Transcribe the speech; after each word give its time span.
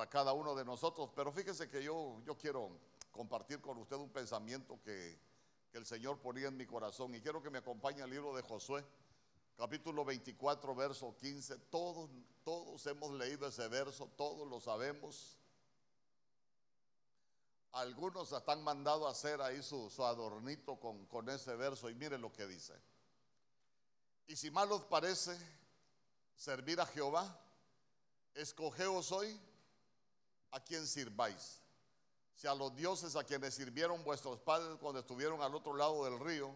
para 0.00 0.08
cada 0.08 0.32
uno 0.32 0.54
de 0.54 0.64
nosotros. 0.64 1.10
Pero 1.14 1.30
fíjese 1.30 1.68
que 1.68 1.84
yo, 1.84 2.22
yo 2.24 2.34
quiero 2.34 2.70
compartir 3.10 3.60
con 3.60 3.76
usted 3.76 3.96
un 3.96 4.08
pensamiento 4.08 4.80
que, 4.82 5.20
el 5.74 5.84
Señor 5.86 6.18
ponía 6.18 6.48
en 6.48 6.56
mi 6.56 6.66
corazón 6.66 7.14
y 7.14 7.20
quiero 7.20 7.40
que 7.40 7.50
me 7.50 7.58
acompañe 7.58 8.02
al 8.02 8.10
libro 8.10 8.34
de 8.34 8.42
Josué, 8.42 8.84
capítulo 9.56 10.04
24, 10.04 10.74
verso 10.74 11.14
15. 11.16 11.58
Todos, 11.70 12.10
todos 12.42 12.84
hemos 12.86 13.12
leído 13.12 13.46
ese 13.46 13.68
verso, 13.68 14.10
todos 14.16 14.48
lo 14.48 14.58
sabemos. 14.58 15.36
Algunos 17.72 18.32
están 18.32 18.64
mandado 18.64 19.06
a 19.06 19.10
hacer 19.10 19.40
ahí 19.42 19.62
su, 19.62 19.90
su 19.90 20.04
adornito 20.04 20.80
con, 20.80 21.04
con 21.06 21.28
ese 21.28 21.54
verso 21.54 21.88
y 21.90 21.94
mire 21.94 22.16
lo 22.18 22.32
que 22.32 22.46
dice. 22.46 22.74
Y 24.26 24.34
si 24.34 24.50
mal 24.50 24.72
os 24.72 24.82
parece 24.86 25.38
servir 26.34 26.80
a 26.80 26.86
Jehová, 26.86 27.38
escogeos 28.34 29.12
hoy 29.12 29.40
a 30.50 30.60
quien 30.60 30.86
sirváis. 30.86 31.60
Si 32.34 32.46
a 32.46 32.54
los 32.54 32.74
dioses 32.74 33.16
a 33.16 33.24
quienes 33.24 33.54
sirvieron 33.54 34.02
vuestros 34.02 34.38
padres 34.40 34.76
cuando 34.80 35.00
estuvieron 35.00 35.42
al 35.42 35.54
otro 35.54 35.74
lado 35.74 36.04
del 36.04 36.18
río, 36.18 36.54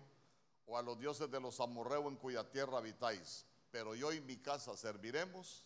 o 0.67 0.79
a 0.79 0.83
los 0.83 0.99
dioses 0.99 1.31
de 1.31 1.41
los 1.41 1.61
amorreos 1.61 2.07
en 2.07 2.17
cuya 2.17 2.49
tierra 2.51 2.79
habitáis. 2.79 3.45
Pero 3.71 3.95
yo 3.95 4.13
y 4.13 4.21
mi 4.21 4.37
casa 4.39 4.77
serviremos 4.77 5.65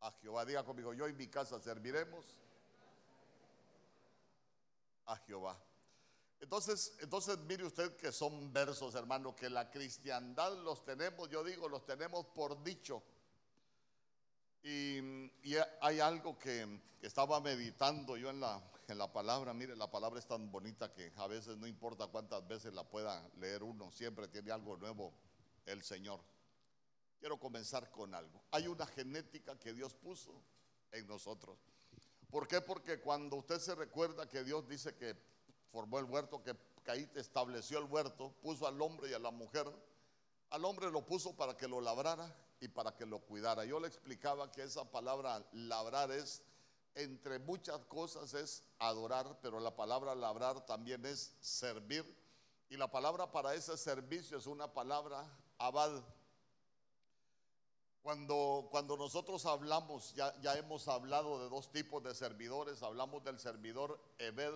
a 0.00 0.10
Jehová. 0.12 0.44
Diga 0.44 0.64
conmigo, 0.64 0.92
yo 0.92 1.08
y 1.08 1.12
mi 1.12 1.28
casa 1.28 1.58
serviremos 1.60 2.24
a 5.06 5.16
Jehová. 5.16 5.58
Entonces, 6.40 6.96
entonces 7.00 7.38
mire 7.38 7.64
usted 7.64 7.96
que 7.96 8.12
son 8.12 8.52
versos, 8.52 8.94
hermano, 8.94 9.34
que 9.34 9.50
la 9.50 9.70
cristiandad 9.70 10.56
los 10.58 10.84
tenemos, 10.84 11.28
yo 11.28 11.42
digo, 11.42 11.68
los 11.68 11.84
tenemos 11.84 12.26
por 12.26 12.62
dicho. 12.62 13.02
Y, 14.62 14.98
hay 15.80 16.00
algo 16.00 16.38
que, 16.38 16.80
que, 17.00 17.06
estaba 17.06 17.40
meditando 17.40 18.16
yo 18.16 18.30
en 18.30 18.40
la, 18.40 18.62
en 18.88 18.98
la 18.98 19.12
palabra. 19.12 19.54
Mire, 19.54 19.76
la 19.76 19.90
palabra 19.90 20.18
es 20.18 20.26
tan 20.26 20.50
bonita 20.50 20.92
que 20.92 21.12
a 21.16 21.26
veces 21.26 21.56
no 21.56 21.66
importa 21.66 22.06
cuántas 22.06 22.46
veces 22.46 22.74
la 22.74 22.84
pueda 22.84 23.28
leer 23.38 23.62
uno, 23.62 23.90
siempre 23.92 24.28
tiene 24.28 24.50
algo 24.50 24.76
nuevo 24.76 25.12
el 25.66 25.82
Señor. 25.82 26.20
Quiero 27.18 27.38
comenzar 27.38 27.90
con 27.90 28.14
algo. 28.14 28.42
Hay 28.50 28.66
una 28.66 28.86
genética 28.86 29.58
que 29.58 29.72
Dios 29.72 29.94
puso 29.94 30.42
en 30.92 31.06
nosotros. 31.06 31.58
¿Por 32.30 32.46
qué? 32.46 32.60
Porque 32.60 33.00
cuando 33.00 33.36
usted 33.36 33.58
se 33.58 33.74
recuerda 33.74 34.28
que 34.28 34.44
Dios 34.44 34.68
dice 34.68 34.94
que 34.94 35.16
formó 35.70 35.98
el 35.98 36.04
huerto, 36.04 36.42
que 36.42 36.56
Caín 36.82 37.10
estableció 37.14 37.78
el 37.78 37.84
huerto, 37.84 38.32
puso 38.42 38.66
al 38.66 38.80
hombre 38.80 39.10
y 39.10 39.14
a 39.14 39.18
la 39.18 39.30
mujer, 39.30 39.66
al 40.50 40.64
hombre 40.64 40.90
lo 40.90 41.04
puso 41.04 41.36
para 41.36 41.56
que 41.56 41.68
lo 41.68 41.80
labrara 41.80 42.34
y 42.60 42.68
para 42.68 42.94
que 42.96 43.06
lo 43.06 43.20
cuidara. 43.20 43.64
Yo 43.64 43.78
le 43.80 43.88
explicaba 43.88 44.50
que 44.50 44.62
esa 44.62 44.90
palabra 44.90 45.44
labrar 45.52 46.10
es, 46.10 46.42
entre 46.94 47.38
muchas 47.38 47.84
cosas, 47.86 48.34
es 48.34 48.64
adorar, 48.78 49.38
pero 49.42 49.60
la 49.60 49.76
palabra 49.76 50.14
labrar 50.14 50.64
también 50.66 51.04
es 51.06 51.36
servir. 51.40 52.04
Y 52.70 52.76
la 52.76 52.90
palabra 52.90 53.30
para 53.30 53.54
ese 53.54 53.76
servicio 53.76 54.38
es 54.38 54.46
una 54.46 54.72
palabra 54.72 55.24
abad. 55.58 56.02
Cuando, 58.02 58.68
cuando 58.70 58.96
nosotros 58.96 59.44
hablamos, 59.46 60.14
ya, 60.14 60.38
ya 60.40 60.54
hemos 60.54 60.88
hablado 60.88 61.42
de 61.42 61.48
dos 61.48 61.70
tipos 61.70 62.02
de 62.02 62.14
servidores, 62.14 62.82
hablamos 62.82 63.22
del 63.22 63.38
servidor 63.38 64.00
Ebed, 64.18 64.54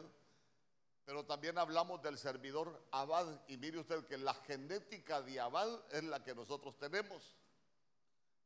pero 1.05 1.25
también 1.25 1.59
hablamos 1.59 2.01
del 2.03 2.17
servidor 2.17 2.81
Abad. 2.93 3.41
Y 3.49 3.57
mire 3.57 3.81
usted 3.81 4.05
que 4.07 4.19
la 4.19 4.35
genética 4.35 5.21
de 5.21 5.41
Abad 5.41 5.69
es 5.91 6.05
la 6.05 6.23
que 6.23 6.35
nosotros 6.35 6.79
tenemos. 6.79 7.37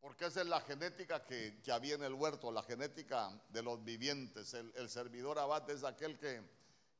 Porque 0.00 0.26
esa 0.26 0.40
es 0.40 0.46
la 0.46 0.60
genética 0.60 1.24
que, 1.26 1.60
había 1.70 1.94
en 1.94 2.04
el 2.04 2.14
huerto, 2.14 2.50
la 2.52 2.62
genética 2.62 3.30
de 3.50 3.62
los 3.62 3.82
vivientes. 3.84 4.54
El, 4.54 4.72
el 4.76 4.88
servidor 4.88 5.38
Abad 5.38 5.68
es 5.68 5.84
aquel 5.84 6.18
que, 6.18 6.42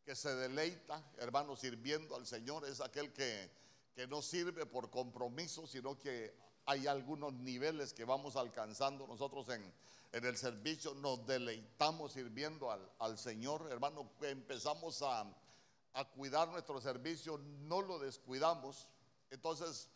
que, 0.04 0.14
se 0.14 0.34
deleita, 0.34 1.02
hermano, 1.18 1.56
sirviendo 1.56 2.16
al 2.16 2.26
Señor. 2.26 2.66
Es 2.66 2.80
aquel 2.80 3.12
que, 3.12 3.50
que 3.94 4.06
no 4.06 4.20
sirve 4.22 4.66
por 4.66 4.90
compromiso, 4.90 5.66
sino 5.66 5.98
que 5.98 6.34
hay 6.66 6.86
algunos 6.86 7.32
niveles 7.32 7.92
que 7.92 8.04
vamos 8.04 8.36
alcanzando 8.36 9.06
nosotros 9.06 9.48
en, 9.50 9.72
en 10.12 10.24
el 10.24 10.36
servicio. 10.36 10.94
Nos 10.94 11.24
deleitamos 11.26 12.12
sirviendo 12.12 12.70
al, 12.70 12.90
al 12.98 13.16
Señor, 13.18 13.68
hermano. 13.70 14.10
Empezamos 14.20 15.00
a 15.02 15.24
a 15.96 16.04
cuidar 16.04 16.48
nuestro 16.48 16.78
servicio, 16.80 17.38
no 17.38 17.80
lo 17.80 17.98
descuidamos. 17.98 18.86
Entonces, 19.30 19.88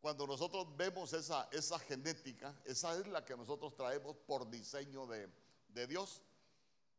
cuando 0.00 0.26
nosotros 0.26 0.66
vemos 0.76 1.12
esa, 1.12 1.48
esa 1.52 1.78
genética, 1.78 2.54
esa 2.64 2.98
es 2.98 3.06
la 3.06 3.24
que 3.24 3.36
nosotros 3.36 3.74
traemos 3.76 4.16
por 4.26 4.50
diseño 4.50 5.06
de, 5.06 5.28
de 5.68 5.86
Dios. 5.86 6.22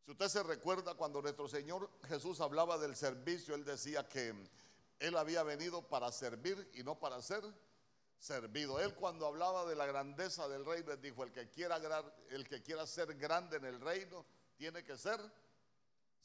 Si 0.06 0.10
usted 0.10 0.28
se 0.28 0.42
recuerda 0.42 0.94
cuando 0.94 1.20
nuestro 1.20 1.48
Señor 1.48 1.90
Jesús 2.08 2.40
hablaba 2.40 2.78
del 2.78 2.96
servicio, 2.96 3.54
Él 3.54 3.64
decía 3.64 4.08
que 4.08 4.34
Él 5.00 5.16
había 5.18 5.42
venido 5.42 5.86
para 5.86 6.10
servir 6.10 6.70
y 6.72 6.82
no 6.82 6.98
para 6.98 7.20
ser 7.20 7.44
servido. 8.18 8.80
Él 8.80 8.94
cuando 8.94 9.26
hablaba 9.26 9.66
de 9.66 9.76
la 9.76 9.84
grandeza 9.84 10.48
del 10.48 10.64
reino, 10.64 10.92
Él 10.92 11.00
dijo, 11.02 11.22
el 11.24 11.32
que 11.32 11.50
quiera, 11.50 11.78
el 12.30 12.48
que 12.48 12.62
quiera 12.62 12.86
ser 12.86 13.14
grande 13.16 13.58
en 13.58 13.66
el 13.66 13.82
reino, 13.82 14.24
tiene 14.56 14.82
que 14.82 14.96
ser 14.96 15.20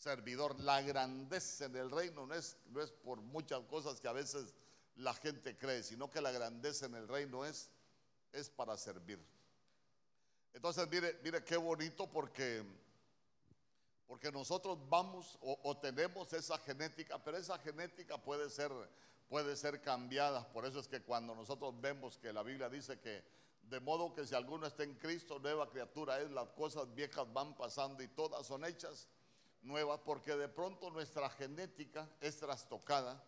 servidor. 0.01 0.59
La 0.59 0.81
grandeza 0.81 1.65
en 1.65 1.75
el 1.75 1.91
reino 1.91 2.25
no 2.25 2.33
es, 2.33 2.57
no 2.69 2.81
es 2.81 2.91
por 2.91 3.21
muchas 3.21 3.61
cosas 3.61 4.01
que 4.01 4.07
a 4.07 4.13
veces 4.13 4.53
la 4.95 5.13
gente 5.13 5.57
cree, 5.57 5.83
sino 5.83 6.09
que 6.09 6.21
la 6.21 6.31
grandeza 6.31 6.87
en 6.87 6.95
el 6.95 7.07
reino 7.07 7.45
es, 7.45 7.69
es 8.33 8.49
para 8.49 8.75
servir. 8.77 9.19
Entonces, 10.53 10.87
mire, 10.89 11.19
mire 11.23 11.43
qué 11.43 11.55
bonito 11.55 12.11
porque, 12.11 12.63
porque 14.07 14.31
nosotros 14.31 14.77
vamos 14.89 15.37
o, 15.41 15.77
tenemos 15.77 16.33
esa 16.33 16.57
genética, 16.57 17.23
pero 17.23 17.37
esa 17.37 17.57
genética 17.59 18.17
puede 18.17 18.49
ser, 18.49 18.71
puede 19.29 19.55
ser 19.55 19.81
cambiada. 19.81 20.51
Por 20.51 20.65
eso 20.65 20.79
es 20.79 20.87
que 20.87 21.01
cuando 21.01 21.35
nosotros 21.35 21.79
vemos 21.79 22.17
que 22.17 22.33
la 22.33 22.43
Biblia 22.43 22.69
dice 22.69 22.99
que 22.99 23.23
de 23.61 23.79
modo 23.79 24.13
que 24.13 24.25
si 24.25 24.33
alguno 24.35 24.65
está 24.65 24.83
en 24.83 24.95
Cristo, 24.95 25.39
nueva 25.39 25.69
criatura 25.69 26.19
es, 26.19 26.29
las 26.31 26.49
cosas 26.49 26.93
viejas 26.93 27.31
van 27.31 27.55
pasando 27.55 28.03
y 28.03 28.07
todas 28.07 28.45
son 28.45 28.65
hechas 28.65 29.07
nuevas, 29.61 29.99
porque 30.03 30.35
de 30.35 30.47
pronto 30.47 30.89
nuestra 30.89 31.29
genética 31.29 32.09
es 32.19 32.37
trastocada, 32.37 33.23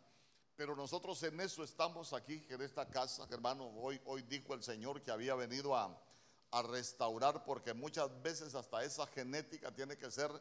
pero 0.55 0.75
nosotros 0.75 1.21
en 1.23 1.39
eso 1.39 1.63
estamos 1.63 2.13
aquí, 2.13 2.45
en 2.49 2.61
esta 2.61 2.87
casa, 2.87 3.27
hermano. 3.31 3.67
Hoy, 3.79 3.99
hoy 4.05 4.21
dijo 4.23 4.53
el 4.53 4.63
Señor 4.63 5.01
que 5.01 5.11
había 5.11 5.35
venido 5.35 5.75
a, 5.75 5.97
a 6.51 6.61
restaurar, 6.61 7.43
porque 7.43 7.73
muchas 7.73 8.21
veces 8.21 8.53
hasta 8.53 8.83
esa 8.83 9.07
genética 9.07 9.73
tiene 9.73 9.97
que 9.97 10.11
ser 10.11 10.31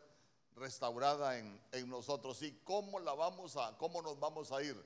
restaurada 0.54 1.38
en, 1.38 1.60
en, 1.72 1.88
nosotros. 1.88 2.42
¿Y 2.42 2.52
cómo 2.64 2.98
la 3.00 3.14
vamos 3.14 3.56
a, 3.56 3.76
cómo 3.78 4.02
nos 4.02 4.20
vamos 4.20 4.52
a 4.52 4.62
ir 4.62 4.76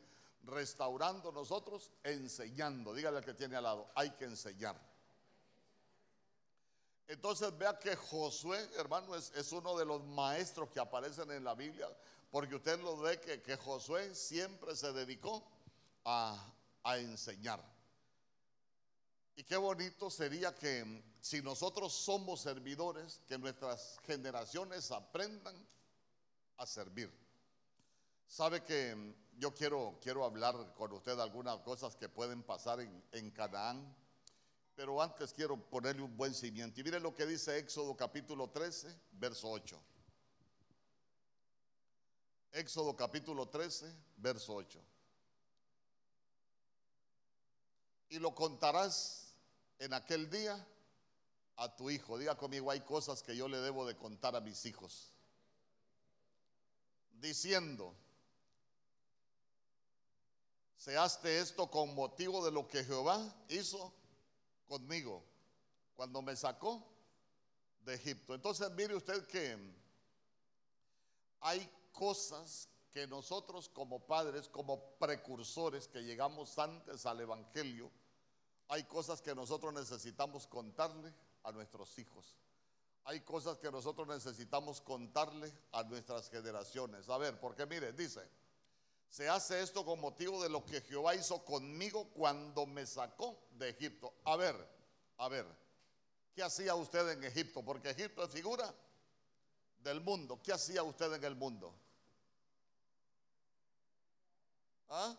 restaurando 0.44 1.32
nosotros? 1.32 1.90
Enseñando. 2.04 2.94
Dígale 2.94 3.18
al 3.18 3.24
que 3.24 3.34
tiene 3.34 3.56
al 3.56 3.64
lado, 3.64 3.90
hay 3.94 4.10
que 4.10 4.26
enseñar. 4.26 4.76
Entonces 7.08 7.56
vea 7.56 7.78
que 7.78 7.94
Josué, 7.94 8.68
hermano, 8.76 9.14
es, 9.14 9.52
uno 9.52 9.76
de 9.76 9.84
los 9.84 10.04
maestros 10.04 10.70
que 10.70 10.80
aparecen 10.80 11.30
en 11.30 11.44
la 11.44 11.54
Biblia, 11.54 11.88
porque 12.30 12.56
usted 12.56 12.80
lo 12.80 12.96
ve 12.96 13.20
que, 13.20 13.56
Josué 13.56 14.14
siempre 14.14 14.74
se 14.74 14.92
dedicó 14.92 15.46
a, 16.04 16.52
a, 16.82 16.98
enseñar. 16.98 17.62
Y 19.36 19.44
qué 19.44 19.56
bonito 19.56 20.10
sería 20.10 20.54
que 20.54 21.04
si 21.20 21.42
nosotros 21.42 21.92
somos 21.92 22.40
servidores, 22.40 23.20
que 23.28 23.38
nuestras 23.38 23.98
generaciones 24.04 24.90
aprendan 24.90 25.54
a 26.56 26.66
servir. 26.66 27.12
Sabe 28.26 28.64
que 28.64 29.14
yo 29.38 29.54
quiero, 29.54 29.98
quiero 30.02 30.24
hablar 30.24 30.74
con 30.74 30.92
usted 30.92 31.18
algunas 31.20 31.58
cosas 31.60 31.94
que 31.94 32.08
pueden 32.08 32.42
pasar 32.42 32.80
en, 32.80 33.04
en 33.12 33.30
Canaán 33.30 33.94
pero 34.76 35.00
antes 35.00 35.32
quiero 35.32 35.56
ponerle 35.56 36.02
un 36.02 36.14
buen 36.14 36.34
cimiento. 36.34 36.78
Y 36.78 36.84
miren 36.84 37.02
lo 37.02 37.14
que 37.14 37.24
dice 37.24 37.58
Éxodo 37.58 37.96
capítulo 37.96 38.50
13, 38.50 38.94
verso 39.12 39.50
8. 39.50 39.80
Éxodo 42.52 42.94
capítulo 42.94 43.48
13, 43.48 43.90
verso 44.18 44.54
8. 44.54 44.78
Y 48.10 48.18
lo 48.18 48.34
contarás 48.34 49.34
en 49.78 49.94
aquel 49.94 50.28
día 50.28 50.64
a 51.56 51.74
tu 51.74 51.88
hijo. 51.88 52.18
Diga 52.18 52.36
conmigo, 52.36 52.70
hay 52.70 52.82
cosas 52.82 53.22
que 53.22 53.34
yo 53.34 53.48
le 53.48 53.58
debo 53.58 53.86
de 53.86 53.96
contar 53.96 54.36
a 54.36 54.42
mis 54.42 54.66
hijos. 54.66 55.10
Diciendo, 57.12 57.94
seaste 60.76 61.40
esto 61.40 61.70
con 61.70 61.94
motivo 61.94 62.44
de 62.44 62.52
lo 62.52 62.68
que 62.68 62.84
Jehová 62.84 63.34
hizo 63.48 63.94
conmigo 64.66 65.22
cuando 65.94 66.22
me 66.22 66.36
sacó 66.36 66.86
de 67.80 67.94
Egipto. 67.94 68.34
Entonces 68.34 68.70
mire 68.72 68.94
usted 68.94 69.26
que 69.26 69.56
hay 71.40 71.70
cosas 71.92 72.68
que 72.92 73.06
nosotros 73.06 73.68
como 73.68 74.06
padres, 74.06 74.48
como 74.48 74.98
precursores 74.98 75.88
que 75.88 76.02
llegamos 76.02 76.58
antes 76.58 77.06
al 77.06 77.20
Evangelio, 77.20 77.90
hay 78.68 78.84
cosas 78.84 79.22
que 79.22 79.34
nosotros 79.34 79.72
necesitamos 79.72 80.46
contarle 80.46 81.12
a 81.44 81.52
nuestros 81.52 81.98
hijos. 81.98 82.34
hay 83.04 83.20
cosas 83.20 83.58
que 83.58 83.70
nosotros 83.70 84.08
necesitamos 84.08 84.80
contarle 84.80 85.52
a 85.70 85.84
nuestras 85.84 86.28
generaciones. 86.28 87.08
A 87.08 87.16
ver, 87.18 87.38
porque 87.38 87.64
mire, 87.64 87.92
dice, 87.92 88.20
se 89.16 89.30
hace 89.30 89.62
esto 89.62 89.82
con 89.82 89.98
motivo 89.98 90.42
de 90.42 90.50
lo 90.50 90.62
que 90.66 90.82
Jehová 90.82 91.14
hizo 91.14 91.42
conmigo 91.42 92.10
cuando 92.10 92.66
me 92.66 92.84
sacó 92.84 93.48
de 93.52 93.70
Egipto. 93.70 94.12
A 94.26 94.36
ver, 94.36 94.54
a 95.16 95.26
ver, 95.30 95.46
¿qué 96.34 96.42
hacía 96.42 96.74
usted 96.74 97.08
en 97.08 97.24
Egipto? 97.24 97.64
Porque 97.64 97.88
Egipto 97.88 98.22
es 98.24 98.30
figura 98.30 98.74
del 99.78 100.02
mundo. 100.02 100.38
¿Qué 100.42 100.52
hacía 100.52 100.82
usted 100.82 101.14
en 101.14 101.24
el 101.24 101.34
mundo? 101.34 101.74
¿Ah? 104.90 105.18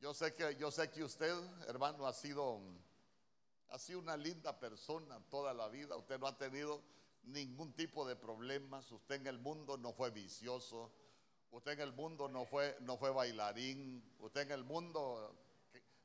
Yo 0.00 0.14
sé 0.14 0.34
que, 0.34 0.56
yo 0.56 0.70
sé 0.70 0.90
que 0.90 1.04
usted, 1.04 1.34
hermano, 1.68 2.06
ha 2.06 2.14
sido, 2.14 2.62
ha 3.68 3.78
sido 3.78 3.98
una 3.98 4.16
linda 4.16 4.58
persona 4.58 5.20
toda 5.28 5.52
la 5.52 5.68
vida. 5.68 5.94
Usted 5.94 6.18
no 6.18 6.26
ha 6.26 6.38
tenido 6.38 6.94
ningún 7.26 7.72
tipo 7.74 8.06
de 8.06 8.16
problemas. 8.16 8.90
Usted 8.90 9.16
en 9.16 9.26
el 9.26 9.38
mundo 9.38 9.76
no 9.76 9.92
fue 9.92 10.10
vicioso. 10.10 10.92
Usted 11.50 11.72
en 11.72 11.80
el 11.80 11.92
mundo 11.92 12.28
no 12.28 12.44
fue, 12.46 12.76
no 12.80 12.96
fue 12.96 13.10
bailarín. 13.10 14.02
Usted 14.18 14.42
en 14.42 14.52
el 14.52 14.64
mundo, 14.64 15.36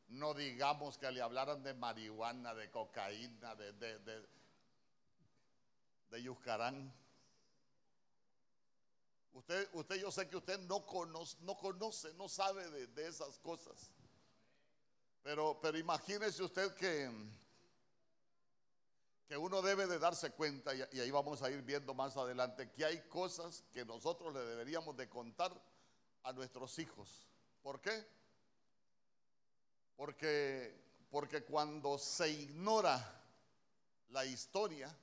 no 0.08 0.34
digamos 0.34 0.98
que 0.98 1.12
le 1.12 1.22
hablaran 1.22 1.64
de 1.64 1.74
marihuana, 1.74 2.54
de 2.54 2.70
cocaína, 2.70 3.56
de, 3.56 3.74
de, 3.74 4.00
de, 4.00 4.28
de 6.10 6.24
Yuscarán. 6.24 6.94
Usted, 9.32 9.70
usted, 9.74 9.96
yo 9.96 10.12
sé 10.12 10.28
que 10.28 10.38
usted 10.38 10.60
no 10.62 10.86
conoce, 10.86 11.38
no, 11.42 11.56
conoce, 11.58 12.14
no 12.16 12.28
sabe 12.28 12.68
de, 12.88 13.08
esas 13.08 13.40
cosas. 13.40 13.92
Pero, 15.24 15.60
pero 15.62 15.78
imagínese 15.78 16.44
usted 16.44 16.74
que, 16.76 17.10
que 19.30 19.38
uno 19.38 19.62
debe 19.62 19.86
de 19.86 20.00
darse 20.00 20.32
cuenta, 20.32 20.74
y, 20.74 20.82
ahí 21.00 21.12
vamos 21.12 21.44
a 21.44 21.52
ir 21.52 21.62
viendo 21.62 21.94
más 21.94 22.18
adelante, 22.18 22.72
que 22.72 22.84
hay 22.84 23.00
cosas 23.10 23.64
que 23.72 23.86
nosotros 23.86 24.34
le 24.34 24.40
deberíamos 24.40 24.98
de 24.98 25.08
contar 25.08 25.54
a 26.24 26.34
nuestros 26.34 26.80
hijos. 26.80 27.28
¿Por 27.62 27.80
qué? 27.80 28.08
Porque, 29.96 30.76
porque 31.12 31.44
cuando 31.44 32.00
se 32.00 32.28
ignora 32.32 33.22
la 34.10 34.26
historia, 34.26 34.94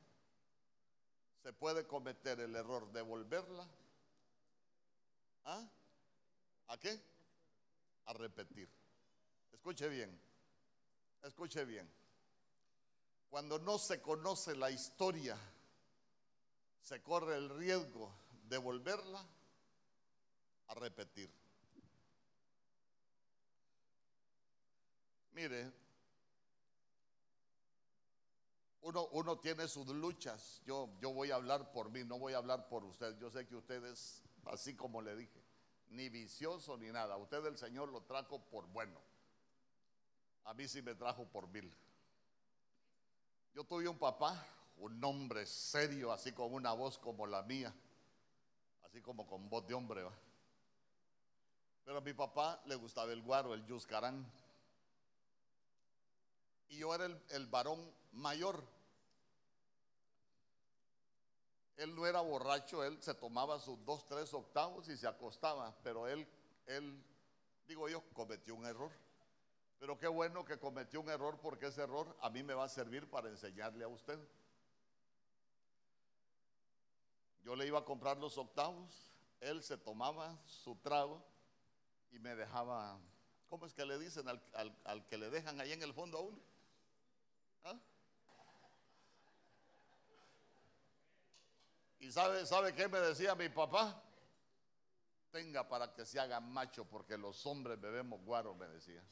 se 1.44 1.52
puede 1.52 1.86
cometer 1.86 2.40
el 2.40 2.56
error 2.56 2.90
de 2.90 3.02
volverla 3.02 3.64
¿Ah? 5.44 5.64
¿A 6.66 6.76
qué? 6.78 7.00
A 8.06 8.12
repetir. 8.12 8.68
Escuche 9.52 9.88
bien, 9.88 10.20
escuche 11.22 11.64
bien. 11.64 11.88
Cuando 13.28 13.58
no 13.58 13.78
se 13.78 14.00
conoce 14.00 14.56
la 14.56 14.70
historia, 14.70 15.36
se 16.80 17.02
corre 17.02 17.36
el 17.36 17.50
riesgo 17.50 18.14
de 18.48 18.58
volverla 18.58 19.26
a 20.68 20.74
repetir. 20.74 21.30
Mire, 25.32 25.70
uno, 28.80 29.38
tiene 29.38 29.66
sus 29.68 29.88
luchas. 29.88 30.62
Yo, 30.64 30.88
yo 31.00 31.12
voy 31.12 31.30
a 31.30 31.34
hablar 31.34 31.72
por 31.72 31.90
mí, 31.90 32.04
no 32.04 32.18
voy 32.18 32.34
a 32.34 32.38
hablar 32.38 32.68
por 32.68 32.84
usted. 32.84 33.18
Yo 33.18 33.30
sé 33.30 33.46
que 33.46 33.56
ustedes 33.56 34.22
así 34.46 34.74
como 34.74 35.02
le 35.02 35.16
dije, 35.16 35.42
ni 35.88 36.08
vicioso 36.08 36.76
ni 36.76 36.90
nada. 36.90 37.16
Usted 37.16 37.44
el 37.46 37.58
Señor 37.58 37.90
lo 37.90 38.02
trajo 38.02 38.40
por 38.48 38.66
bueno. 38.68 39.00
A 40.44 40.54
mí 40.54 40.68
sí 40.68 40.82
me 40.82 40.94
trajo 40.94 41.26
por 41.26 41.48
mil. 41.48 41.74
Yo 43.56 43.64
tuve 43.64 43.88
un 43.88 43.98
papá, 43.98 44.46
un 44.76 45.02
hombre 45.02 45.46
serio, 45.46 46.12
así 46.12 46.30
con 46.32 46.52
una 46.52 46.74
voz 46.74 46.98
como 46.98 47.26
la 47.26 47.42
mía, 47.42 47.74
así 48.82 49.00
como 49.00 49.26
con 49.26 49.48
voz 49.48 49.66
de 49.66 49.72
hombre. 49.72 50.06
Pero 51.82 51.96
a 51.96 52.00
mi 52.02 52.12
papá 52.12 52.60
le 52.66 52.74
gustaba 52.74 53.14
el 53.14 53.22
guaro, 53.22 53.54
el 53.54 53.64
yuscarán. 53.64 54.30
Y 56.68 56.76
yo 56.76 56.94
era 56.94 57.06
el, 57.06 57.18
el 57.30 57.46
varón 57.46 57.80
mayor. 58.12 58.62
Él 61.78 61.94
no 61.94 62.04
era 62.04 62.20
borracho, 62.20 62.84
él 62.84 63.02
se 63.02 63.14
tomaba 63.14 63.58
sus 63.58 63.82
dos, 63.86 64.06
tres 64.06 64.34
octavos 64.34 64.86
y 64.88 64.98
se 64.98 65.08
acostaba, 65.08 65.74
pero 65.82 66.06
él, 66.08 66.28
él, 66.66 67.02
digo 67.66 67.88
yo, 67.88 68.02
cometió 68.12 68.54
un 68.54 68.66
error. 68.66 68.92
Pero 69.78 69.98
qué 69.98 70.08
bueno 70.08 70.44
que 70.44 70.58
cometió 70.58 71.00
un 71.00 71.08
error 71.10 71.38
porque 71.40 71.66
ese 71.66 71.82
error 71.82 72.16
a 72.20 72.30
mí 72.30 72.42
me 72.42 72.54
va 72.54 72.64
a 72.64 72.68
servir 72.68 73.08
para 73.10 73.28
enseñarle 73.28 73.84
a 73.84 73.88
usted. 73.88 74.18
Yo 77.42 77.54
le 77.54 77.66
iba 77.66 77.78
a 77.78 77.84
comprar 77.84 78.16
los 78.16 78.36
octavos, 78.38 79.12
él 79.40 79.62
se 79.62 79.76
tomaba 79.76 80.36
su 80.46 80.74
trago 80.76 81.24
y 82.10 82.18
me 82.18 82.34
dejaba, 82.34 82.98
¿cómo 83.48 83.66
es 83.66 83.74
que 83.74 83.84
le 83.84 83.98
dicen 83.98 84.26
al, 84.28 84.42
al 84.84 85.06
que 85.06 85.18
le 85.18 85.30
dejan 85.30 85.60
ahí 85.60 85.72
en 85.72 85.82
el 85.82 85.94
fondo 85.94 86.18
a 86.18 86.22
uno? 86.22 86.38
¿Ah? 87.64 87.78
¿Y 92.00 92.10
sabe, 92.12 92.46
sabe 92.46 92.74
qué 92.74 92.88
me 92.88 93.00
decía 93.00 93.34
mi 93.34 93.48
papá? 93.48 94.02
Tenga 95.30 95.68
para 95.68 95.92
que 95.92 96.06
se 96.06 96.18
haga 96.18 96.40
macho, 96.40 96.84
porque 96.84 97.18
los 97.18 97.44
hombres 97.46 97.80
bebemos 97.80 98.20
guaro, 98.22 98.54
me 98.54 98.66
decía. 98.68 99.04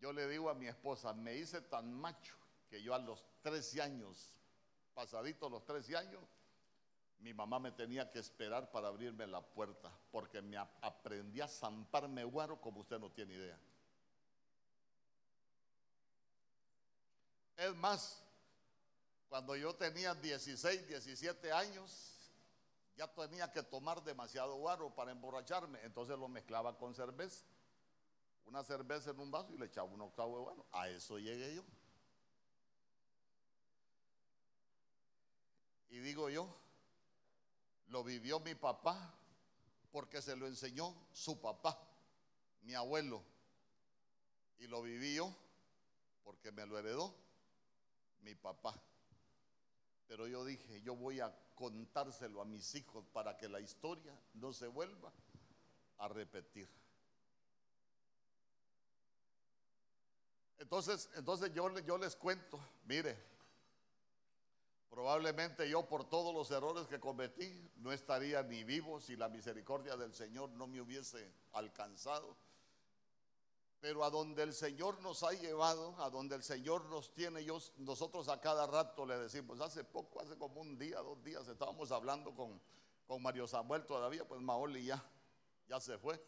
Yo 0.00 0.12
le 0.12 0.28
digo 0.28 0.48
a 0.48 0.54
mi 0.54 0.68
esposa, 0.68 1.12
me 1.12 1.36
hice 1.36 1.60
tan 1.62 1.92
macho 1.92 2.34
que 2.68 2.82
yo 2.82 2.94
a 2.94 2.98
los 2.98 3.24
13 3.42 3.82
años, 3.82 4.30
pasaditos 4.94 5.50
los 5.50 5.64
13 5.64 5.96
años, 5.96 6.22
mi 7.20 7.34
mamá 7.34 7.58
me 7.58 7.72
tenía 7.72 8.10
que 8.10 8.20
esperar 8.20 8.70
para 8.70 8.88
abrirme 8.88 9.26
la 9.26 9.40
puerta, 9.40 9.92
porque 10.12 10.40
me 10.40 10.56
aprendí 10.56 11.40
a 11.40 11.48
zamparme 11.48 12.22
guaro 12.24 12.60
como 12.60 12.80
usted 12.80 12.98
no 12.98 13.10
tiene 13.10 13.34
idea. 13.34 13.58
Es 17.56 17.74
más, 17.74 18.22
cuando 19.28 19.56
yo 19.56 19.74
tenía 19.74 20.14
16, 20.14 20.86
17 20.86 21.52
años, 21.52 22.14
ya 22.96 23.08
tenía 23.12 23.50
que 23.50 23.64
tomar 23.64 24.02
demasiado 24.04 24.54
guaro 24.56 24.94
para 24.94 25.10
emborracharme, 25.10 25.80
entonces 25.82 26.16
lo 26.16 26.28
mezclaba 26.28 26.78
con 26.78 26.94
cerveza. 26.94 27.44
Una 28.48 28.64
cerveza 28.64 29.10
en 29.10 29.20
un 29.20 29.30
vaso 29.30 29.52
y 29.52 29.58
le 29.58 29.66
echaba 29.66 29.88
un 29.88 30.00
octavo 30.00 30.38
de 30.38 30.42
guaro. 30.42 30.66
A 30.72 30.88
eso 30.88 31.18
llegué 31.18 31.54
yo. 31.54 31.62
Y 35.90 35.98
digo 35.98 36.30
yo, 36.30 36.48
lo 37.88 38.02
vivió 38.02 38.40
mi 38.40 38.54
papá 38.54 39.14
porque 39.92 40.22
se 40.22 40.34
lo 40.34 40.46
enseñó 40.46 40.94
su 41.12 41.38
papá, 41.40 41.78
mi 42.62 42.74
abuelo. 42.74 43.22
Y 44.58 44.66
lo 44.66 44.82
viví 44.82 45.14
yo 45.14 45.34
porque 46.24 46.50
me 46.50 46.64
lo 46.64 46.78
heredó 46.78 47.14
mi 48.20 48.34
papá. 48.34 48.74
Pero 50.06 50.26
yo 50.26 50.44
dije, 50.46 50.80
yo 50.80 50.96
voy 50.96 51.20
a 51.20 51.34
contárselo 51.54 52.40
a 52.40 52.46
mis 52.46 52.74
hijos 52.74 53.04
para 53.12 53.36
que 53.36 53.48
la 53.48 53.60
historia 53.60 54.18
no 54.34 54.54
se 54.54 54.68
vuelva 54.68 55.12
a 55.98 56.08
repetir. 56.08 56.68
Entonces, 60.58 61.08
entonces 61.14 61.52
yo, 61.52 61.76
yo 61.80 61.98
les 61.98 62.16
cuento, 62.16 62.58
mire, 62.84 63.16
probablemente 64.90 65.68
yo 65.68 65.88
por 65.88 66.08
todos 66.08 66.34
los 66.34 66.50
errores 66.50 66.86
que 66.86 66.98
cometí 66.98 67.70
no 67.76 67.92
estaría 67.92 68.42
ni 68.42 68.64
vivo 68.64 69.00
si 69.00 69.16
la 69.16 69.28
misericordia 69.28 69.96
del 69.96 70.14
Señor 70.14 70.50
no 70.50 70.66
me 70.66 70.80
hubiese 70.80 71.32
alcanzado 71.52 72.36
pero 73.80 74.04
a 74.04 74.10
donde 74.10 74.42
el 74.42 74.52
Señor 74.52 75.00
nos 75.00 75.22
ha 75.22 75.32
llevado, 75.32 75.94
a 75.98 76.10
donde 76.10 76.34
el 76.34 76.42
Señor 76.42 76.84
nos 76.86 77.12
tiene, 77.12 77.46
nosotros 77.78 78.28
a 78.28 78.40
cada 78.40 78.66
rato 78.66 79.06
le 79.06 79.16
decimos, 79.18 79.60
hace 79.60 79.84
poco, 79.84 80.20
hace 80.20 80.36
como 80.36 80.60
un 80.60 80.76
día, 80.78 80.98
dos 80.98 81.22
días, 81.22 81.46
estábamos 81.46 81.92
hablando 81.92 82.34
con, 82.34 82.60
con 83.06 83.22
Mario 83.22 83.46
Samuel 83.46 83.86
todavía, 83.86 84.26
pues 84.26 84.40
Maoli 84.40 84.84
ya, 84.84 85.04
ya 85.68 85.80
se 85.80 85.96
fue. 85.96 86.20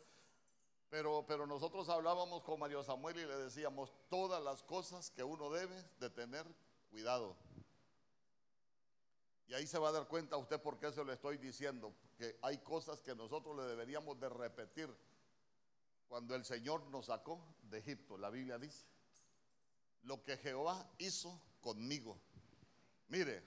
Pero, 0.90 1.47
nosotros 1.47 1.88
hablábamos 1.88 2.42
con 2.42 2.59
Mario 2.59 2.82
Samuel 2.82 3.16
y 3.16 3.25
le 3.25 3.37
decíamos 3.37 3.92
todas 4.09 4.42
las 4.42 4.64
cosas 4.64 5.11
que 5.11 5.23
uno 5.23 5.49
debe 5.49 5.85
de 6.00 6.11
tener 6.11 6.44
cuidado. 6.90 7.37
Y 9.47 9.54
ahí 9.54 9.68
se 9.68 9.78
va 9.78 9.90
a 9.90 9.92
dar 9.92 10.09
cuenta 10.09 10.37
usted 10.37 10.61
por 10.61 10.78
qué 10.78 10.90
se 10.92 11.04
lo 11.04 11.12
estoy 11.12 11.38
diciendo, 11.38 11.94
que 12.18 12.37
hay 12.42 12.59
cosas 12.59 13.00
que 13.02 13.14
nosotros 13.14 13.56
le 13.56 13.62
deberíamos 13.62 14.18
de 14.18 14.28
repetir 14.28 14.92
cuando 16.09 16.35
el 16.35 16.44
Señor 16.44 16.82
nos 16.88 17.06
sacó 17.06 17.40
de 17.62 17.78
Egipto, 17.78 18.18
la 18.18 18.30
Biblia 18.30 18.59
dice, 18.59 18.85
lo 20.02 20.25
que 20.25 20.37
Jehová 20.38 20.90
hizo 20.99 21.40
conmigo. 21.61 22.20
Mire, 23.06 23.44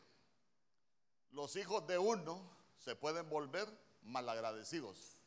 los 1.32 1.58
hijos 1.58 1.86
de 1.88 1.98
uno 1.98 2.50
se 2.78 2.96
pueden 2.96 3.30
volver 3.30 3.68
malagradecidos. 4.04 5.23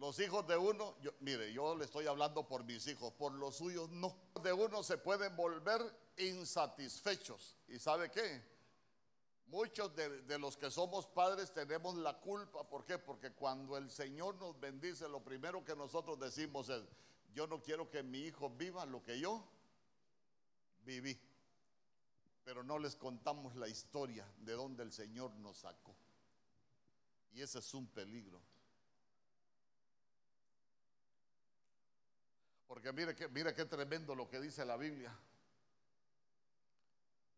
Los 0.00 0.18
hijos 0.18 0.46
de 0.46 0.56
uno, 0.56 0.96
mire, 1.20 1.52
yo 1.52 1.74
le 1.74 1.84
estoy 1.84 2.06
hablando 2.06 2.48
por 2.48 2.64
mis 2.64 2.86
hijos, 2.86 3.12
por 3.12 3.34
los 3.34 3.56
suyos 3.56 3.90
no. 3.90 4.16
De 4.42 4.50
uno 4.50 4.82
se 4.82 4.96
pueden 4.96 5.36
volver 5.36 5.82
insatisfechos. 6.16 7.58
¿Y 7.68 7.78
sabe 7.78 8.10
qué? 8.10 8.42
Muchos 9.48 9.94
de, 9.94 10.22
de, 10.22 10.38
los 10.38 10.56
que 10.56 10.70
somos 10.70 11.06
padres 11.06 11.52
tenemos 11.52 11.96
la 11.96 12.18
culpa. 12.18 12.66
¿Por 12.66 12.86
qué? 12.86 12.96
Porque 12.96 13.32
cuando 13.32 13.76
el 13.76 13.90
Señor 13.90 14.36
nos 14.36 14.58
bendice, 14.58 15.06
lo 15.06 15.22
primero 15.22 15.62
que 15.66 15.76
nosotros 15.76 16.18
decimos 16.18 16.70
es, 16.70 16.82
yo 17.34 17.46
no 17.46 17.60
quiero 17.60 17.90
que 17.90 18.02
mi 18.02 18.20
hijo 18.20 18.48
viva 18.48 18.86
lo 18.86 19.02
que 19.02 19.20
yo 19.20 19.46
viví. 20.86 21.20
Pero 22.42 22.64
no 22.64 22.78
les 22.78 22.96
contamos 22.96 23.54
la 23.54 23.68
historia 23.68 24.26
de 24.38 24.54
donde 24.54 24.82
el 24.82 24.92
Señor 24.92 25.30
nos 25.32 25.58
sacó. 25.58 25.94
Y 27.32 27.42
ese 27.42 27.58
es 27.58 27.74
un 27.74 27.86
peligro. 27.86 28.40
Porque 32.70 32.92
mire, 32.92 33.16
que, 33.16 33.26
mire 33.26 33.52
qué 33.52 33.64
tremendo 33.64 34.14
lo 34.14 34.28
que 34.28 34.40
dice 34.40 34.64
la 34.64 34.76
Biblia. 34.76 35.12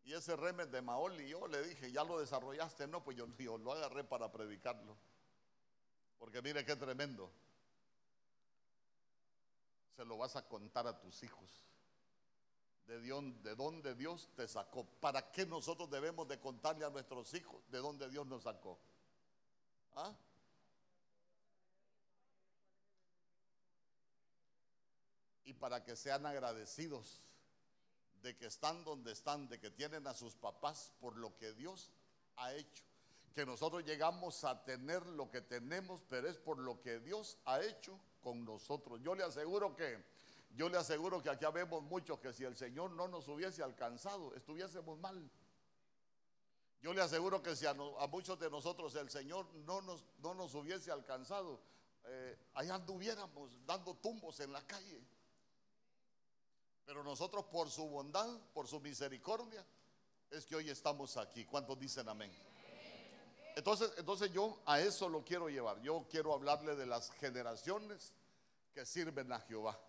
Y 0.03 0.13
ese 0.13 0.35
remes 0.35 0.69
de 0.69 0.79
Maoli, 0.79 1.27
yo 1.27 1.47
le 1.47 1.63
dije, 1.63 1.91
ya 1.91 2.03
lo 2.03 2.19
desarrollaste, 2.19 2.85
no, 2.85 3.03
pues 3.03 3.17
yo, 3.17 3.57
lo 3.57 3.71
agarré 3.71 4.03
para 4.03 4.31
predicarlo. 4.31 4.95
Porque 6.19 6.39
mire 6.43 6.63
qué 6.63 6.75
tremendo. 6.75 7.31
Se 9.95 10.05
lo 10.05 10.19
vas 10.19 10.35
a 10.35 10.47
contar 10.47 10.85
a 10.85 10.99
tus 10.99 11.23
hijos. 11.23 11.65
De, 12.85 12.99
de 12.99 13.55
dónde 13.55 13.95
Dios 13.95 14.29
te 14.35 14.47
sacó. 14.47 14.85
¿Para 14.85 15.31
qué 15.31 15.47
nosotros 15.47 15.89
debemos 15.89 16.27
de 16.27 16.39
contarle 16.39 16.85
a 16.85 16.91
nuestros 16.91 17.33
hijos 17.33 17.59
de 17.71 17.79
dónde 17.79 18.07
Dios 18.07 18.27
nos 18.27 18.43
sacó? 18.43 18.77
¿Ah? 19.95 20.15
Y 25.45 25.53
para 25.53 25.83
que 25.83 25.95
sean 25.95 26.25
agradecidos 26.25 27.21
de 28.21 28.35
que 28.37 28.45
están 28.45 28.83
donde 28.83 29.11
están, 29.11 29.49
de 29.49 29.59
que 29.59 29.69
tienen 29.69 30.07
a 30.07 30.13
sus 30.13 30.35
papás 30.35 30.93
por 30.99 31.17
lo 31.17 31.35
que 31.37 31.53
Dios 31.53 31.91
ha 32.37 32.53
hecho. 32.53 32.83
Que 33.33 33.45
nosotros 33.45 33.83
llegamos 33.83 34.43
a 34.45 34.63
tener 34.63 35.05
lo 35.05 35.29
que 35.29 35.41
tenemos, 35.41 36.03
pero 36.07 36.29
es 36.29 36.37
por 36.37 36.57
lo 36.57 36.81
que 36.81 36.99
Dios 36.99 37.37
ha 37.45 37.61
hecho 37.61 37.99
con 38.21 38.45
nosotros. 38.45 39.01
Yo 39.01 39.13
le 39.13 39.23
aseguro 39.23 39.75
que, 39.75 40.03
yo 40.55 40.69
le 40.69 40.77
aseguro 40.77 41.21
que 41.21 41.29
aquí 41.29 41.45
vemos 41.53 41.83
muchos 41.83 42.19
que 42.19 42.31
si 42.31 42.45
el 42.45 42.55
Señor 42.55 42.91
no 42.91 43.07
nos 43.07 43.27
hubiese 43.27 43.61
alcanzado, 43.61 44.33
estuviésemos 44.35 44.97
mal. 44.99 45.29
Yo 46.81 46.93
le 46.93 47.01
aseguro 47.01 47.41
que 47.41 47.55
si 47.55 47.65
a, 47.65 47.73
muchos 47.73 48.39
de 48.39 48.49
nosotros 48.49 48.93
el 48.95 49.09
Señor 49.09 49.53
no 49.53 49.81
nos, 49.81 50.05
no 50.19 50.33
nos 50.33 50.53
hubiese 50.53 50.91
alcanzado, 50.91 51.61
eh, 52.05 52.37
allá 52.53 52.75
anduviéramos 52.75 53.57
dando 53.65 53.95
tumbos 53.95 54.39
en 54.39 54.51
la 54.51 54.61
calle. 54.67 55.01
Pero 56.85 57.03
nosotros 57.03 57.45
por 57.45 57.69
su 57.69 57.87
bondad, 57.87 58.27
por 58.53 58.67
su 58.67 58.79
misericordia, 58.79 59.65
es 60.29 60.45
que 60.45 60.55
hoy 60.55 60.69
estamos 60.69 61.15
aquí. 61.17 61.45
¿Cuántos 61.45 61.79
dicen 61.79 62.09
amén? 62.09 62.31
Entonces, 63.55 63.91
entonces 63.97 64.31
yo 64.31 64.59
a 64.65 64.79
eso 64.79 65.07
lo 65.07 65.23
quiero 65.23 65.47
llevar. 65.47 65.79
Yo 65.81 66.05
quiero 66.09 66.33
hablarle 66.33 66.75
de 66.75 66.85
las 66.85 67.11
generaciones 67.11 68.13
que 68.73 68.85
sirven 68.85 69.31
a 69.31 69.39
Jehová. 69.41 69.79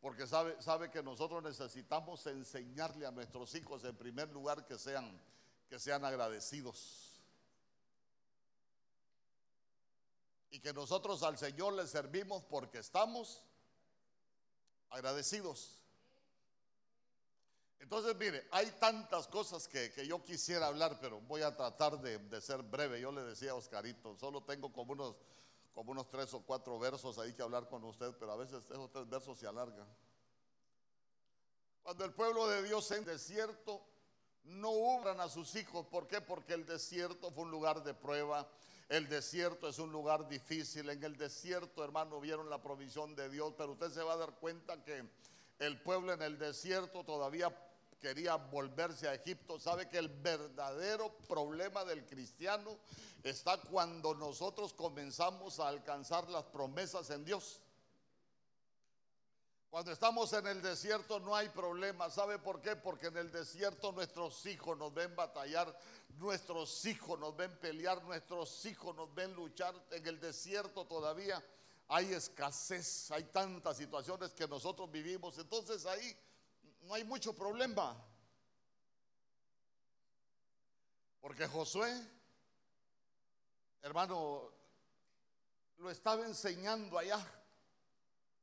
Porque 0.00 0.26
sabe, 0.26 0.60
sabe 0.62 0.90
que 0.90 1.02
nosotros 1.02 1.42
necesitamos 1.42 2.26
enseñarle 2.26 3.06
a 3.06 3.10
nuestros 3.10 3.54
hijos 3.54 3.84
en 3.84 3.94
primer 3.96 4.30
lugar 4.30 4.66
que 4.66 4.78
sean, 4.78 5.20
que 5.68 5.78
sean 5.78 6.04
agradecidos. 6.04 7.20
Y 10.50 10.58
que 10.60 10.72
nosotros 10.72 11.22
al 11.22 11.36
Señor 11.36 11.74
le 11.74 11.86
servimos 11.86 12.42
porque 12.44 12.78
estamos 12.78 13.42
agradecidos. 14.88 15.79
Entonces, 17.80 18.14
mire, 18.16 18.46
hay 18.52 18.70
tantas 18.78 19.26
cosas 19.26 19.66
que, 19.66 20.06
yo 20.06 20.22
quisiera 20.22 20.66
hablar, 20.66 20.98
pero 21.00 21.20
voy 21.22 21.42
a 21.42 21.56
tratar 21.56 21.98
de, 22.00 22.40
ser 22.40 22.62
breve. 22.62 23.00
Yo 23.00 23.10
le 23.10 23.22
decía 23.22 23.52
a 23.52 23.54
Oscarito, 23.54 24.16
solo 24.16 24.42
tengo 24.42 24.72
como 24.72 24.92
unos, 24.92 25.16
como 25.72 25.92
unos 25.92 26.08
tres 26.08 26.32
o 26.34 26.40
cuatro 26.42 26.78
versos 26.78 27.18
ahí 27.18 27.32
que 27.32 27.42
hablar 27.42 27.68
con 27.68 27.82
usted, 27.84 28.14
pero 28.18 28.32
a 28.32 28.36
veces 28.36 28.64
esos 28.70 28.90
tres 28.92 29.08
versos 29.08 29.38
se 29.38 29.46
alargan. 29.46 29.88
Cuando 31.82 32.04
el 32.04 32.12
pueblo 32.12 32.46
de 32.48 32.62
Dios 32.62 32.90
en 32.90 33.04
desierto, 33.04 33.82
no 34.44 34.70
hubran 34.70 35.20
a 35.20 35.28
sus 35.28 35.54
hijos. 35.54 35.86
¿Por 35.86 36.06
qué? 36.06 36.20
Porque 36.20 36.54
el 36.54 36.66
desierto 36.66 37.30
fue 37.30 37.44
un 37.44 37.50
lugar 37.50 37.82
de 37.82 37.94
prueba. 37.94 38.48
El 38.88 39.08
desierto 39.08 39.68
es 39.68 39.78
un 39.78 39.90
lugar 39.90 40.28
difícil. 40.28 40.90
En 40.90 41.02
el 41.02 41.16
desierto, 41.16 41.82
hermano, 41.82 42.20
vieron 42.20 42.50
la 42.50 42.60
provisión 42.60 43.14
de 43.14 43.30
Dios, 43.30 43.54
pero 43.56 43.72
usted 43.72 43.90
se 43.90 44.02
va 44.02 44.14
a 44.14 44.18
dar 44.18 44.34
cuenta 44.38 44.84
que 44.84 45.08
el 45.58 45.80
pueblo 45.80 46.12
en 46.12 46.22
el 46.22 46.38
desierto 46.38 47.04
todavía 47.04 47.54
quería 48.00 48.36
volverse 48.36 49.08
a 49.08 49.14
Egipto. 49.14 49.60
Sabe 49.60 49.88
que 49.88 49.98
el 49.98 50.08
verdadero 50.08 51.12
problema 51.28 51.84
del 51.84 52.04
cristiano 52.06 52.78
está 53.22 53.58
cuando 53.58 54.14
nosotros 54.14 54.72
comenzamos 54.72 55.60
a 55.60 55.68
alcanzar 55.68 56.28
las 56.30 56.44
promesas 56.44 57.10
en 57.10 57.24
Dios. 57.24 57.60
Cuando 59.70 59.92
estamos 59.92 60.32
en 60.32 60.48
el 60.48 60.62
desierto 60.62 61.20
no 61.20 61.36
hay 61.36 61.48
problema. 61.50 62.10
¿Sabe 62.10 62.40
por 62.40 62.60
qué? 62.60 62.74
Porque 62.74 63.06
en 63.06 63.18
el 63.18 63.30
desierto 63.30 63.92
nuestros 63.92 64.44
hijos 64.46 64.76
nos 64.76 64.92
ven 64.92 65.14
batallar, 65.14 65.78
nuestros 66.18 66.84
hijos 66.86 67.20
nos 67.20 67.36
ven 67.36 67.56
pelear, 67.60 68.02
nuestros 68.02 68.64
hijos 68.66 68.96
nos 68.96 69.14
ven 69.14 69.32
luchar. 69.34 69.72
En 69.92 70.04
el 70.08 70.18
desierto 70.18 70.86
todavía 70.86 71.40
hay 71.86 72.12
escasez, 72.12 73.12
hay 73.12 73.24
tantas 73.24 73.76
situaciones 73.76 74.32
que 74.32 74.48
nosotros 74.48 74.90
vivimos. 74.90 75.38
Entonces 75.38 75.86
ahí 75.86 76.16
no 76.90 76.96
hay 76.96 77.04
mucho 77.04 77.32
problema. 77.32 77.96
Porque 81.20 81.46
Josué, 81.46 81.88
hermano, 83.80 84.50
lo 85.76 85.88
estaba 85.88 86.26
enseñando 86.26 86.98
allá 86.98 87.24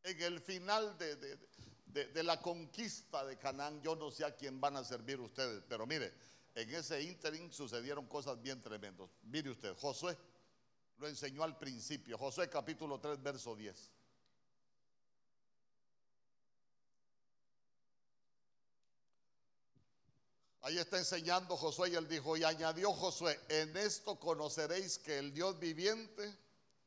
en 0.01 0.21
el 0.21 0.39
final 0.39 0.97
de, 0.97 2.23
la 2.23 2.41
conquista 2.41 3.25
de 3.25 3.37
Canaán. 3.37 3.81
Yo 3.81 3.97
no 3.97 4.11
sé 4.11 4.23
a 4.23 4.33
quién 4.33 4.61
van 4.61 4.77
a 4.77 4.85
servir 4.85 5.19
ustedes, 5.19 5.61
pero 5.67 5.85
mire, 5.85 6.13
en 6.55 6.73
ese 6.73 7.01
interim 7.01 7.51
sucedieron 7.51 8.07
cosas 8.07 8.41
bien 8.41 8.61
tremendas. 8.61 9.09
Mire 9.23 9.49
usted, 9.49 9.75
Josué 9.75 10.17
lo 10.99 11.09
enseñó 11.09 11.43
al 11.43 11.57
principio. 11.57 12.17
Josué 12.17 12.49
capítulo 12.49 12.97
3, 12.97 13.21
verso 13.21 13.57
10. 13.57 13.91
Ahí 20.67 20.77
está 20.77 20.97
enseñando 20.97 21.55
Josué 21.55 21.91
y 21.91 21.95
él 21.95 22.09
dijo, 22.09 22.35
y 22.35 22.43
añadió 22.43 22.91
Josué, 22.91 23.39
en 23.47 23.77
esto 23.77 24.19
conoceréis 24.19 24.97
que 24.97 25.17
el 25.17 25.33
Dios 25.33 25.57
viviente 25.57 26.37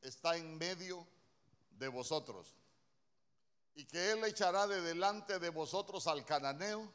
está 0.03 0.37
en 0.37 0.59
medio 0.59 1.07
de 1.79 1.89
vosotros 1.89 2.55
y 3.75 3.87
que 3.87 4.11
él 4.11 4.23
echará 4.25 4.67
de 4.67 4.83
delante 4.83 5.39
de 5.39 5.49
vosotros 5.49 6.07
al 6.09 6.27
cananeo, 6.27 6.93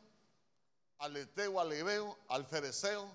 al 0.99 1.17
eteo, 1.17 1.59
al 1.59 1.73
ebeo, 1.73 2.19
al 2.27 2.45
fereceo, 2.45 3.09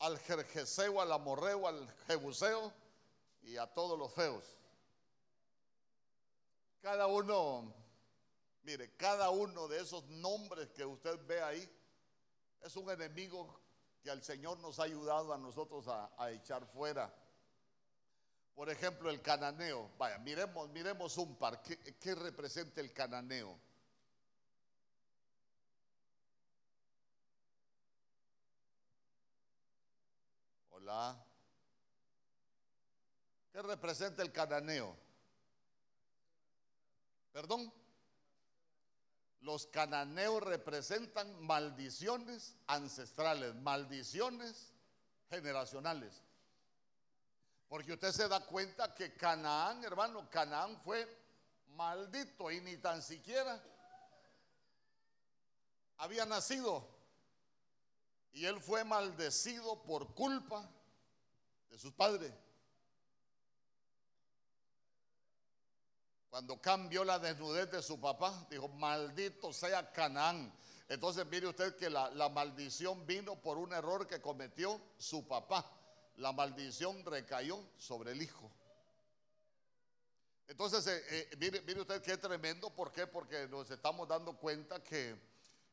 al 0.00 0.18
jerjeseo, 0.18 1.00
al 1.00 1.12
amorreo, 1.12 1.68
al 1.68 1.88
jebuseo 2.08 2.72
y 3.42 3.56
a 3.56 3.68
todos 3.68 3.96
los 3.96 4.12
feos. 4.14 4.42
Cada 6.80 7.06
uno, 7.06 7.72
mire, 8.64 8.96
cada 8.96 9.30
uno 9.30 9.68
de 9.68 9.80
esos 9.80 10.04
nombres 10.06 10.70
que 10.70 10.84
usted 10.84 11.24
ve 11.24 11.40
ahí 11.40 11.75
es 12.66 12.76
un 12.76 12.90
enemigo 12.90 13.60
que 14.02 14.10
al 14.10 14.22
Señor 14.22 14.58
nos 14.58 14.80
ha 14.80 14.84
ayudado 14.84 15.32
a 15.32 15.38
nosotros 15.38 15.86
a, 15.88 16.30
echar 16.32 16.66
fuera. 16.66 17.12
Por 18.54 18.68
ejemplo, 18.70 19.08
el 19.10 19.22
cananeo. 19.22 19.90
Vaya, 19.98 20.18
miremos, 20.18 20.68
miremos 20.70 21.16
un 21.18 21.36
par. 21.36 21.62
¿Qué, 21.62 21.76
¿Qué, 21.96 22.14
representa 22.14 22.80
el 22.80 22.92
cananeo? 22.92 23.56
Hola. 30.70 31.24
¿Qué 33.52 33.62
representa 33.62 34.22
el 34.22 34.32
cananeo? 34.32 34.96
¿Perdón? 37.32 37.72
Los 39.40 39.66
cananeos 39.66 40.42
representan 40.42 41.40
maldiciones 41.44 42.56
ancestrales, 42.66 43.54
maldiciones 43.56 44.72
generacionales. 45.28 46.22
Porque 47.68 47.92
usted 47.92 48.12
se 48.12 48.28
da 48.28 48.40
cuenta 48.40 48.94
que 48.94 49.14
Canaán, 49.14 49.84
hermano, 49.84 50.28
Canaán 50.30 50.80
fue 50.82 51.06
maldito 51.68 52.50
y 52.50 52.60
ni 52.60 52.76
tan 52.78 53.02
siquiera 53.02 53.62
había 55.98 56.24
nacido. 56.26 56.88
Y 58.32 58.44
él 58.44 58.60
fue 58.60 58.84
maldecido 58.84 59.82
por 59.82 60.14
culpa 60.14 60.68
de 61.70 61.78
sus 61.78 61.92
padres. 61.92 62.32
Cuando 66.36 66.60
cambió 66.60 67.02
la 67.02 67.18
desnudez 67.18 67.70
de 67.70 67.80
su 67.80 67.98
papá, 67.98 68.46
dijo, 68.50 68.68
maldito 68.68 69.54
sea 69.54 69.90
Canaán. 69.90 70.52
Entonces 70.86 71.24
mire 71.24 71.46
usted 71.46 71.74
que 71.76 71.88
la, 71.88 72.10
maldición 72.28 73.06
vino 73.06 73.40
por 73.40 73.56
un 73.56 73.72
error 73.72 74.06
que 74.06 74.20
cometió 74.20 74.78
su 74.98 75.26
papá. 75.26 75.64
La 76.16 76.32
maldición 76.32 77.02
recayó 77.06 77.58
sobre 77.78 78.12
el 78.12 78.20
hijo. 78.20 78.52
Entonces, 80.46 80.86
eh, 80.86 81.04
eh, 81.08 81.36
mire, 81.38 81.62
mire, 81.62 81.80
usted 81.80 82.02
qué 82.02 82.18
tremendo, 82.18 82.68
¿por 82.68 82.92
qué? 82.92 83.06
Porque 83.06 83.48
nos 83.48 83.70
estamos 83.70 84.06
dando 84.06 84.36
cuenta 84.36 84.82
que, 84.82 85.18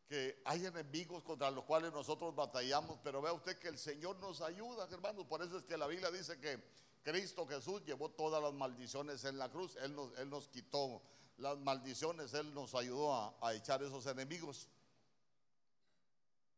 que, 0.07 0.41
hay 0.45 0.65
enemigos 0.65 1.23
contra 1.23 1.51
los 1.51 1.65
cuales 1.65 1.91
nosotros 1.91 2.33
batallamos, 2.33 3.01
pero 3.03 3.21
vea 3.21 3.33
usted 3.33 3.59
que 3.59 3.67
el 3.67 3.77
Señor 3.77 4.15
nos 4.21 4.39
ayuda, 4.39 4.87
hermanos. 4.89 5.25
Por 5.25 5.43
eso 5.43 5.57
es 5.57 5.65
que 5.65 5.75
la 5.75 5.87
Biblia 5.87 6.09
dice 6.09 6.39
que 6.39 6.57
Cristo 7.03 7.45
Jesús 7.45 7.83
llevó 7.85 8.09
todas 8.09 8.41
las 8.41 8.53
maldiciones 8.53 9.23
en 9.25 9.37
la 9.37 9.49
cruz, 9.51 9.75
Él 9.77 9.95
nos, 9.95 10.17
él 10.17 10.29
nos 10.29 10.47
quitó 10.47 11.01
las 11.37 11.57
maldiciones, 11.57 12.33
Él 12.33 12.53
nos 12.53 12.73
ayudó 12.75 13.13
a, 13.13 13.35
a 13.41 13.53
echar 13.53 13.83
esos 13.83 14.05
enemigos. 14.07 14.69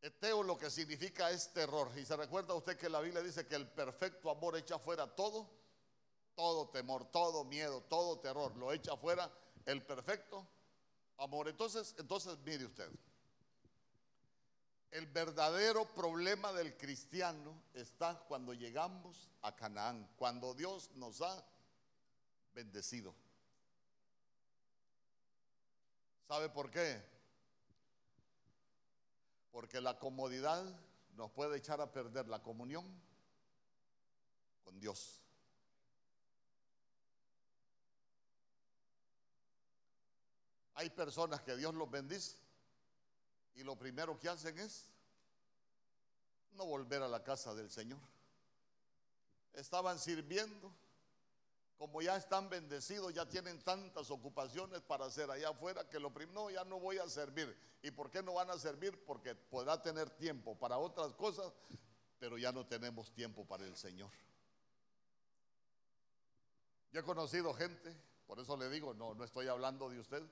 Eteo 0.00 0.42
lo 0.42 0.56
que 0.56 0.70
significa 0.70 1.30
es 1.30 1.52
terror. 1.52 1.90
Y 1.96 2.04
se 2.04 2.16
recuerda 2.16 2.54
usted 2.54 2.76
que 2.76 2.88
la 2.88 3.00
Biblia 3.00 3.22
dice 3.22 3.46
que 3.46 3.56
el 3.56 3.66
perfecto 3.66 4.30
amor 4.30 4.56
echa 4.56 4.78
fuera 4.78 5.06
todo 5.14 5.50
todo 6.36 6.68
temor, 6.68 7.10
todo 7.10 7.44
miedo, 7.44 7.82
todo 7.88 8.20
terror, 8.20 8.54
lo 8.56 8.72
echa 8.72 8.96
fuera 8.96 9.32
el 9.64 9.82
perfecto 9.82 10.46
amor. 11.16 11.48
Entonces, 11.48 11.96
entonces 11.98 12.38
mire 12.44 12.66
usted, 12.66 12.88
el 14.90 15.06
verdadero 15.06 15.84
problema 15.94 16.52
del 16.52 16.76
cristiano 16.76 17.62
está 17.74 18.18
cuando 18.28 18.54
llegamos 18.54 19.30
a 19.42 19.54
Canaán, 19.54 20.08
cuando 20.16 20.54
Dios 20.54 20.90
nos 20.94 21.20
ha 21.20 21.44
bendecido. 22.54 23.14
¿Sabe 26.26 26.48
por 26.48 26.70
qué? 26.70 27.02
Porque 29.50 29.80
la 29.80 29.98
comodidad 29.98 30.64
nos 31.14 31.30
puede 31.30 31.58
echar 31.58 31.80
a 31.80 31.92
perder 31.92 32.28
la 32.28 32.42
comunión 32.42 32.84
con 34.64 34.78
Dios. 34.80 35.20
Hay 40.74 40.90
personas 40.90 41.40
que 41.40 41.56
Dios 41.56 41.74
los 41.74 41.90
bendice 41.90 42.45
y 43.56 43.64
lo 43.64 43.76
primero 43.76 44.18
que 44.18 44.28
hacen 44.28 44.58
es 44.58 44.86
no 46.52 46.66
volver 46.66 47.02
a 47.02 47.08
la 47.08 47.22
casa 47.22 47.54
del 47.54 47.70
Señor. 47.70 47.98
Estaban 49.54 49.98
sirviendo, 49.98 50.72
como 51.78 52.02
ya 52.02 52.16
están 52.16 52.48
bendecidos, 52.48 53.14
ya 53.14 53.26
tienen 53.26 53.62
tantas 53.62 54.10
ocupaciones 54.10 54.82
para 54.82 55.06
hacer 55.06 55.30
allá 55.30 55.50
afuera 55.50 55.88
que 55.88 55.98
lo 55.98 56.12
primero, 56.12 56.42
no, 56.42 56.50
ya 56.50 56.64
no 56.64 56.78
voy 56.78 56.98
a 56.98 57.08
servir. 57.08 57.56
¿Y 57.82 57.90
por 57.90 58.10
qué 58.10 58.22
no 58.22 58.34
van 58.34 58.50
a 58.50 58.58
servir? 58.58 59.02
Porque 59.04 59.34
podrá 59.34 59.80
tener 59.80 60.10
tiempo 60.10 60.58
para 60.58 60.76
otras 60.76 61.14
cosas, 61.14 61.52
pero 62.18 62.36
ya 62.36 62.52
no 62.52 62.66
tenemos 62.66 63.10
tiempo 63.12 63.46
para 63.46 63.64
el 63.64 63.76
Señor. 63.76 64.10
Yo 66.92 67.00
he 67.00 67.04
conocido 67.04 67.52
gente, 67.54 67.94
por 68.26 68.38
eso 68.38 68.56
le 68.56 68.68
digo, 68.68 68.92
no, 68.92 69.14
no 69.14 69.24
estoy 69.24 69.48
hablando 69.48 69.88
de 69.88 70.00
usted 70.00 70.22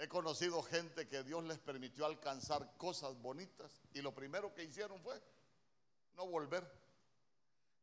He 0.00 0.08
conocido 0.08 0.62
gente 0.62 1.06
que 1.06 1.22
Dios 1.22 1.44
les 1.44 1.58
permitió 1.58 2.06
alcanzar 2.06 2.74
cosas 2.78 3.20
bonitas 3.20 3.82
y 3.92 4.00
lo 4.00 4.14
primero 4.14 4.54
que 4.54 4.64
hicieron 4.64 4.98
fue 5.02 5.20
no 6.14 6.26
volver. 6.26 6.66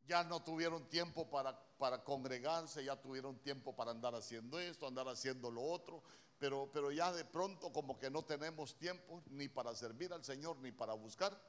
Ya 0.07 0.24
no 0.24 0.43
tuvieron 0.43 0.89
tiempo 0.89 1.29
para, 1.29 1.55
para 1.77 2.03
congregarse, 2.03 2.83
ya 2.83 3.00
tuvieron 3.00 3.38
tiempo 3.43 3.75
para 3.75 3.91
andar 3.91 4.15
haciendo 4.15 4.57
esto, 4.57 4.88
andar 4.88 5.07
haciendo 5.07 5.51
lo 5.51 5.62
otro, 5.62 6.01
pero, 6.39 6.71
pero 6.74 6.91
ya 6.91 7.12
de 7.12 7.24
pronto 7.24 7.71
como 7.71 8.00
que 8.00 8.09
no 8.09 8.25
tenemos 8.25 8.75
tiempo 8.79 9.21
ni 9.27 9.47
para 9.47 9.75
servir 9.75 10.12
al 10.12 10.25
Señor 10.25 10.57
ni 10.57 10.71
para 10.71 10.93
buscar 10.93 11.39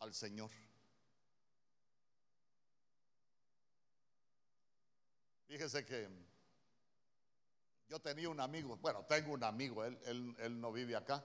al 0.00 0.12
Señor. 0.12 0.50
Fíjese 5.46 5.86
que 5.86 6.10
yo 7.94 8.00
tenía 8.00 8.28
un 8.28 8.40
amigo, 8.40 8.76
bueno, 8.78 9.04
tengo 9.04 9.34
un 9.34 9.44
amigo, 9.44 9.84
él, 9.84 9.96
él, 10.04 10.60
no 10.60 10.72
vive 10.72 10.96
acá, 10.96 11.24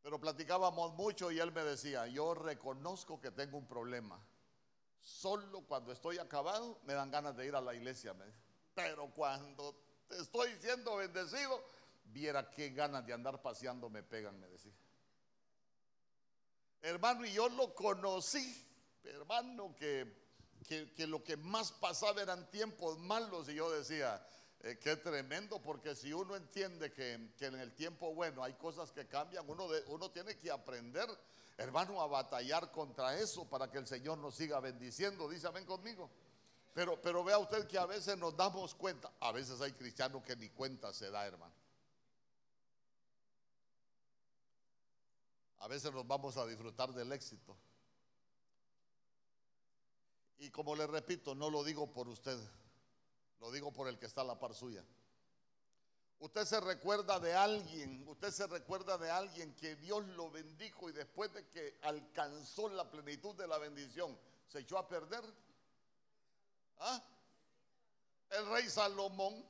pero 0.00 0.20
platicábamos 0.20 0.94
mucho 0.94 1.32
y 1.32 1.40
él 1.40 1.50
me 1.50 1.64
decía, 1.64 2.06
yo 2.06 2.32
reconozco 2.32 3.20
que 3.20 3.32
tengo 3.32 3.58
un 3.58 3.66
problema. 3.66 4.24
Solo 5.00 5.62
cuando 5.62 5.90
estoy 5.90 6.18
acabado 6.18 6.78
me 6.84 6.94
dan 6.94 7.10
ganas 7.10 7.36
de 7.36 7.46
ir 7.46 7.56
a 7.56 7.60
la 7.60 7.74
iglesia. 7.74 8.14
Pero 8.72 9.10
cuando 9.16 9.74
estoy 10.10 10.54
siendo 10.60 10.94
bendecido, 10.94 11.60
viera 12.04 12.48
qué 12.52 12.70
ganas 12.70 13.04
de 13.04 13.12
andar 13.12 13.42
paseando 13.42 13.90
me 13.90 14.04
pegan, 14.04 14.38
me 14.38 14.46
decía. 14.46 14.74
Hermano, 16.82 17.26
y 17.26 17.32
yo 17.32 17.48
lo 17.48 17.74
conocí, 17.74 18.64
hermano, 19.02 19.74
que, 19.74 20.38
que, 20.68 20.92
que 20.92 21.08
lo 21.08 21.24
que 21.24 21.36
más 21.36 21.72
pasaba 21.72 22.22
eran 22.22 22.48
tiempos 22.52 22.96
malos 23.00 23.48
y 23.48 23.56
yo 23.56 23.72
decía, 23.72 24.24
eh, 24.64 24.78
qué 24.78 24.96
tremendo, 24.96 25.60
porque 25.60 25.94
si 25.94 26.10
uno 26.14 26.34
entiende 26.34 26.90
que, 26.90 27.12
en 27.12 27.54
el 27.60 27.74
tiempo 27.74 28.14
bueno 28.14 28.42
hay 28.42 28.54
cosas 28.54 28.90
que 28.92 29.06
cambian, 29.06 29.44
uno, 29.46 29.68
uno 29.88 30.10
tiene 30.10 30.38
que 30.38 30.50
aprender, 30.50 31.06
hermano, 31.58 32.00
a 32.00 32.06
batallar 32.06 32.72
contra 32.72 33.14
eso 33.18 33.44
para 33.44 33.70
que 33.70 33.76
el 33.76 33.86
Señor 33.86 34.16
nos 34.16 34.36
siga 34.36 34.60
bendiciendo. 34.60 35.28
Dice, 35.28 35.48
amén 35.48 35.66
conmigo. 35.66 36.10
Pero, 36.72 36.98
pero 37.02 37.22
vea 37.22 37.36
usted 37.36 37.66
que 37.66 37.76
a 37.76 37.84
veces 37.84 38.16
nos 38.16 38.34
damos 38.38 38.74
cuenta, 38.74 39.12
a 39.20 39.32
veces 39.32 39.60
hay 39.60 39.72
cristianos 39.72 40.22
que 40.22 40.34
ni 40.34 40.48
cuenta 40.48 40.94
se 40.94 41.10
da, 41.10 41.26
hermano. 41.26 41.54
A 45.58 45.68
veces 45.68 45.92
nos 45.92 46.06
vamos 46.06 46.38
a 46.38 46.46
disfrutar 46.46 46.90
del 46.94 47.12
éxito. 47.12 47.54
Y 50.38 50.48
como 50.48 50.74
le 50.74 50.86
repito, 50.86 51.34
no 51.34 51.50
lo 51.50 51.62
digo 51.62 51.92
por 51.92 52.08
usted. 52.08 52.38
Lo 53.40 53.50
digo 53.50 53.72
por 53.72 53.88
el 53.88 53.98
que 53.98 54.06
está 54.06 54.22
a 54.22 54.24
la 54.24 54.38
par 54.38 54.54
suya. 54.54 54.84
Usted 56.18 56.44
se 56.46 56.60
recuerda 56.60 57.20
de 57.20 57.34
alguien, 57.34 58.06
usted 58.08 58.30
se 58.30 58.46
recuerda 58.46 58.96
de 58.96 59.10
alguien 59.10 59.54
que 59.54 59.76
Dios 59.76 60.06
lo 60.08 60.30
bendijo 60.30 60.88
y 60.88 60.92
después 60.92 61.32
de 61.34 61.46
que 61.48 61.78
alcanzó 61.82 62.68
la 62.68 62.90
plenitud 62.90 63.34
de 63.34 63.46
la 63.46 63.58
bendición, 63.58 64.18
se 64.48 64.60
echó 64.60 64.78
a 64.78 64.88
perder. 64.88 65.22
¿Ah? 66.78 67.02
El 68.30 68.48
rey 68.50 68.70
Salomón. 68.70 69.44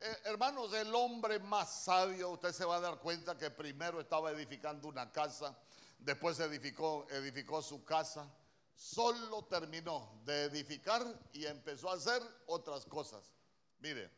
Eh, 0.00 0.16
hermanos, 0.24 0.72
el 0.74 0.94
hombre 0.94 1.38
más 1.40 1.82
sabio, 1.84 2.30
usted 2.30 2.52
se 2.52 2.64
va 2.64 2.76
a 2.76 2.80
dar 2.80 2.98
cuenta 3.00 3.36
que 3.36 3.50
primero 3.50 4.00
estaba 4.00 4.30
edificando 4.30 4.86
una 4.86 5.10
casa, 5.10 5.58
después 5.98 6.38
edificó, 6.40 7.06
edificó 7.10 7.62
su 7.62 7.84
casa, 7.84 8.30
solo 8.78 9.44
terminó 9.46 10.22
de 10.24 10.44
edificar 10.44 11.04
y 11.32 11.46
empezó 11.46 11.90
a 11.90 11.94
hacer 11.94 12.22
otras 12.46 12.86
cosas. 12.86 13.34
Mire, 13.80 14.08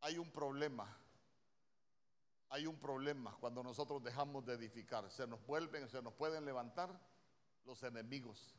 hay 0.00 0.18
un 0.18 0.30
problema. 0.32 0.98
Hay 2.48 2.66
un 2.66 2.76
problema 2.76 3.36
cuando 3.38 3.62
nosotros 3.62 4.02
dejamos 4.02 4.44
de 4.46 4.54
edificar. 4.54 5.08
Se 5.12 5.28
nos 5.28 5.44
vuelven, 5.46 5.88
se 5.88 6.02
nos 6.02 6.12
pueden 6.14 6.44
levantar 6.44 7.00
los 7.64 7.82
enemigos. 7.84 8.56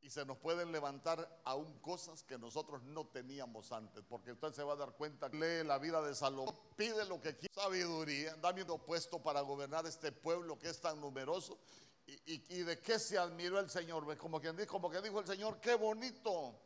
Y 0.00 0.10
se 0.10 0.24
nos 0.24 0.38
pueden 0.38 0.70
levantar 0.70 1.40
aún 1.44 1.78
cosas 1.80 2.22
que 2.22 2.38
nosotros 2.38 2.82
no 2.82 3.06
teníamos 3.08 3.72
antes. 3.72 4.04
Porque 4.08 4.32
usted 4.32 4.52
se 4.52 4.62
va 4.62 4.74
a 4.74 4.76
dar 4.76 4.92
cuenta, 4.92 5.28
lee 5.30 5.64
la 5.64 5.78
vida 5.78 6.00
de 6.00 6.14
Salomón, 6.14 6.56
pide 6.76 7.04
lo 7.06 7.20
que 7.20 7.36
quiere, 7.36 7.54
sabiduría, 7.54 8.36
dame 8.36 8.62
un 8.62 8.80
puesto 8.80 9.20
para 9.20 9.40
gobernar 9.40 9.86
este 9.86 10.12
pueblo 10.12 10.58
que 10.58 10.68
es 10.68 10.80
tan 10.80 11.00
numeroso. 11.00 11.58
Y, 12.06 12.62
de 12.62 12.80
qué 12.80 12.98
se 12.98 13.16
admiró 13.16 13.58
el 13.58 13.70
Señor. 13.70 14.16
Como, 14.18 14.40
quien, 14.40 14.56
como 14.66 14.90
que 14.90 15.00
dijo 15.00 15.20
el 15.20 15.26
Señor, 15.26 15.60
qué 15.60 15.74
bonito 15.74 16.58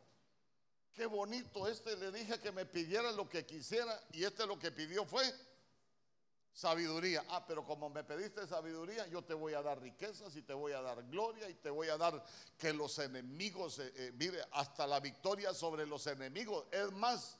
qué 0.97 1.05
bonito, 1.05 1.67
este 1.67 1.95
le 1.95 2.11
dije 2.11 2.39
que 2.39 2.51
me 2.51 2.65
pidiera 2.65 3.11
lo 3.11 3.29
que 3.29 3.45
quisiera 3.45 4.01
y 4.13 4.23
este 4.23 4.47
lo 4.47 4.57
que 4.57 4.71
pidió 4.71 5.05
fue 5.05 5.31
sabiduría. 6.51 7.23
Ah, 7.29 7.45
pero 7.45 7.63
como 7.63 7.87
me 7.87 8.03
pediste 8.03 8.47
sabiduría, 8.47 9.05
yo 9.05 9.23
te 9.23 9.35
voy 9.35 9.53
a 9.53 9.61
dar 9.61 9.79
riquezas 9.79 10.35
y 10.35 10.41
te 10.41 10.55
voy 10.55 10.71
a 10.71 10.81
dar 10.81 11.03
gloria 11.03 11.47
y 11.47 11.53
te 11.53 11.69
voy 11.69 11.89
a 11.89 11.97
dar 11.97 12.23
que 12.57 12.73
los 12.73 12.97
enemigos, 12.97 13.77
eh, 13.77 13.93
eh, 13.95 14.11
mire, 14.15 14.43
hasta 14.53 14.87
la 14.87 14.99
victoria 14.99 15.53
sobre 15.53 15.85
los 15.85 16.07
enemigos. 16.07 16.65
Es 16.71 16.91
más, 16.93 17.37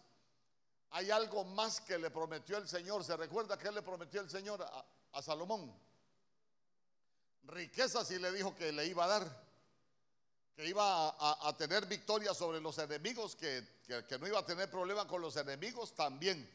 hay 0.91 1.10
algo 1.10 1.43
más 1.43 1.81
que 1.81 1.97
le 1.97 2.12
prometió 2.12 2.60
el 2.60 2.67
Señor. 2.67 3.03
¿Se 3.03 3.17
recuerda 3.17 3.57
que 3.57 3.71
le 3.71 3.81
prometió 3.81 4.21
el 4.21 4.29
Señor 4.29 4.62
a, 4.62 4.86
a 5.13 5.21
Salomón? 5.23 5.75
Riquezas 7.47 8.12
y 8.12 8.19
le 8.19 8.31
dijo 8.31 8.55
que 8.55 8.71
le 8.71 8.86
iba 8.86 9.05
a 9.05 9.07
dar 9.07 9.47
que 10.57 10.67
iba 10.67 11.15
a, 11.47 11.55
tener 11.55 11.86
victoria 11.86 12.33
sobre 12.33 12.60
los 12.60 12.79
enemigos, 12.79 13.36
que, 13.36 13.63
no 14.19 14.25
iba 14.25 14.39
a 14.39 14.45
tener 14.45 14.71
problema 14.71 15.07
con 15.07 15.21
los 15.21 15.38
enemigos 15.38 15.93
también. 15.93 16.49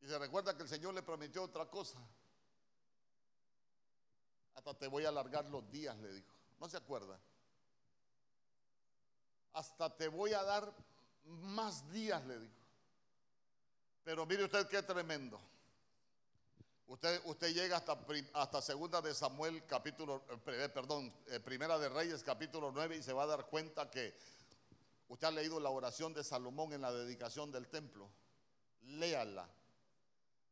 Y 0.00 0.06
se 0.06 0.18
recuerda 0.18 0.56
que 0.56 0.62
el 0.62 0.68
Señor 0.68 0.94
le 0.94 1.02
prometió 1.02 1.42
otra 1.42 1.66
cosa. 1.66 1.98
Hasta 4.54 4.72
te 4.78 4.86
voy 4.86 5.04
a 5.04 5.10
alargar 5.10 5.44
los 5.50 5.70
días, 5.70 5.94
le 5.98 6.10
dijo. 6.10 6.34
¿No 6.58 6.70
se 6.70 6.78
acuerda? 6.78 7.20
Hasta 9.52 9.94
te 9.94 10.08
voy 10.08 10.32
a 10.32 10.42
dar 10.42 10.74
más 11.24 11.86
días, 11.92 12.24
le 12.24 12.38
dijo. 12.38 12.60
Pero 14.04 14.24
mire 14.24 14.44
usted 14.44 14.66
qué 14.68 14.82
tremendo. 14.82 15.38
Usted, 16.90 17.20
usted 17.26 17.54
llega 17.54 17.76
hasta, 17.76 17.96
hasta 18.32 18.60
segunda 18.60 19.00
de 19.00 19.14
Samuel 19.14 19.64
capítulo, 19.64 20.24
eh, 20.48 20.68
perdón, 20.74 21.14
eh, 21.28 21.38
primera 21.38 21.78
de 21.78 21.88
Reyes 21.88 22.24
capítulo 22.24 22.72
9 22.72 22.96
y 22.96 23.02
se 23.04 23.12
va 23.12 23.22
a 23.22 23.26
dar 23.26 23.46
cuenta 23.46 23.88
que 23.88 24.12
usted 25.06 25.28
ha 25.28 25.30
leído 25.30 25.60
la 25.60 25.70
oración 25.70 26.12
de 26.12 26.24
Salomón 26.24 26.72
en 26.72 26.80
la 26.80 26.90
dedicación 26.90 27.52
del 27.52 27.68
templo. 27.68 28.10
Léala. 28.82 29.48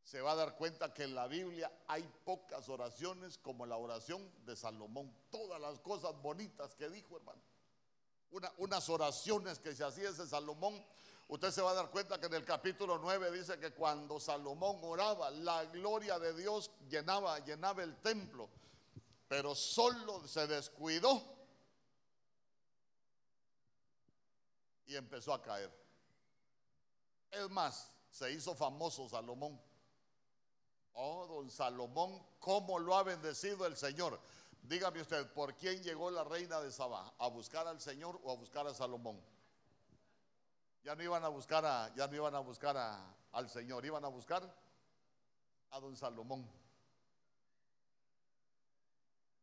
Se 0.04 0.20
va 0.20 0.30
a 0.30 0.36
dar 0.36 0.54
cuenta 0.56 0.94
que 0.94 1.02
en 1.02 1.16
la 1.16 1.26
Biblia 1.26 1.72
hay 1.88 2.08
pocas 2.24 2.68
oraciones 2.68 3.36
como 3.36 3.66
la 3.66 3.76
oración 3.76 4.32
de 4.46 4.54
Salomón. 4.54 5.12
Todas 5.32 5.60
las 5.60 5.80
cosas 5.80 6.12
bonitas 6.22 6.72
que 6.76 6.88
dijo, 6.88 7.16
hermano. 7.16 7.42
unas 8.58 8.88
oraciones 8.88 9.58
que 9.58 9.74
se 9.74 9.82
hacía 9.82 10.10
ese 10.10 10.28
Salomón 10.28 10.86
Usted 11.28 11.50
se 11.50 11.60
va 11.60 11.72
a 11.72 11.74
dar 11.74 11.90
cuenta 11.90 12.18
que 12.18 12.26
en 12.26 12.34
el 12.34 12.44
capítulo 12.44 12.98
9 12.98 13.30
dice 13.30 13.58
que 13.58 13.72
cuando 13.72 14.18
Salomón 14.18 14.78
oraba, 14.82 15.30
la 15.30 15.62
gloria 15.66 16.18
de 16.18 16.34
Dios 16.34 16.70
llenaba, 16.88 17.38
llenaba 17.40 17.82
el 17.82 17.96
templo, 18.00 18.48
pero 19.28 19.54
solo 19.54 20.26
se 20.26 20.46
descuidó 20.46 21.22
y 24.86 24.96
empezó 24.96 25.34
a 25.34 25.42
caer. 25.42 25.70
Es 27.30 27.50
más, 27.50 27.90
se 28.10 28.32
hizo 28.32 28.54
famoso 28.54 29.06
Salomón. 29.06 29.60
Oh, 30.94 31.26
don 31.26 31.50
Salomón, 31.50 32.26
¿cómo 32.40 32.78
lo 32.78 32.96
ha 32.96 33.02
bendecido 33.02 33.66
el 33.66 33.76
Señor? 33.76 34.18
Dígame 34.62 35.02
usted, 35.02 35.30
¿por 35.32 35.54
quién 35.54 35.82
llegó 35.82 36.10
la 36.10 36.24
reina 36.24 36.58
de 36.60 36.72
Sabá? 36.72 37.12
¿A 37.18 37.28
buscar 37.28 37.66
al 37.68 37.82
Señor 37.82 38.18
o 38.24 38.32
a 38.32 38.34
buscar 38.34 38.66
a 38.66 38.72
Salomón? 38.72 39.22
Ya 40.82 40.94
no 40.94 41.02
iban 41.02 41.24
a 41.24 41.28
buscar 41.28 41.64
a, 41.64 41.94
ya 41.94 42.06
no 42.06 42.16
iban 42.16 42.34
a 42.34 42.40
buscar 42.40 42.76
al 43.32 43.50
Señor, 43.50 43.84
iban 43.84 44.04
a 44.04 44.08
buscar 44.08 44.42
a 45.70 45.80
don 45.80 45.96
Salomón. 45.96 46.48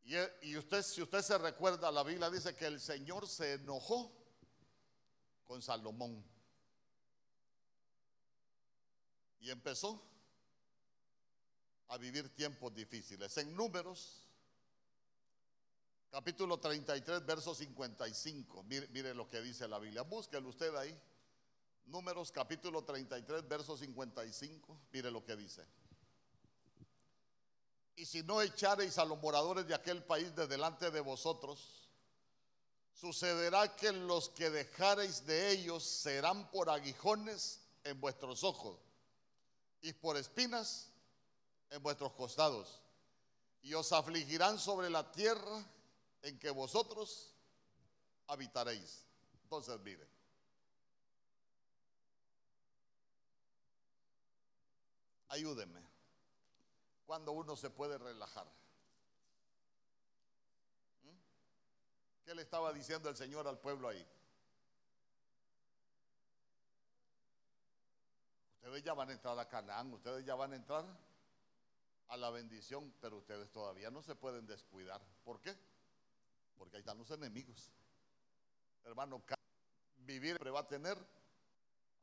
Y, 0.04 0.16
y, 0.42 0.58
usted, 0.58 0.84
si 0.84 1.02
usted 1.02 1.22
se 1.22 1.38
recuerda, 1.38 1.92
la 1.92 2.04
Biblia 2.04 2.30
dice 2.30 2.56
que 2.56 2.68
el 2.68 2.80
Señor 2.80 3.28
se 3.28 3.54
enojó 3.54 4.12
con 5.46 5.62
Salomón. 5.62 6.24
Y 9.40 9.50
empezó 9.50 10.04
a 11.88 11.98
vivir 11.98 12.30
tiempos 12.36 12.74
difíciles. 12.74 13.36
En 13.38 13.56
números, 13.56 14.28
capítulo 16.10 16.60
33, 16.60 17.26
verso 17.26 17.54
55. 17.54 18.64
Mire, 18.64 18.88
mire 18.90 19.14
lo 19.14 19.30
que 19.30 19.42
dice 19.42 19.68
la 19.68 19.80
Biblia. 19.80 20.02
Búsquelo 20.02 20.50
usted 20.50 20.76
ahí. 20.76 21.00
Números 21.86 22.32
capítulo 22.32 22.84
33, 22.84 23.48
verso 23.48 23.78
55. 23.78 24.80
Mire 24.92 25.12
lo 25.12 25.24
que 25.24 25.36
dice. 25.36 25.66
Y 27.96 28.06
si 28.06 28.24
no 28.24 28.42
echareis 28.42 28.98
a 28.98 29.06
los 29.06 29.20
moradores 29.20 29.68
de 29.68 29.76
aquel 29.76 30.04
país 30.04 30.36
de 30.36 30.48
delante 30.48 30.90
de 30.92 31.00
vosotros, 31.00 31.90
sucederá 32.92 33.76
que 33.76 33.92
los 33.92 34.30
que 34.30 34.50
dejareis 34.50 35.26
de 35.26 35.52
ellos 35.52 35.84
serán 35.84 36.50
por 36.52 36.70
aguijones 36.70 37.62
en 37.84 38.02
vuestros 38.02 38.44
ojos 38.44 38.80
y 39.82 39.94
por 39.94 40.18
espinas 40.18 40.90
en 41.70 41.82
vuestros 41.84 42.14
costados. 42.14 42.82
Y 43.62 43.74
os 43.76 43.92
afligirán 43.92 44.60
sobre 44.60 44.90
la 44.90 45.12
tierra 45.12 45.64
en 46.24 46.40
que 46.40 46.50
vosotros 46.50 47.34
habitaréis. 48.28 49.06
Entonces, 49.44 49.80
mire. 49.82 50.15
Ayúdeme. 55.30 55.82
Cuando 57.06 57.32
uno 57.32 57.56
se 57.56 57.70
puede 57.70 57.98
relajar. 57.98 58.48
¿Mm? 61.04 61.18
¿Qué 62.24 62.36
le 62.36 62.42
estaba 62.42 62.74
diciendo 62.74 63.10
el 63.10 63.16
Señor 63.16 63.48
al 63.48 63.60
pueblo 63.60 63.88
ahí? 63.88 64.08
Ustedes 68.56 68.84
ya 68.84 68.94
van 68.94 69.10
a 69.10 69.14
entrar 69.14 69.38
a 69.38 69.48
Canaán, 69.48 69.94
ustedes 69.94 70.26
ya 70.26 70.34
van 70.34 70.54
a 70.54 70.56
entrar 70.56 70.86
a 72.08 72.18
la 72.18 72.30
bendición, 72.32 72.94
pero 73.00 73.18
ustedes 73.18 73.52
todavía 73.52 73.92
no 73.92 74.02
se 74.02 74.16
pueden 74.16 74.46
descuidar. 74.48 75.02
¿Por 75.24 75.40
qué? 75.40 75.56
Porque 76.58 76.78
ahí 76.78 76.82
están 76.82 76.98
los 76.98 77.12
enemigos. 77.12 77.72
Hermano, 78.84 79.24
vivir 79.98 80.38
va 80.54 80.60
a 80.62 80.68
tener 80.68 80.98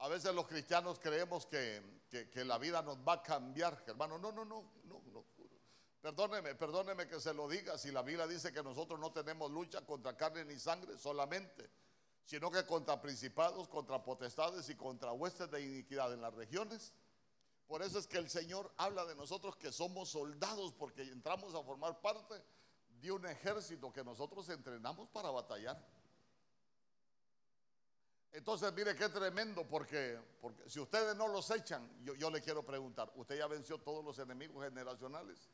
a 0.02 0.08
veces 0.08 0.34
los 0.34 0.48
cristianos 0.48 0.98
creemos 0.98 1.46
que, 1.46 1.80
la 2.44 2.58
vida 2.58 2.82
nos 2.82 2.98
va 2.98 3.14
a 3.14 3.22
cambiar, 3.22 3.84
hermano. 3.86 4.18
No, 4.18 4.32
no, 4.32 4.44
no, 4.44 4.64
no, 4.82 5.00
no. 5.04 5.24
Perdóneme, 6.00 6.56
perdóneme 6.56 7.06
que 7.06 7.20
se 7.20 7.32
lo 7.32 7.48
diga. 7.48 7.78
Si 7.78 7.92
la 7.92 8.02
Biblia 8.02 8.26
dice 8.26 8.52
que 8.52 8.64
nosotros 8.64 8.98
no 8.98 9.12
tenemos 9.12 9.48
lucha 9.52 9.86
contra 9.86 10.16
carne 10.16 10.44
ni 10.44 10.58
sangre 10.58 10.98
solamente, 10.98 11.70
sino 12.24 12.50
que 12.50 12.66
contra 12.66 13.00
principados, 13.00 13.68
contra 13.68 14.02
potestades 14.02 14.68
y 14.70 14.74
contra 14.74 15.12
huestes 15.12 15.48
de 15.52 15.62
iniquidad 15.62 16.12
en 16.12 16.20
las 16.20 16.34
regiones. 16.34 16.92
Por 17.68 17.80
eso 17.80 18.00
es 18.00 18.08
que 18.08 18.18
el 18.18 18.28
Señor 18.28 18.72
habla 18.78 19.04
de 19.04 19.14
nosotros 19.14 19.54
que 19.54 19.70
somos 19.70 20.08
soldados, 20.08 20.74
porque 20.74 21.02
entramos 21.02 21.54
a 21.54 21.62
formar 21.62 22.00
parte 22.00 22.42
de 22.88 23.12
un 23.12 23.24
ejército 23.24 23.92
que 23.92 24.02
nosotros 24.02 24.48
entrenamos 24.48 25.08
para 25.10 25.30
batallar. 25.30 25.80
Entonces, 28.32 28.72
mire 28.72 28.96
qué 28.96 29.10
tremendo, 29.10 29.68
porque, 29.68 30.18
porque 30.40 30.68
si 30.68 30.80
ustedes 30.80 31.14
no 31.16 31.28
los 31.28 31.50
echan, 31.50 31.86
yo, 32.02 32.14
yo 32.14 32.30
le 32.30 32.40
quiero 32.40 32.64
preguntar, 32.64 33.12
¿usted 33.14 33.36
ya 33.36 33.46
venció 33.46 33.78
todos 33.78 34.02
los 34.02 34.18
enemigos 34.18 34.64
generacionales? 34.64 35.50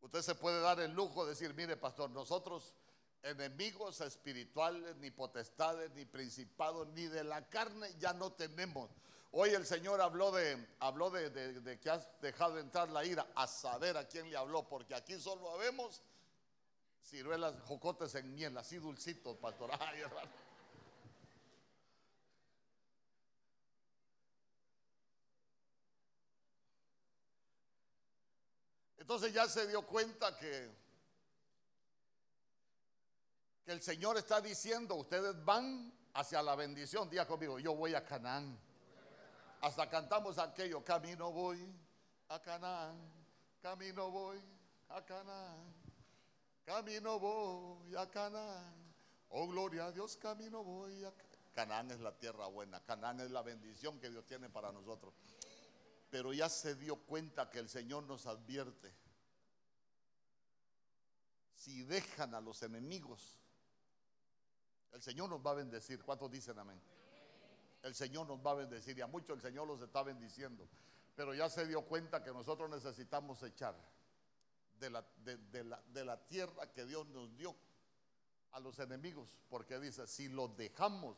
Usted 0.00 0.20
se 0.22 0.34
puede 0.34 0.60
dar 0.60 0.80
el 0.80 0.92
lujo 0.92 1.24
de 1.24 1.30
decir, 1.30 1.54
mire 1.54 1.76
pastor, 1.76 2.10
nosotros 2.10 2.74
enemigos 3.22 4.00
espirituales, 4.00 4.96
ni 4.96 5.12
potestades, 5.12 5.92
ni 5.92 6.04
principados, 6.04 6.88
ni 6.88 7.06
de 7.06 7.22
la 7.22 7.48
carne 7.48 7.94
ya 8.00 8.12
no 8.12 8.32
tenemos. 8.32 8.90
Hoy 9.30 9.50
el 9.50 9.64
Señor 9.64 10.00
habló 10.00 10.32
de, 10.32 10.66
habló 10.80 11.08
de, 11.10 11.30
de 11.30 11.78
que 11.78 11.88
has 11.88 12.08
dejado 12.20 12.58
entrar 12.58 12.90
la 12.90 13.04
ira, 13.04 13.28
a 13.36 13.46
saber 13.46 13.96
a 13.96 14.08
quién 14.08 14.28
le 14.28 14.36
habló, 14.36 14.68
porque 14.68 14.96
aquí 14.96 15.20
solo 15.20 15.50
habemos 15.52 16.02
ciruelas, 17.02 17.54
jocotes 17.62 18.14
en 18.14 18.34
miel, 18.34 18.56
así 18.56 18.78
dulcitos, 18.78 19.36
pastor. 19.36 19.70
Entonces 28.96 29.34
ya 29.34 29.48
se 29.48 29.66
dio 29.66 29.84
cuenta 29.84 30.38
que, 30.38 30.70
que 33.64 33.72
el 33.72 33.82
Señor 33.82 34.16
está 34.16 34.40
diciendo, 34.40 34.94
ustedes 34.94 35.44
van 35.44 35.92
hacia 36.14 36.42
la 36.42 36.54
bendición. 36.54 37.10
Día 37.10 37.26
conmigo, 37.26 37.58
yo 37.58 37.74
voy 37.74 37.94
a 37.94 38.04
Canaán. 38.04 38.58
Hasta 39.60 39.88
cantamos 39.90 40.38
aquello, 40.38 40.84
camino 40.84 41.30
voy 41.30 41.68
a 42.28 42.40
Canaán, 42.40 42.96
camino 43.60 44.10
voy 44.10 44.40
a 44.88 45.04
Canaán. 45.04 45.81
Camino 46.64 47.18
voy 47.18 47.96
a 47.96 48.08
Canaán. 48.08 48.94
Oh, 49.30 49.48
gloria 49.48 49.86
a 49.86 49.92
Dios, 49.92 50.16
camino 50.16 50.62
voy 50.62 51.04
a 51.04 51.12
Canaán. 51.54 51.90
es 51.90 52.00
la 52.00 52.16
tierra 52.16 52.46
buena. 52.46 52.82
Canaán 52.84 53.20
es 53.20 53.30
la 53.30 53.42
bendición 53.42 53.98
que 53.98 54.10
Dios 54.10 54.26
tiene 54.26 54.48
para 54.48 54.70
nosotros. 54.70 55.14
Pero 56.10 56.32
ya 56.32 56.48
se 56.48 56.74
dio 56.74 56.96
cuenta 56.96 57.50
que 57.50 57.58
el 57.58 57.68
Señor 57.68 58.04
nos 58.04 58.26
advierte. 58.26 58.94
Si 61.54 61.82
dejan 61.84 62.34
a 62.34 62.40
los 62.40 62.62
enemigos, 62.62 63.38
el 64.92 65.02
Señor 65.02 65.30
nos 65.30 65.44
va 65.44 65.52
a 65.52 65.54
bendecir. 65.54 66.02
¿Cuántos 66.02 66.30
dicen 66.30 66.58
amén? 66.58 66.80
El 67.82 67.94
Señor 67.94 68.26
nos 68.28 68.38
va 68.38 68.52
a 68.52 68.54
bendecir 68.54 68.96
y 68.98 69.00
a 69.00 69.06
muchos 69.06 69.36
el 69.36 69.42
Señor 69.42 69.66
los 69.66 69.80
está 69.80 70.02
bendiciendo. 70.02 70.68
Pero 71.16 71.34
ya 71.34 71.48
se 71.48 71.66
dio 71.66 71.82
cuenta 71.82 72.22
que 72.22 72.32
nosotros 72.32 72.70
necesitamos 72.70 73.42
echar 73.42 73.74
de 74.82 74.90
la, 74.90 75.04
de, 75.24 75.64
la, 75.64 75.80
de 75.92 76.04
la 76.04 76.26
tierra 76.26 76.72
que 76.72 76.84
Dios 76.84 77.06
nos 77.06 77.34
dio 77.36 77.54
a 78.50 78.58
los 78.58 78.80
enemigos, 78.80 79.28
porque 79.48 79.78
dice, 79.78 80.08
si 80.08 80.28
los 80.28 80.56
dejamos, 80.56 81.16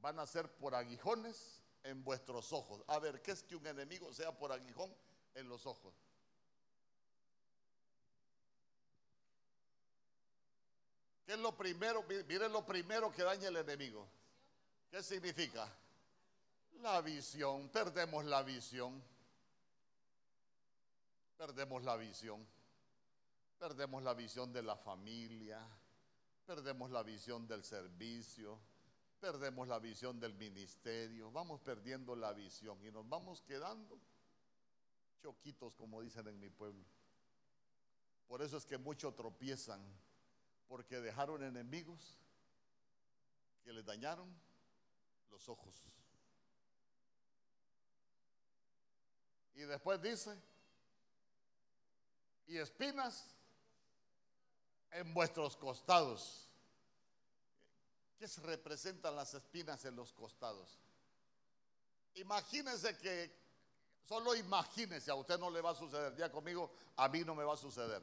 van 0.00 0.18
a 0.18 0.26
ser 0.26 0.50
por 0.58 0.74
aguijones 0.74 1.62
en 1.82 2.04
vuestros 2.04 2.52
ojos. 2.52 2.84
A 2.86 2.98
ver, 2.98 3.22
¿qué 3.22 3.30
es 3.30 3.42
que 3.42 3.56
un 3.56 3.66
enemigo 3.66 4.12
sea 4.12 4.36
por 4.36 4.52
aguijón 4.52 4.94
en 5.34 5.48
los 5.48 5.64
ojos? 5.64 5.94
¿Qué 11.24 11.32
es 11.32 11.38
lo 11.38 11.56
primero? 11.56 12.04
Miren 12.28 12.52
lo 12.52 12.66
primero 12.66 13.10
que 13.10 13.22
daña 13.22 13.48
el 13.48 13.56
enemigo. 13.56 14.06
¿Qué 14.90 15.02
significa? 15.02 15.66
La 16.82 17.00
visión. 17.00 17.70
Perdemos 17.70 18.26
la 18.26 18.42
visión. 18.42 19.02
Perdemos 21.38 21.82
la 21.82 21.96
visión. 21.96 22.46
Perdemos 23.58 24.02
la 24.02 24.14
visión 24.14 24.52
de 24.52 24.62
la 24.62 24.76
familia, 24.76 25.60
perdemos 26.44 26.90
la 26.90 27.02
visión 27.02 27.46
del 27.46 27.64
servicio, 27.64 28.60
perdemos 29.20 29.66
la 29.68 29.78
visión 29.78 30.20
del 30.20 30.34
ministerio, 30.34 31.30
vamos 31.30 31.60
perdiendo 31.60 32.14
la 32.14 32.32
visión 32.32 32.84
y 32.84 32.90
nos 32.90 33.08
vamos 33.08 33.40
quedando 33.42 33.98
choquitos, 35.22 35.74
como 35.74 36.02
dicen 36.02 36.28
en 36.28 36.38
mi 36.38 36.50
pueblo. 36.50 36.84
Por 38.26 38.42
eso 38.42 38.58
es 38.58 38.66
que 38.66 38.76
muchos 38.76 39.14
tropiezan, 39.14 39.80
porque 40.68 41.00
dejaron 41.00 41.42
enemigos 41.42 42.18
que 43.62 43.72
les 43.72 43.84
dañaron 43.84 44.28
los 45.30 45.48
ojos. 45.48 45.82
Y 49.54 49.60
después 49.60 50.02
dice, 50.02 50.36
y 52.46 52.58
espinas 52.58 53.34
en 54.94 55.12
vuestros 55.12 55.56
costados. 55.56 56.48
¿Qué 58.16 58.28
se 58.28 58.40
representan 58.40 59.16
las 59.16 59.34
espinas 59.34 59.84
en 59.84 59.96
los 59.96 60.12
costados? 60.12 60.78
Imagínense 62.14 62.96
que, 62.98 63.30
solo 64.06 64.34
imagínense, 64.36 65.10
a 65.10 65.16
usted 65.16 65.38
no 65.38 65.50
le 65.50 65.60
va 65.60 65.70
a 65.70 65.74
suceder, 65.74 66.14
ya 66.16 66.30
conmigo, 66.30 66.72
a 66.96 67.08
mí 67.08 67.24
no 67.24 67.34
me 67.34 67.42
va 67.42 67.54
a 67.54 67.56
suceder. 67.56 68.02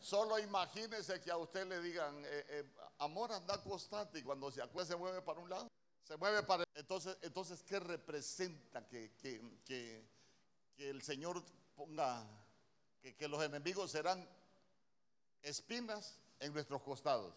Solo 0.00 0.38
imagínense 0.38 1.20
que 1.20 1.30
a 1.30 1.36
usted 1.36 1.66
le 1.66 1.80
digan, 1.82 2.24
eh, 2.24 2.46
eh, 2.48 2.72
amor, 2.98 3.30
anda 3.32 3.54
acostate 3.54 4.20
y 4.20 4.22
cuando 4.22 4.50
se 4.50 4.62
acuesta 4.62 4.94
se 4.94 4.98
mueve 4.98 5.20
para 5.20 5.40
un 5.40 5.50
lado, 5.50 5.68
se 6.02 6.16
mueve 6.16 6.42
para... 6.44 6.64
Entonces, 6.74 7.18
entonces 7.20 7.62
¿qué 7.62 7.78
representa 7.78 8.88
que, 8.88 9.12
que, 9.18 10.08
el 10.78 11.02
Señor 11.02 11.44
ponga, 11.74 12.26
que, 13.02 13.14
que 13.14 13.28
los 13.28 13.42
enemigos 13.42 13.90
serán 13.90 14.26
espinas 15.42 16.20
en 16.38 16.52
nuestros 16.52 16.82
costados? 16.82 17.34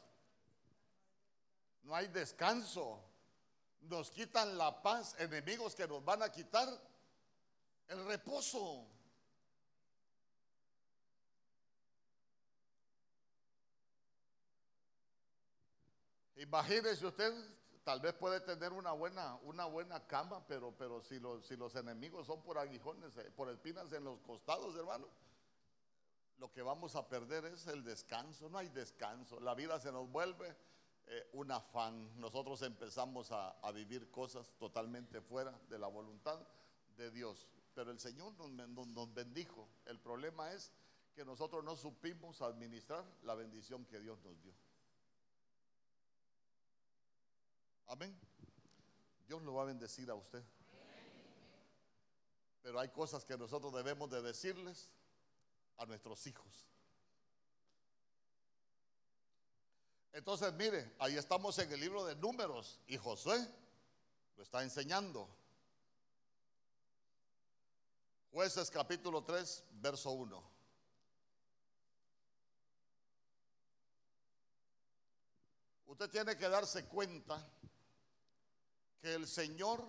No 1.84 1.96
hay 1.96 2.08
descanso. 2.08 3.00
Nos 3.82 4.10
quitan 4.10 4.58
la 4.58 4.82
paz, 4.82 5.16
enemigos 5.20 5.76
que 5.76 5.88
nos 5.88 6.04
van 6.04 6.24
a 6.24 6.32
quitar 6.32 6.68
el 7.88 8.06
reposo. 8.06 8.88
Imagínese 16.44 17.06
usted, 17.06 17.34
tal 17.84 18.02
vez 18.02 18.14
puede 18.14 18.42
tener 18.42 18.74
una 18.74 18.92
buena, 18.92 19.36
una 19.44 19.66
buena 19.66 20.06
cama, 20.08 20.46
pero, 20.48 20.74
pero 20.78 21.02
si, 21.02 21.20
los, 21.20 21.46
si 21.46 21.56
los 21.56 21.74
enemigos 21.76 22.28
son 22.28 22.42
por 22.42 22.58
aguijones, 22.58 23.16
eh, 23.18 23.32
por 23.36 23.50
espinas 23.50 23.92
en 23.94 24.04
los 24.04 24.20
costados, 24.22 24.76
hermano, 24.76 25.08
lo 26.38 26.52
que 26.52 26.62
vamos 26.62 26.96
a 26.96 27.08
perder 27.08 27.46
es 27.46 27.68
el 27.68 27.84
descanso. 27.84 28.50
No 28.50 28.58
hay 28.58 28.70
descanso. 28.70 29.40
La 29.40 29.54
vida 29.54 29.80
se 29.80 29.92
nos 29.92 30.10
vuelve 30.10 30.56
eh, 31.08 31.30
un 31.34 31.52
afán. 31.52 32.20
Nosotros 32.20 32.62
empezamos 32.62 33.32
a, 33.32 33.56
vivir 33.74 34.10
cosas 34.12 34.52
totalmente 34.58 35.22
fuera 35.22 35.52
de 35.70 35.80
la 35.80 35.88
voluntad 35.88 36.40
de 36.98 37.12
Dios. 37.12 37.48
Pero 37.74 37.92
el 37.92 38.00
Señor 38.00 38.34
nos, 38.34 38.50
nos 38.88 39.14
bendijo. 39.14 39.68
El 39.86 40.00
problema 40.00 40.52
es 40.52 40.72
que 41.14 41.24
nosotros 41.24 41.64
no 41.64 41.76
supimos 41.76 42.42
administrar 42.42 43.06
la 43.24 43.36
bendición 43.36 43.86
que 43.86 44.00
Dios 44.00 44.20
nos 44.24 44.42
dio. 44.42 44.54
Amén. 47.88 48.18
Dios 49.28 49.42
lo 49.44 49.54
va 49.54 49.64
a 49.64 49.66
bendecir 49.66 50.10
a 50.10 50.16
usted. 50.16 50.44
Pero 52.62 52.80
hay 52.80 52.90
cosas 52.90 53.26
que 53.26 53.38
nosotros 53.38 53.74
debemos 53.74 54.10
de 54.10 54.22
decirles 54.22 54.90
a 55.78 55.86
nuestros 55.86 56.26
hijos. 56.28 56.66
Entonces, 60.12 60.54
mire, 60.54 60.94
ahí 61.00 61.18
estamos 61.18 61.58
en 61.58 61.72
el 61.72 61.80
libro 61.80 62.06
de 62.06 62.16
números 62.16 62.80
y 62.88 62.98
Josué 62.98 63.38
lo 64.38 64.44
está 64.44 64.62
enseñando. 64.62 65.28
Jueces 68.32 68.70
capítulo 68.70 69.24
3, 69.24 69.64
verso 69.74 70.12
1. 70.12 70.54
Usted 75.88 76.10
tiene 76.10 76.38
que 76.38 76.50
darse 76.50 76.86
cuenta 76.86 77.48
que 79.02 79.14
el 79.14 79.28
Señor 79.28 79.84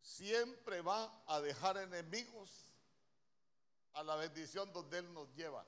siempre 0.00 0.80
va 0.82 1.22
a 1.26 1.40
dejar 1.40 1.76
enemigos 1.76 2.69
a 3.94 4.02
la 4.02 4.16
bendición 4.16 4.72
donde 4.72 4.98
Él 4.98 5.12
nos 5.12 5.32
lleva. 5.34 5.66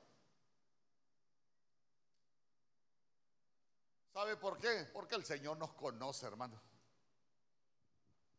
¿Sabe 4.12 4.36
por 4.36 4.58
qué? 4.58 4.88
Porque 4.92 5.14
el 5.14 5.24
Señor 5.24 5.56
nos 5.56 5.72
conoce, 5.72 6.26
hermano. 6.26 6.60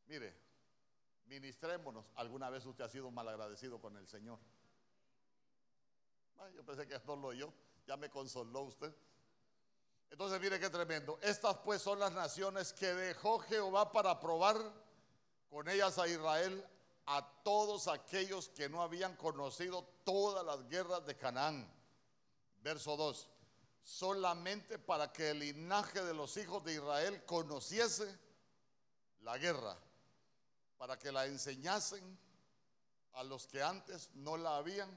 Mire, 0.06 0.36
ministrémonos. 1.26 2.06
¿Alguna 2.16 2.50
vez 2.50 2.66
usted 2.66 2.84
ha 2.84 2.90
sido 2.90 3.10
malagradecido 3.10 3.82
con 3.82 3.98
el 3.98 4.08
Señor? 4.08 4.40
yo 6.56 6.64
pensé 6.66 6.86
que 6.86 7.00
no 7.08 7.16
lo 7.16 7.34
yo. 7.34 7.54
Ya 7.88 7.98
me 7.98 8.10
consoló 8.10 8.62
usted. 8.62 8.94
Entonces, 10.10 10.40
mire 10.40 10.60
qué 10.60 10.70
tremendo. 10.70 11.18
Estas 11.22 11.58
pues 11.58 11.82
son 11.82 12.00
las 12.00 12.12
naciones 12.12 12.72
que 12.72 12.94
dejó 12.94 13.40
Jehová 13.40 13.92
para 13.92 14.20
probar 14.20 14.58
con 15.50 15.68
ellas 15.68 15.98
a 15.98 16.08
Israel 16.08 16.64
a 17.06 17.44
todos 17.44 17.88
aquellos 17.88 18.50
que 18.50 18.70
no 18.70 18.82
habían 18.82 19.16
conocido 19.16 19.84
todas 20.04 20.46
las 20.46 20.68
guerras 20.70 21.06
de 21.06 21.18
Canaán. 21.18 21.72
Verso 22.62 22.96
2 22.96 23.30
solamente 23.84 24.80
para 24.80 25.12
que 25.12 25.32
el 25.32 25.40
linaje 25.40 26.02
de 26.04 26.14
los 26.14 26.38
hijos 26.38 26.64
de 26.64 26.74
Israel 26.76 27.24
conociese 27.26 28.18
la 29.22 29.38
guerra, 29.38 29.78
para 30.78 30.98
que 30.98 31.12
la 31.12 31.26
enseñasen 31.26 32.18
a 33.14 33.24
los 33.24 33.46
que 33.46 33.62
antes 33.62 34.10
no 34.16 34.38
la 34.38 34.58
habían 34.58 34.90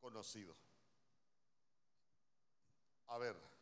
conocido. 0.00 0.54
A 3.08 3.18
ver. 3.18 3.53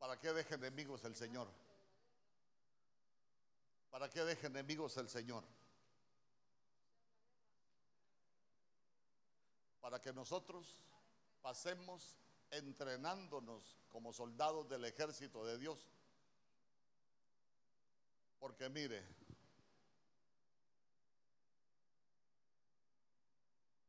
¿Para 0.00 0.18
qué 0.18 0.32
deje 0.32 0.54
enemigos 0.56 1.04
el 1.04 1.14
Señor? 1.14 1.48
¿Para 3.90 4.10
qué 4.10 4.24
deje 4.24 4.48
enemigos 4.48 4.96
el 4.96 5.08
Señor? 5.08 5.44
para 9.80 10.00
que 10.00 10.12
nosotros 10.12 10.76
pasemos 11.42 12.16
entrenándonos 12.50 13.76
como 13.88 14.12
soldados 14.12 14.68
del 14.68 14.84
ejército 14.84 15.44
de 15.44 15.58
Dios. 15.58 15.90
Porque 18.38 18.68
mire, 18.68 19.02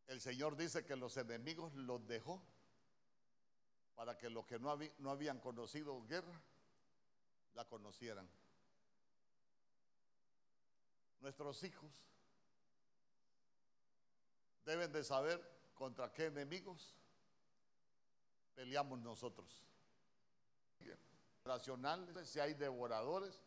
el 0.08 0.20
Señor 0.20 0.56
dice 0.56 0.84
que 0.86 0.96
los 0.96 1.16
enemigos 1.18 1.74
los 1.76 2.08
dejó 2.08 2.42
para 3.96 4.18
que 4.18 4.30
los 4.30 4.46
que 4.46 4.60
no, 4.60 4.78
no 5.00 5.10
habían 5.10 5.40
conocido 5.40 6.02
guerra, 6.08 6.42
la 7.54 7.66
conocieran. 7.66 8.30
Nuestros 11.20 11.64
hijos 11.64 11.92
deben 14.66 14.92
de 14.92 15.04
saber 15.04 15.52
¿Contra 15.82 16.14
qué 16.14 16.26
enemigos 16.28 16.96
peleamos 18.54 19.00
nosotros? 19.00 19.66
Racionales, 21.44 22.30
si 22.30 22.40
hay 22.40 22.54
devoradores. 22.54 23.42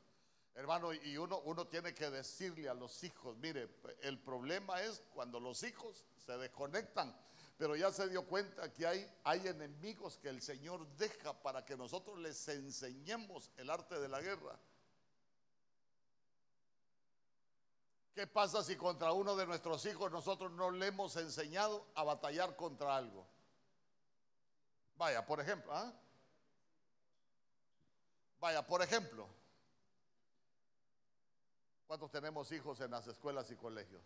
Hermano, 0.56 0.92
y 0.92 1.16
uno 1.16 1.68
tiene 1.68 1.94
que 1.94 2.10
decirle 2.10 2.68
a 2.68 2.74
los 2.74 3.04
hijos, 3.04 3.36
mire, 3.36 3.68
el 4.02 4.18
problema 4.18 4.82
es 4.82 5.00
cuando 5.12 5.38
los 5.38 5.62
hijos 5.62 6.04
se 6.16 6.36
desconectan, 6.36 7.16
pero 7.56 7.76
ya 7.76 7.92
se 7.92 8.08
dio 8.08 8.26
cuenta 8.26 8.72
que 8.72 8.86
hay, 8.86 9.46
enemigos 9.46 10.18
que 10.18 10.28
el 10.28 10.42
Señor 10.42 10.86
deja 10.96 11.32
para 11.40 11.64
que 11.64 11.76
nosotros 11.76 12.18
les 12.18 12.48
enseñemos 12.48 13.50
el 13.56 13.70
arte 13.70 13.98
de 14.00 14.08
la 14.08 14.20
guerra. 14.20 14.58
¿Qué 18.12 18.26
pasa 18.26 18.62
si 18.62 18.76
contra 18.76 19.12
uno 19.12 19.36
de 19.36 19.46
nuestros 19.46 19.84
hijos 19.86 20.10
nosotros 20.10 20.52
no 20.52 20.70
le 20.70 20.88
hemos 20.88 21.16
enseñado 21.16 21.86
a 21.94 22.04
batallar 22.04 22.56
contra 22.56 22.96
algo? 22.96 23.26
Vaya, 24.96 25.24
por 25.24 25.40
ejemplo, 25.40 25.72
¿ah? 25.74 25.92
Vaya, 28.38 28.64
por 28.66 28.82
ejemplo, 28.82 29.28
¿cuántos 31.86 32.10
tenemos 32.10 32.52
hijos 32.52 32.80
en 32.80 32.90
las 32.90 33.06
escuelas 33.06 33.50
y 33.50 33.56
colegios? 33.56 34.02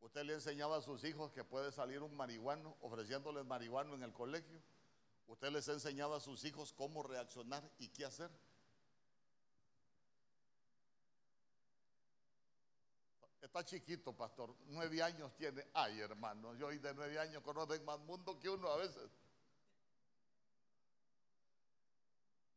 Usted 0.00 0.24
le 0.24 0.34
enseñaba 0.34 0.76
a 0.76 0.82
sus 0.82 1.02
hijos 1.04 1.32
que 1.32 1.44
puede 1.44 1.72
salir 1.72 2.02
un 2.02 2.14
marihuano 2.16 2.76
ofreciéndoles 2.80 3.44
marihuano 3.44 3.94
en 3.94 4.02
el 4.02 4.12
colegio. 4.12 4.62
Usted 5.26 5.50
les 5.50 5.66
enseñaba 5.68 6.16
a 6.16 6.20
sus 6.20 6.44
hijos 6.44 6.72
cómo 6.72 7.02
reaccionar 7.02 7.68
y 7.78 7.88
qué 7.88 8.04
hacer. 8.04 8.30
Está 13.40 13.64
chiquito, 13.64 14.12
pastor. 14.12 14.54
Nueve 14.66 15.02
años 15.02 15.34
tiene. 15.36 15.66
Ay, 15.72 16.00
hermano, 16.00 16.54
yo 16.54 16.66
hoy 16.66 16.78
de 16.78 16.92
nueve 16.94 17.18
años 17.18 17.42
conocen 17.42 17.84
más 17.84 17.98
mundo 18.00 18.38
que 18.38 18.50
uno 18.50 18.68
a 18.68 18.76
veces. 18.76 19.10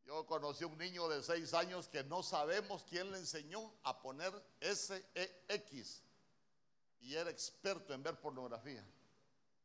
Yo 0.04 0.26
conocí 0.26 0.64
a 0.64 0.66
un 0.66 0.78
niño 0.78 1.08
de 1.08 1.22
seis 1.22 1.54
años 1.54 1.88
que 1.88 2.02
no 2.04 2.22
sabemos 2.22 2.84
quién 2.84 3.10
le 3.12 3.18
enseñó 3.18 3.72
a 3.84 4.02
poner 4.02 4.32
S-E-X 4.60 6.02
y 7.00 7.14
era 7.14 7.30
experto 7.30 7.92
en 7.94 8.02
ver 8.02 8.20
pornografía. 8.20 8.84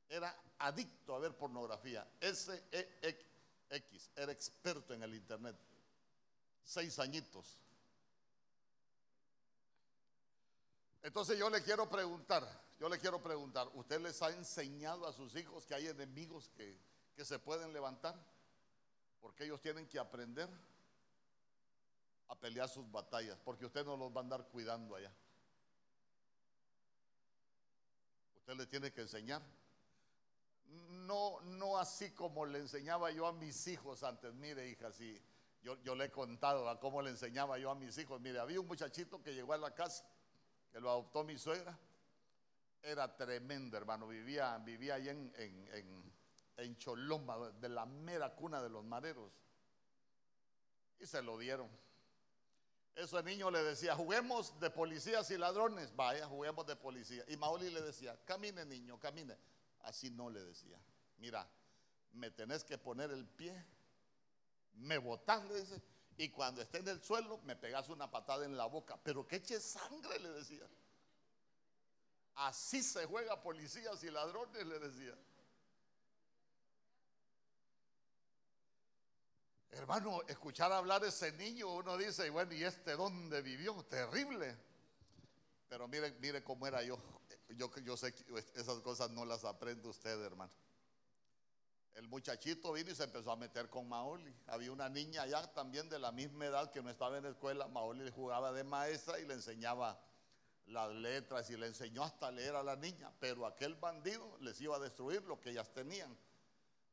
Era 0.07 0.35
adicto 0.59 1.15
a 1.15 1.19
ver 1.19 1.35
pornografía. 1.35 2.07
SEX 2.21 4.09
era 4.15 4.31
experto 4.31 4.93
en 4.93 5.03
el 5.03 5.13
internet. 5.13 5.55
Seis 6.63 6.97
añitos. 6.99 7.61
Entonces 11.03 11.37
yo 11.37 11.49
le 11.49 11.61
quiero 11.61 11.87
preguntar, 11.87 12.47
yo 12.79 12.89
le 12.89 12.97
quiero 12.97 13.21
preguntar, 13.21 13.69
¿usted 13.73 14.01
les 14.01 14.21
ha 14.21 14.29
enseñado 14.29 15.05
a 15.05 15.13
sus 15.13 15.35
hijos 15.35 15.65
que 15.65 15.75
hay 15.75 15.87
enemigos 15.87 16.49
que, 16.55 16.79
que 17.15 17.23
se 17.23 17.37
pueden 17.37 17.71
levantar? 17.73 18.15
Porque 19.21 19.45
ellos 19.45 19.61
tienen 19.61 19.87
que 19.87 19.99
aprender 19.99 20.49
a 22.27 22.35
pelear 22.39 22.67
sus 22.69 22.89
batallas, 22.91 23.37
porque 23.43 23.65
usted 23.65 23.85
no 23.85 23.95
los 23.95 24.11
va 24.11 24.21
a 24.21 24.23
andar 24.23 24.47
cuidando 24.47 24.95
allá. 24.95 25.11
Usted 28.45 28.57
le 28.57 28.67
tiene 28.67 28.93
que 28.93 29.01
enseñar. 29.01 29.41
No, 30.67 31.41
no 31.41 31.77
así 31.77 32.11
como 32.11 32.45
le 32.45 32.59
enseñaba 32.59 33.09
yo 33.11 33.25
a 33.25 33.33
mis 33.33 33.65
hijos 33.67 34.03
antes. 34.03 34.33
Mire, 34.33 34.69
hija, 34.69 34.91
si 34.91 35.19
yo, 35.61 35.81
yo 35.81 35.95
le 35.95 36.05
he 36.05 36.11
contado 36.11 36.69
a 36.69 36.79
cómo 36.79 37.01
le 37.01 37.09
enseñaba 37.09 37.57
yo 37.57 37.71
a 37.71 37.75
mis 37.75 37.97
hijos. 37.97 38.21
Mire, 38.21 38.39
había 38.39 38.59
un 38.59 38.67
muchachito 38.67 39.21
que 39.21 39.33
llegó 39.33 39.53
a 39.53 39.57
la 39.57 39.73
casa, 39.73 40.05
que 40.71 40.79
lo 40.79 40.91
adoptó 40.91 41.23
mi 41.23 41.37
suegra. 41.39 41.77
Era 42.83 43.15
tremendo, 43.15 43.77
hermano. 43.77 44.07
Vivía, 44.07 44.57
vivía 44.59 44.95
ahí 44.95 45.09
en, 45.09 45.33
en 45.37 46.13
en 46.57 46.77
Choloma, 46.77 47.51
de 47.51 47.69
la 47.69 47.85
mera 47.85 48.33
cuna 48.33 48.61
de 48.61 48.69
los 48.69 48.83
mareros. 48.83 49.31
Y 50.99 51.05
se 51.05 51.21
lo 51.21 51.37
dieron. 51.37 51.69
Eso 52.95 53.19
el 53.19 53.25
niño 53.25 53.51
le 53.51 53.61
decía, 53.61 53.93
juguemos 53.93 54.57
de 54.59 54.69
policías 54.69 55.29
y 55.29 55.37
ladrones. 55.37 55.93
Vaya, 55.95 56.25
juguemos 56.27 56.65
de 56.65 56.77
policía. 56.77 57.25
Y 57.27 57.35
Maoli 57.35 57.69
le 57.69 57.81
decía, 57.81 58.17
camine 58.23 58.65
niño, 58.65 58.97
camine. 58.97 59.37
Así 59.81 60.09
no 60.09 60.29
le 60.29 60.41
decía. 60.43 60.79
Mira, 61.17 61.47
me 62.13 62.31
tenés 62.31 62.63
que 62.63 62.77
poner 62.77 63.11
el 63.11 63.27
pie, 63.27 63.53
me 64.75 64.97
botás, 64.97 65.43
le 65.45 65.59
dice, 65.59 65.81
y 66.17 66.29
cuando 66.29 66.61
esté 66.61 66.77
en 66.77 66.87
el 66.87 67.01
suelo 67.03 67.39
me 67.39 67.57
pegas 67.57 67.89
una 67.89 68.09
patada 68.09 68.45
en 68.45 68.55
la 68.55 68.65
boca. 68.65 68.97
Pero 69.03 69.27
que 69.27 69.37
eche 69.37 69.59
sangre, 69.59 70.17
le 70.19 70.29
decía. 70.29 70.65
Así 72.35 72.81
se 72.81 73.05
juega 73.05 73.41
policías 73.41 74.01
y 74.03 74.09
ladrones, 74.09 74.65
le 74.65 74.79
decía. 74.79 75.17
Hermano, 79.75 80.21
escuchar 80.29 80.71
hablar 80.71 81.01
de 81.01 81.09
ese 81.09 81.33
niño, 81.33 81.67
uno 81.67 81.97
dice, 81.97 82.29
bueno, 82.29 82.53
¿y 82.53 82.63
este 82.63 82.95
dónde 82.95 83.41
vivió? 83.41 83.73
Terrible. 83.83 84.57
Pero 85.67 85.85
mire, 85.89 86.11
mire 86.21 86.41
cómo 86.45 86.65
era 86.65 86.81
yo. 86.81 86.97
Yo, 87.49 87.69
yo 87.83 87.97
sé 87.97 88.15
que 88.15 88.23
esas 88.55 88.79
cosas 88.79 89.11
no 89.11 89.25
las 89.25 89.43
aprende 89.43 89.89
usted, 89.89 90.17
hermano. 90.23 90.53
El 91.93 92.07
muchachito 92.07 92.71
vino 92.71 92.89
y 92.89 92.95
se 92.95 93.03
empezó 93.03 93.31
a 93.31 93.35
meter 93.35 93.69
con 93.69 93.89
Maoli. 93.89 94.33
Había 94.47 94.71
una 94.71 94.87
niña 94.87 95.23
allá 95.23 95.53
también 95.53 95.89
de 95.89 95.99
la 95.99 96.13
misma 96.13 96.45
edad 96.45 96.71
que 96.71 96.81
no 96.81 96.89
estaba 96.89 97.17
en 97.17 97.23
la 97.23 97.29
escuela. 97.31 97.67
Maoli 97.67 98.09
jugaba 98.11 98.53
de 98.53 98.63
maestra 98.63 99.19
y 99.19 99.25
le 99.25 99.33
enseñaba 99.33 100.01
las 100.67 100.89
letras 100.93 101.49
y 101.49 101.57
le 101.57 101.67
enseñó 101.67 102.01
hasta 102.03 102.31
leer 102.31 102.55
a 102.55 102.63
la 102.63 102.77
niña. 102.77 103.11
Pero 103.19 103.45
aquel 103.45 103.75
bandido 103.75 104.37
les 104.39 104.59
iba 104.61 104.77
a 104.77 104.79
destruir 104.79 105.21
lo 105.23 105.41
que 105.41 105.49
ellas 105.49 105.73
tenían. 105.73 106.17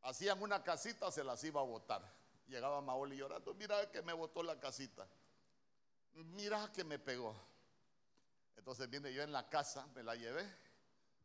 Hacían 0.03 0.42
una 0.42 0.64
casita, 0.64 1.12
se 1.12 1.23
las 1.23 1.45
iba 1.45 1.61
a 1.61 1.64
botar. 1.64 2.21
Llegaba 2.52 2.82
Maoli 2.82 3.16
llorando, 3.16 3.54
mira 3.54 3.90
que 3.90 4.02
me 4.02 4.12
botó 4.12 4.42
la 4.42 4.60
casita, 4.60 5.08
mira 6.12 6.70
que 6.70 6.84
me 6.84 6.98
pegó. 6.98 7.34
Entonces 8.58 8.90
vine 8.90 9.10
yo 9.10 9.22
en 9.22 9.32
la 9.32 9.48
casa, 9.48 9.86
me 9.94 10.02
la 10.02 10.14
llevé, 10.16 10.46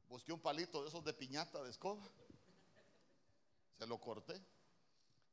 busqué 0.07 0.31
un 0.31 0.39
palito 0.39 0.81
de 0.81 0.87
esos 0.87 1.03
de 1.03 1.11
piñata 1.11 1.61
de 1.61 1.69
escoba, 1.69 2.01
se 3.77 3.85
lo 3.85 3.99
corté, 3.99 4.41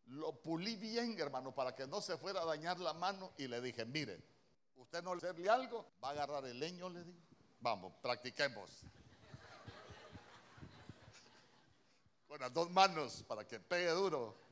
lo 0.07 0.33
pulí 0.33 0.75
bien, 0.75 1.17
hermano, 1.21 1.55
para 1.55 1.77
que 1.77 1.87
no 1.87 2.01
se 2.01 2.19
fuera 2.19 2.43
a 2.43 2.45
dañar 2.45 2.81
la 2.81 2.93
mano 2.93 3.33
y 3.39 3.47
le 3.47 3.61
dije, 3.61 3.85
mire, 3.85 4.21
usted 4.75 5.01
no 5.01 5.15
le 5.15 5.19
hacerle 5.19 5.49
algo, 5.49 5.93
va 6.03 6.09
a 6.09 6.11
agarrar 6.11 6.45
el 6.45 6.59
leño, 6.59 6.89
le 6.89 7.05
digo, 7.05 7.21
vamos, 7.61 7.93
practiquemos. 8.03 8.69
Con 12.27 12.41
las 12.41 12.53
dos 12.53 12.69
manos 12.69 13.23
para 13.29 13.47
que 13.47 13.61
pegue 13.61 13.91
duro. 13.91 14.43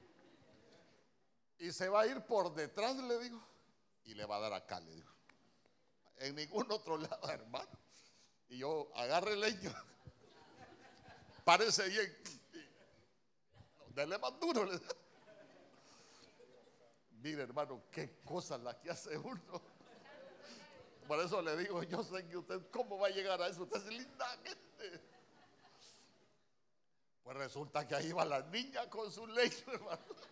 Y 1.62 1.70
se 1.70 1.88
va 1.88 2.00
a 2.00 2.06
ir 2.08 2.20
por 2.22 2.52
detrás, 2.52 2.96
le 2.96 3.20
digo, 3.20 3.40
y 4.02 4.14
le 4.14 4.26
va 4.26 4.38
a 4.38 4.40
dar 4.40 4.52
acá, 4.52 4.80
le 4.80 4.96
digo. 4.96 5.12
En 6.16 6.34
ningún 6.34 6.66
otro 6.72 6.98
lado, 6.98 7.20
hermano. 7.30 7.78
Y 8.48 8.58
yo 8.58 8.90
agarre 8.96 9.36
leño. 9.36 9.72
Parece 11.44 11.88
bien. 11.88 12.18
Dele 13.90 14.18
más 14.18 14.40
duro. 14.40 14.64
Le 14.64 14.80
Mire, 17.20 17.42
hermano, 17.44 17.84
qué 17.92 18.18
cosas 18.24 18.60
las 18.60 18.74
que 18.78 18.90
hace 18.90 19.16
uno. 19.16 19.62
Por 21.06 21.20
eso 21.20 21.40
le 21.42 21.56
digo, 21.58 21.80
yo 21.84 22.02
sé 22.02 22.26
que 22.26 22.38
usted, 22.38 22.60
¿cómo 22.72 22.98
va 22.98 23.06
a 23.06 23.10
llegar 23.10 23.40
a 23.40 23.46
eso? 23.46 23.62
Usted 23.62 23.86
es 23.86 23.86
linda 23.86 24.26
gente. 24.42 25.00
Pues 27.22 27.36
resulta 27.36 27.86
que 27.86 27.94
ahí 27.94 28.10
va 28.10 28.24
la 28.24 28.42
niña 28.48 28.90
con 28.90 29.12
su 29.12 29.28
leño, 29.28 29.72
hermano. 29.72 30.31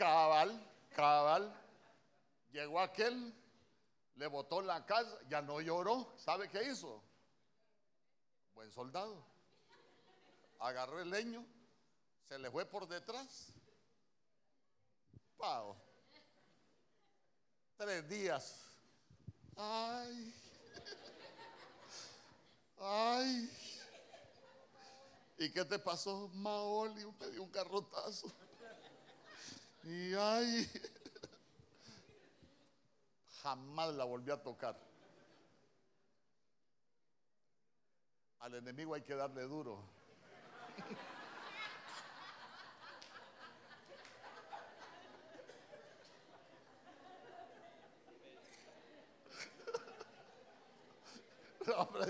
Cabal, 0.00 0.58
cabal. 0.96 1.54
Llegó 2.52 2.80
aquel, 2.80 3.34
le 4.14 4.26
botó 4.28 4.62
la 4.62 4.86
casa, 4.86 5.14
ya 5.28 5.42
no 5.42 5.60
lloró. 5.60 6.14
¿Sabe 6.16 6.48
qué 6.48 6.62
hizo? 6.70 7.02
Buen 8.54 8.72
soldado. 8.72 9.22
Agarró 10.58 11.02
el 11.02 11.10
leño, 11.10 11.44
se 12.26 12.38
le 12.38 12.50
fue 12.50 12.64
por 12.64 12.88
detrás. 12.88 13.52
Pau. 15.36 15.76
Tres 17.76 18.08
días. 18.08 18.64
Ay. 19.54 20.34
Ay. 22.78 23.50
¿Y 25.36 25.52
qué 25.52 25.62
te 25.66 25.78
pasó? 25.78 26.30
Maoli 26.32 27.04
me 27.04 27.28
dio 27.32 27.42
un 27.42 27.50
carrotazo. 27.50 28.32
Y 29.82 30.14
ay, 30.14 30.70
jamás 33.42 33.94
la 33.94 34.04
volví 34.04 34.30
a 34.30 34.42
tocar. 34.42 34.76
Al 38.40 38.54
enemigo 38.54 38.94
hay 38.94 39.02
que 39.02 39.14
darle 39.14 39.42
duro. 39.42 39.82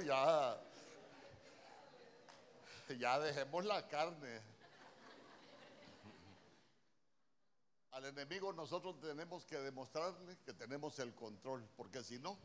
ya, 0.05 0.61
ya 2.99 3.19
dejemos 3.19 3.65
la 3.65 3.87
carne. 3.89 4.41
Al 7.93 8.05
enemigo 8.05 8.53
nosotros 8.53 9.01
tenemos 9.01 9.45
que 9.45 9.59
demostrarle 9.59 10.39
que 10.45 10.53
tenemos 10.53 10.99
el 11.01 11.15
control, 11.15 11.69
porque 11.77 12.05
si 12.05 12.19
no, 12.19 12.39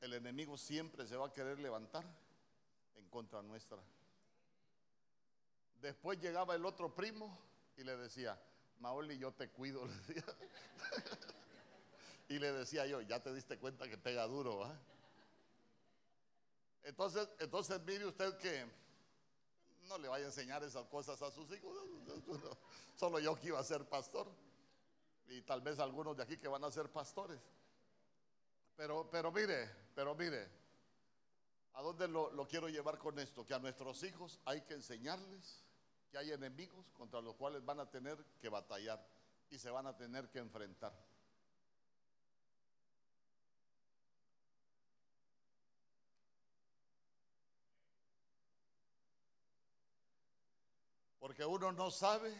el 0.00 0.12
enemigo 0.12 0.58
siempre 0.58 1.06
se 1.06 1.16
va 1.16 1.28
a 1.28 1.32
querer 1.32 1.58
levantar 1.58 2.04
en 2.96 3.08
contra 3.08 3.42
nuestra. 3.42 3.78
Después 5.80 6.20
llegaba 6.20 6.54
el 6.54 6.66
otro 6.66 6.94
primo 6.94 7.38
y 7.76 7.84
le 7.84 7.96
decía, 7.96 8.38
Maoli, 8.80 9.18
yo 9.18 9.32
te 9.32 9.48
cuido. 9.48 9.88
y 12.28 12.38
le 12.38 12.52
decía 12.52 12.86
yo, 12.86 13.00
ya 13.00 13.22
te 13.22 13.32
diste 13.32 13.58
cuenta 13.58 13.88
que 13.88 13.96
pega 13.96 14.26
duro, 14.26 14.70
Entonces, 16.82 17.28
entonces 17.38 17.80
mire 17.82 18.04
usted 18.04 18.36
que 18.36 18.66
no 19.88 19.96
le 19.96 20.08
vaya 20.08 20.26
a 20.26 20.28
enseñar 20.28 20.62
esas 20.64 20.86
cosas 20.86 21.22
a 21.22 21.30
sus 21.30 21.50
hijos. 21.50 21.74
Solo 22.94 23.20
yo 23.20 23.36
que 23.36 23.48
iba 23.48 23.58
a 23.58 23.64
ser 23.64 23.88
pastor 23.88 24.30
y 25.28 25.42
tal 25.42 25.60
vez 25.60 25.78
algunos 25.78 26.16
de 26.16 26.22
aquí 26.22 26.36
que 26.38 26.48
van 26.48 26.64
a 26.64 26.70
ser 26.70 26.90
pastores. 26.90 27.40
Pero, 28.76 29.08
pero 29.10 29.32
mire, 29.32 29.70
pero 29.94 30.14
mire, 30.14 30.48
¿a 31.74 31.82
dónde 31.82 32.08
lo, 32.08 32.30
lo 32.32 32.46
quiero 32.46 32.68
llevar 32.68 32.98
con 32.98 33.18
esto? 33.18 33.44
Que 33.44 33.54
a 33.54 33.58
nuestros 33.58 34.02
hijos 34.02 34.40
hay 34.44 34.62
que 34.62 34.74
enseñarles 34.74 35.64
que 36.10 36.18
hay 36.18 36.30
enemigos 36.30 36.90
contra 36.92 37.20
los 37.20 37.34
cuales 37.34 37.64
van 37.64 37.80
a 37.80 37.90
tener 37.90 38.16
que 38.40 38.48
batallar 38.48 39.04
y 39.50 39.58
se 39.58 39.70
van 39.70 39.86
a 39.86 39.96
tener 39.96 40.28
que 40.28 40.38
enfrentar. 40.38 40.92
Porque 51.18 51.44
uno 51.44 51.72
no 51.72 51.90
sabe 51.90 52.32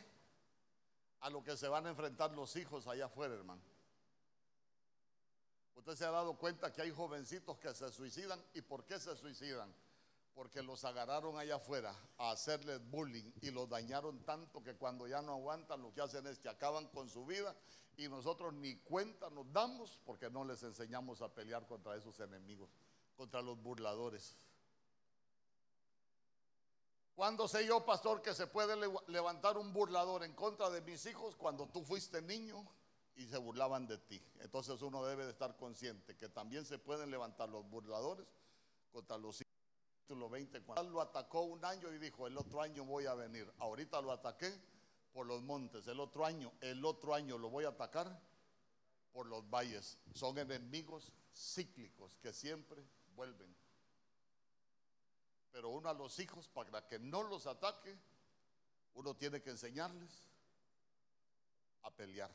a 1.20 1.30
lo 1.30 1.42
que 1.42 1.56
se 1.56 1.68
van 1.68 1.86
a 1.86 1.90
enfrentar 1.90 2.32
los 2.32 2.56
hijos 2.56 2.86
allá 2.86 3.06
afuera, 3.06 3.34
hermano. 3.34 3.62
Usted 5.76 5.94
se 5.94 6.04
ha 6.04 6.10
dado 6.10 6.34
cuenta 6.34 6.72
que 6.72 6.82
hay 6.82 6.90
jovencitos 6.90 7.58
que 7.58 7.72
se 7.74 7.90
suicidan. 7.90 8.42
¿Y 8.54 8.62
por 8.62 8.84
qué 8.84 8.98
se 8.98 9.14
suicidan? 9.14 9.72
Porque 10.34 10.62
los 10.62 10.84
agarraron 10.84 11.38
allá 11.38 11.56
afuera 11.56 11.94
a 12.18 12.30
hacerles 12.30 12.80
bullying 12.90 13.30
y 13.40 13.50
los 13.50 13.68
dañaron 13.68 14.18
tanto 14.24 14.62
que 14.62 14.74
cuando 14.74 15.06
ya 15.06 15.22
no 15.22 15.32
aguantan 15.32 15.82
lo 15.82 15.92
que 15.92 16.00
hacen 16.00 16.26
es 16.26 16.38
que 16.38 16.48
acaban 16.48 16.88
con 16.88 17.08
su 17.08 17.24
vida 17.24 17.54
y 17.96 18.08
nosotros 18.08 18.52
ni 18.54 18.76
cuenta 18.76 19.30
nos 19.30 19.50
damos 19.52 20.00
porque 20.04 20.28
no 20.28 20.44
les 20.44 20.62
enseñamos 20.62 21.22
a 21.22 21.32
pelear 21.32 21.66
contra 21.66 21.96
esos 21.96 22.20
enemigos, 22.20 22.68
contra 23.16 23.40
los 23.40 23.56
burladores. 23.62 24.36
¿Cuándo 27.16 27.48
sé 27.48 27.66
yo, 27.66 27.82
pastor, 27.82 28.20
que 28.20 28.34
se 28.34 28.46
puede 28.46 28.76
levantar 29.06 29.56
un 29.56 29.72
burlador 29.72 30.22
en 30.22 30.34
contra 30.34 30.68
de 30.68 30.82
mis 30.82 31.06
hijos? 31.06 31.34
Cuando 31.34 31.66
tú 31.66 31.82
fuiste 31.82 32.20
niño 32.20 32.68
y 33.14 33.26
se 33.26 33.38
burlaban 33.38 33.86
de 33.86 33.96
ti. 33.96 34.22
Entonces 34.40 34.82
uno 34.82 35.02
debe 35.02 35.24
de 35.24 35.30
estar 35.30 35.56
consciente 35.56 36.14
que 36.14 36.28
también 36.28 36.66
se 36.66 36.78
pueden 36.78 37.10
levantar 37.10 37.48
los 37.48 37.66
burladores 37.70 38.26
contra 38.92 39.16
los 39.16 39.36
hijos. 39.36 39.46
Capítulo 39.94 40.28
20, 40.28 40.60
cuando 40.64 40.92
lo 40.92 41.00
atacó 41.00 41.40
un 41.40 41.64
año 41.64 41.90
y 41.90 41.98
dijo, 41.98 42.26
el 42.26 42.36
otro 42.36 42.60
año 42.60 42.84
voy 42.84 43.06
a 43.06 43.14
venir. 43.14 43.50
Ahorita 43.60 44.02
lo 44.02 44.12
ataqué 44.12 44.52
por 45.14 45.26
los 45.26 45.40
montes, 45.40 45.86
el 45.86 46.00
otro 46.00 46.26
año, 46.26 46.52
el 46.60 46.84
otro 46.84 47.14
año 47.14 47.38
lo 47.38 47.48
voy 47.48 47.64
a 47.64 47.70
atacar 47.70 48.20
por 49.10 49.26
los 49.26 49.48
valles. 49.48 49.98
Son 50.12 50.36
enemigos 50.36 51.14
cíclicos 51.32 52.14
que 52.18 52.34
siempre 52.34 52.86
vuelven. 53.14 53.56
Pero 55.57 55.70
uno 55.70 55.88
a 55.88 55.94
los 55.94 56.18
hijos, 56.18 56.48
para 56.48 56.86
que 56.86 56.98
no 56.98 57.22
los 57.22 57.46
ataque, 57.46 57.98
uno 58.92 59.16
tiene 59.16 59.40
que 59.40 59.48
enseñarles 59.48 60.28
a 61.80 61.90
pelear. 61.90 62.30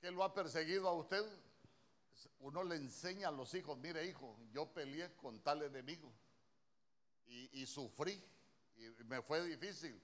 ¿Qué 0.00 0.10
lo 0.10 0.24
ha 0.24 0.32
perseguido 0.32 0.88
a 0.88 0.94
usted? 0.94 1.22
Uno 2.40 2.64
le 2.64 2.76
enseña 2.76 3.28
a 3.28 3.30
los 3.30 3.52
hijos, 3.52 3.76
mire 3.76 4.06
hijo, 4.06 4.34
yo 4.50 4.72
peleé 4.72 5.14
con 5.14 5.40
tal 5.40 5.60
enemigo 5.60 6.10
y, 7.26 7.66
sufrí 7.66 8.18
y 8.78 9.04
me 9.04 9.20
fue 9.20 9.44
difícil, 9.44 10.00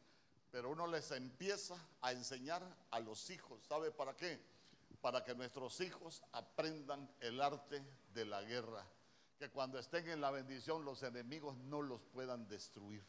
pero 0.50 0.68
uno 0.68 0.86
les 0.86 1.12
empieza 1.12 1.82
a 2.02 2.12
enseñar 2.12 2.62
a 2.90 3.00
los 3.00 3.30
hijos, 3.30 3.64
¿sabe 3.66 3.90
para 3.90 4.14
qué? 4.14 4.38
Para 5.00 5.24
que 5.24 5.34
nuestros 5.34 5.80
hijos 5.80 6.22
aprendan 6.32 7.10
el 7.20 7.40
arte 7.40 7.82
de 8.12 8.26
la 8.26 8.42
guerra, 8.42 8.86
que 9.38 9.50
cuando 9.50 9.78
estén 9.78 10.08
en 10.08 10.20
la 10.20 10.30
bendición 10.30 10.84
los 10.84 11.02
enemigos 11.02 11.56
no 11.56 11.82
los 11.82 12.02
puedan 12.12 12.46
destruir. 12.48 13.04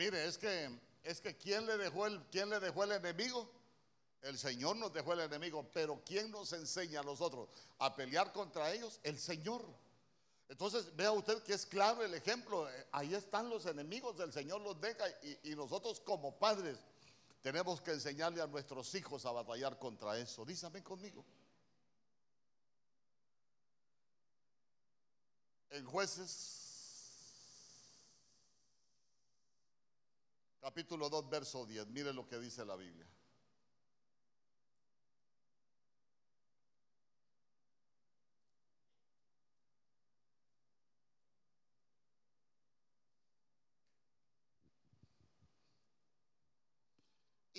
Mire, 0.00 0.24
es 0.24 0.38
que 0.38 0.70
es 1.02 1.20
que 1.20 1.36
quién 1.36 1.66
le 1.66 1.76
dejó 1.76 2.06
el 2.06 2.22
quién 2.30 2.48
le 2.48 2.58
dejó 2.58 2.84
el 2.84 2.92
enemigo? 2.92 3.50
El 4.22 4.38
Señor 4.38 4.76
nos 4.76 4.94
dejó 4.94 5.12
el 5.12 5.20
enemigo, 5.20 5.70
pero 5.74 6.02
¿quién 6.06 6.30
nos 6.30 6.54
enseña 6.54 7.00
a 7.00 7.02
nosotros 7.02 7.50
a 7.78 7.94
pelear 7.94 8.32
contra 8.32 8.72
ellos? 8.72 8.98
El 9.02 9.18
Señor. 9.18 9.62
Entonces, 10.50 10.94
vea 10.96 11.12
usted 11.12 11.40
que 11.44 11.54
es 11.54 11.64
claro 11.64 12.04
el 12.04 12.12
ejemplo. 12.12 12.68
Ahí 12.90 13.14
están 13.14 13.48
los 13.48 13.66
enemigos, 13.66 14.18
el 14.18 14.32
Señor 14.32 14.60
los 14.60 14.80
deja 14.80 15.04
y, 15.44 15.54
nosotros 15.54 16.00
como 16.00 16.36
padres 16.40 16.76
tenemos 17.40 17.80
que 17.80 17.92
enseñarle 17.92 18.42
a 18.42 18.48
nuestros 18.48 18.92
hijos 18.96 19.24
a 19.24 19.30
batallar 19.30 19.78
contra 19.78 20.18
eso. 20.18 20.44
Dísame 20.44 20.82
conmigo. 20.82 21.24
En 25.70 25.86
jueces 25.86 26.56
capítulo 30.60 31.08
2, 31.08 31.30
verso 31.30 31.64
10. 31.64 31.86
Mire 31.86 32.12
lo 32.12 32.26
que 32.26 32.40
dice 32.40 32.64
la 32.64 32.74
Biblia. 32.74 33.06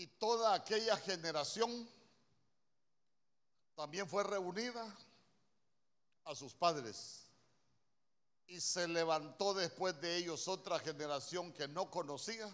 Y 0.01 0.07
toda 0.07 0.55
aquella 0.55 0.97
generación 0.97 1.87
también 3.75 4.09
fue 4.09 4.23
reunida 4.23 4.83
a 6.23 6.33
sus 6.33 6.55
padres. 6.55 7.27
Y 8.47 8.59
se 8.59 8.87
levantó 8.87 9.53
después 9.53 10.01
de 10.01 10.17
ellos 10.17 10.47
otra 10.47 10.79
generación 10.79 11.53
que 11.53 11.67
no 11.67 11.91
conocía 11.91 12.49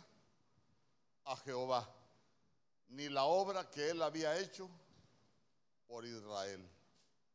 a 1.24 1.38
Jehová, 1.38 1.90
ni 2.90 3.08
la 3.08 3.24
obra 3.24 3.72
que 3.72 3.92
él 3.92 4.02
había 4.02 4.38
hecho 4.38 4.70
por 5.88 6.04
Israel. 6.04 6.70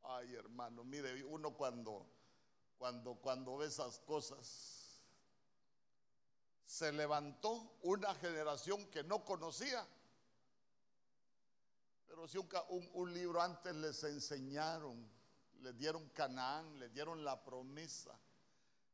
Ay, 0.03 0.35
hermano, 0.35 0.85
mire, 0.85 1.25
uno 1.25 1.55
cuando 1.55 2.07
cuando 2.77 3.15
cuando 3.15 3.57
ve 3.57 3.67
esas 3.67 3.99
cosas 4.01 4.83
se 6.67 6.93
levantó 6.93 7.79
una 7.81 8.15
generación 8.17 8.87
que 8.91 9.03
no 9.05 9.25
conocía. 9.25 9.87
Pero 12.13 12.29
si 12.29 12.37
un, 12.37 12.47
un 12.93 13.15
libro 13.15 13.41
antes 13.41 13.75
les 13.75 14.05
enseñaron, 14.05 15.09
les 15.63 15.75
dieron 15.79 16.07
Canaán, 16.11 16.79
les 16.79 16.93
dieron 16.93 17.25
la 17.25 17.43
promesa 17.43 18.15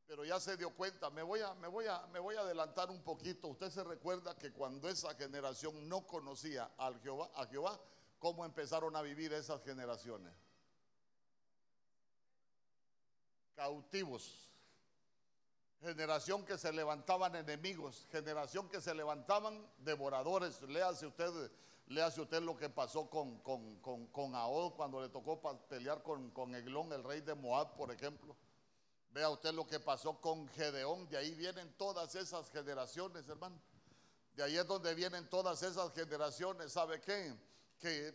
pero 0.09 0.25
ya 0.25 0.39
se 0.39 0.57
dio 0.57 0.71
cuenta. 0.71 1.11
Me 1.11 1.21
voy, 1.21 1.41
a, 1.41 1.53
me, 1.53 1.67
voy 1.67 1.85
a, 1.85 2.07
me 2.07 2.17
voy 2.17 2.35
a 2.35 2.39
adelantar 2.39 2.89
un 2.89 3.03
poquito. 3.03 3.47
Usted 3.49 3.69
se 3.69 3.83
recuerda 3.83 4.35
que 4.35 4.51
cuando 4.51 4.89
esa 4.89 5.13
generación 5.13 5.87
no 5.87 6.07
conocía 6.07 6.71
al 6.79 6.99
Jehová, 6.99 7.29
a 7.35 7.45
Jehová, 7.45 7.79
¿cómo 8.17 8.43
empezaron 8.43 8.95
a 8.95 9.03
vivir 9.03 9.31
esas 9.33 9.63
generaciones? 9.63 10.33
Cautivos. 13.53 14.49
Generación 15.79 16.43
que 16.43 16.57
se 16.57 16.73
levantaban 16.73 17.35
enemigos, 17.35 18.07
generación 18.09 18.67
que 18.67 18.81
se 18.81 18.95
levantaban 18.95 19.63
devoradores. 19.77 20.59
Léase 20.63 21.05
usted, 21.05 21.51
léase 21.89 22.21
usted 22.21 22.41
lo 22.41 22.57
que 22.57 22.69
pasó 22.69 23.09
con, 23.09 23.39
con, 23.39 23.75
con, 23.81 24.07
con 24.07 24.71
cuando 24.71 25.01
le 25.01 25.09
tocó 25.09 25.41
pelear 25.67 26.01
con, 26.01 26.31
con 26.31 26.55
Eglón, 26.55 26.91
el 26.93 27.03
rey 27.03 27.21
de 27.21 27.35
Moab, 27.35 27.75
por 27.75 27.91
ejemplo 27.91 28.35
Vea 29.11 29.29
usted 29.29 29.53
lo 29.53 29.65
que 29.65 29.79
pasó 29.79 30.21
con 30.21 30.47
Gedeón, 30.49 31.09
de 31.09 31.17
ahí 31.17 31.33
vienen 31.33 31.73
todas 31.77 32.13
esas 32.13 32.49
generaciones, 32.51 33.27
hermano. 33.27 33.59
De 34.35 34.43
ahí 34.43 34.55
es 34.55 34.67
donde 34.67 34.93
vienen 34.93 35.27
todas 35.29 35.63
esas 35.63 35.91
generaciones, 35.93 36.73
¿sabe 36.73 37.01
qué? 37.01 37.35
Que 37.79 38.13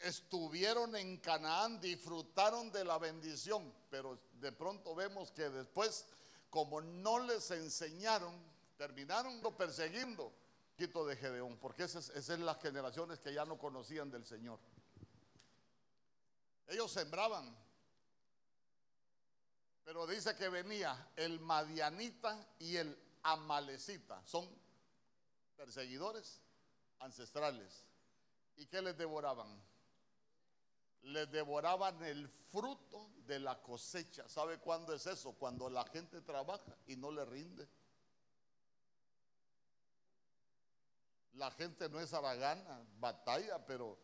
estuvieron 0.00 0.96
en 0.96 1.18
Canaán, 1.18 1.80
disfrutaron 1.80 2.72
de 2.72 2.84
la 2.84 2.98
bendición, 2.98 3.72
pero 3.90 4.18
de 4.40 4.50
pronto 4.50 4.94
vemos 4.94 5.30
que 5.30 5.48
después, 5.48 6.04
como 6.50 6.80
no 6.80 7.20
les 7.20 7.52
enseñaron, 7.52 8.34
terminaron 8.76 9.40
persiguiendo. 9.56 10.32
Quito 10.76 11.06
de 11.06 11.16
Gedeón, 11.16 11.56
porque 11.58 11.84
esas, 11.84 12.08
esas 12.10 12.36
son 12.36 12.44
las 12.44 12.60
generaciones 12.60 13.20
que 13.20 13.32
ya 13.32 13.44
no 13.44 13.56
conocían 13.58 14.10
del 14.10 14.24
Señor. 14.24 14.58
Ellos 16.66 16.90
sembraban, 16.90 17.54
pero 19.84 20.06
dice 20.06 20.34
que 20.34 20.48
venía 20.48 21.10
el 21.16 21.38
madianita 21.40 22.44
y 22.58 22.76
el 22.76 22.98
amalecita. 23.22 24.20
Son 24.24 24.48
perseguidores 25.56 26.40
ancestrales. 27.00 27.84
¿Y 28.56 28.66
qué 28.66 28.80
les 28.80 28.96
devoraban? 28.96 29.62
Les 31.02 31.30
devoraban 31.30 32.02
el 32.02 32.28
fruto 32.28 33.10
de 33.26 33.38
la 33.40 33.60
cosecha. 33.60 34.28
¿Sabe 34.28 34.58
cuándo 34.58 34.94
es 34.94 35.06
eso? 35.06 35.32
Cuando 35.32 35.68
la 35.68 35.84
gente 35.84 36.20
trabaja 36.22 36.76
y 36.86 36.96
no 36.96 37.10
le 37.10 37.24
rinde. 37.24 37.68
La 41.34 41.50
gente 41.50 41.88
no 41.88 42.00
es 42.00 42.12
aragana, 42.12 42.86
batalla, 42.98 43.64
pero, 43.66 43.98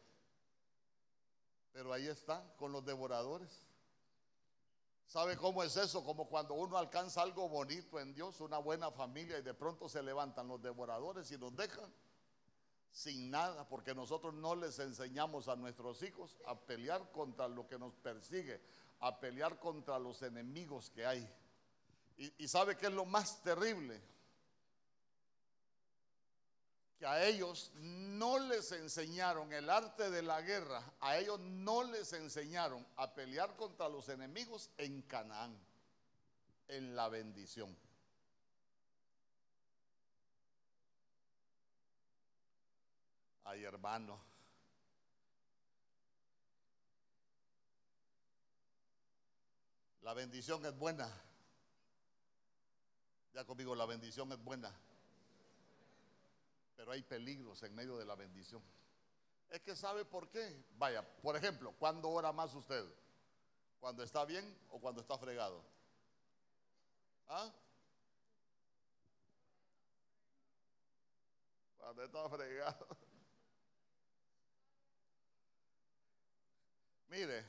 pero 1.73 1.93
ahí 1.93 2.07
está 2.07 2.45
con 2.57 2.73
los 2.73 2.85
devoradores. 2.85 3.67
¿Sabe 5.07 5.37
cómo 5.37 5.63
es 5.65 5.77
eso? 5.77 6.05
Como 6.05 6.29
cuando 6.29 6.55
uno 6.55 6.79
alcanza 6.79 7.23
algo 7.23 7.49
bonito 7.49 7.99
en 7.99 8.15
Dios, 8.15 8.41
una 8.41 8.59
buena 8.59 8.91
familia 8.93 9.39
y 9.39 9.43
de 9.43 9.55
pronto 9.55 9.89
se 9.89 10.03
levantan 10.03 10.47
los 10.47 10.63
devoradores 10.63 11.31
y 11.33 11.39
nos 11.39 11.55
dejan 11.57 11.93
sin 12.93 13.31
nada, 13.31 13.69
porque 13.69 13.95
nosotros 13.95 14.35
no 14.35 14.55
les 14.55 14.79
enseñamos 14.79 15.49
a 15.49 15.57
nuestros 15.57 16.03
hijos 16.03 16.37
a 16.47 16.59
pelear 16.59 17.11
contra 17.13 17.49
lo 17.49 17.67
que 17.67 17.79
nos 17.79 17.95
persigue, 17.97 18.61
a 19.01 19.19
pelear 19.19 19.59
contra 19.59 19.99
los 19.99 20.23
enemigos 20.23 20.91
que 20.91 21.07
hay. 21.07 21.29
Y, 22.17 22.49
sabe 22.49 22.77
que 22.77 22.87
es 22.87 22.93
lo 22.93 23.07
más 23.07 23.43
terrible, 23.43 24.03
que 27.01 27.07
a 27.07 27.27
ellos 27.27 27.73
no 27.77 28.39
les 28.39 28.73
enseñaron 28.73 29.51
el 29.55 29.71
arte 29.71 30.11
de 30.11 30.21
la 30.21 30.43
guerra, 30.43 30.85
a 31.01 31.17
ellos 31.17 31.41
no 31.41 31.83
les 31.83 32.13
enseñaron 32.13 32.87
a 32.97 33.15
pelear 33.15 33.57
contra 33.57 33.89
los 33.89 34.11
enemigos 34.11 34.69
en 34.77 35.01
Canaán, 35.01 35.59
en 36.69 36.95
la 36.95 37.09
bendición. 37.09 37.75
Ay, 43.45 43.65
hermano. 43.65 44.21
La 50.03 50.13
bendición 50.13 50.67
es 50.67 50.77
buena. 50.77 51.11
Ya 53.33 53.47
conmigo, 53.47 53.75
la 53.75 53.87
bendición 53.87 54.31
es 54.33 54.45
buena. 54.45 54.71
Pero 56.81 56.93
hay 56.93 57.03
peligros 57.03 57.63
en 57.63 57.75
medio 57.75 57.99
de 57.99 58.07
la 58.07 58.15
bendición. 58.15 58.63
Es 59.51 59.61
que 59.61 59.77
sabe 59.77 60.07
por 60.07 60.31
qué. 60.31 60.65
Vaya, 60.79 61.07
por 61.21 61.37
ejemplo, 61.37 61.75
¿cuándo 61.79 62.09
ora 62.09 62.33
más 62.33 62.55
usted? 62.55 62.83
¿Cuando 63.79 64.03
está 64.03 64.25
bien 64.25 64.59
o 64.71 64.81
cuando 64.81 65.03
está 65.03 65.19
fregado? 65.19 65.63
¿Ah? 67.29 67.53
Cuando 71.77 72.03
está 72.03 72.27
fregado. 72.31 72.87
Mire, 77.09 77.45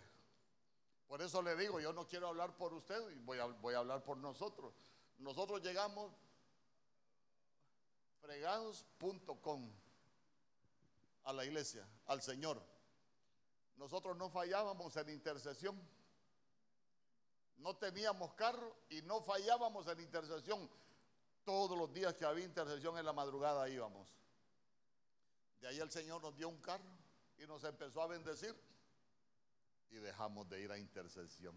por 1.08 1.22
eso 1.22 1.42
le 1.42 1.56
digo, 1.56 1.80
yo 1.80 1.94
no 1.94 2.06
quiero 2.06 2.28
hablar 2.28 2.58
por 2.58 2.74
usted 2.74 3.12
y 3.12 3.20
voy 3.20 3.40
a, 3.40 3.46
voy 3.46 3.76
a 3.76 3.78
hablar 3.78 4.04
por 4.04 4.18
nosotros. 4.18 4.74
Nosotros 5.20 5.62
llegamos 5.62 6.12
fregados.com 8.22 9.72
a 11.24 11.34
la 11.34 11.46
iglesia, 11.46 11.88
al 12.08 12.22
Señor. 12.22 12.62
Nosotros 13.78 14.16
no 14.18 14.30
fallábamos 14.30 14.96
en 14.98 15.10
intercesión. 15.10 15.80
No 17.58 17.76
teníamos 17.78 18.34
carro 18.34 18.76
y 18.90 19.02
no 19.04 19.22
fallábamos 19.22 19.88
en 19.88 20.00
intercesión. 20.00 20.70
Todos 21.44 21.78
los 21.78 21.94
días 21.94 22.16
que 22.16 22.26
había 22.26 22.46
intercesión 22.46 22.98
en 22.98 23.06
la 23.06 23.14
madrugada 23.14 23.70
íbamos. 23.70 24.16
De 25.60 25.68
ahí 25.68 25.80
el 25.80 25.92
Señor 25.92 26.22
nos 26.22 26.36
dio 26.36 26.50
un 26.50 26.60
carro 26.60 26.90
y 27.38 27.46
nos 27.46 27.64
empezó 27.64 28.02
a 28.02 28.08
bendecir 28.08 28.56
y 29.92 29.96
dejamos 29.96 30.50
de 30.50 30.62
ir 30.62 30.72
a 30.72 30.78
intercesión. 30.78 31.56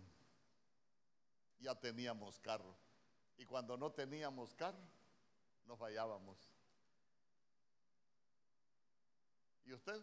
Ya 1.58 1.74
teníamos 1.74 2.38
carro. 2.40 2.76
Y 3.36 3.46
cuando 3.46 3.76
no 3.76 3.92
teníamos 3.92 4.54
carro, 4.54 4.86
no 5.66 5.76
fallábamos. 5.76 6.53
¿Y 9.66 9.72
usted? 9.72 10.02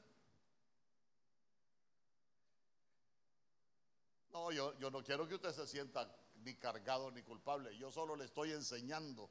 No, 4.31 4.51
yo, 4.51 4.77
yo 4.79 4.89
no 4.89 5.03
quiero 5.03 5.27
que 5.27 5.35
usted 5.35 5.51
se 5.51 5.67
sienta 5.67 6.09
ni 6.43 6.55
cargado 6.55 7.11
ni 7.11 7.21
culpable. 7.21 7.77
Yo 7.77 7.91
solo 7.91 8.15
le 8.15 8.25
estoy 8.25 8.51
enseñando 8.51 9.29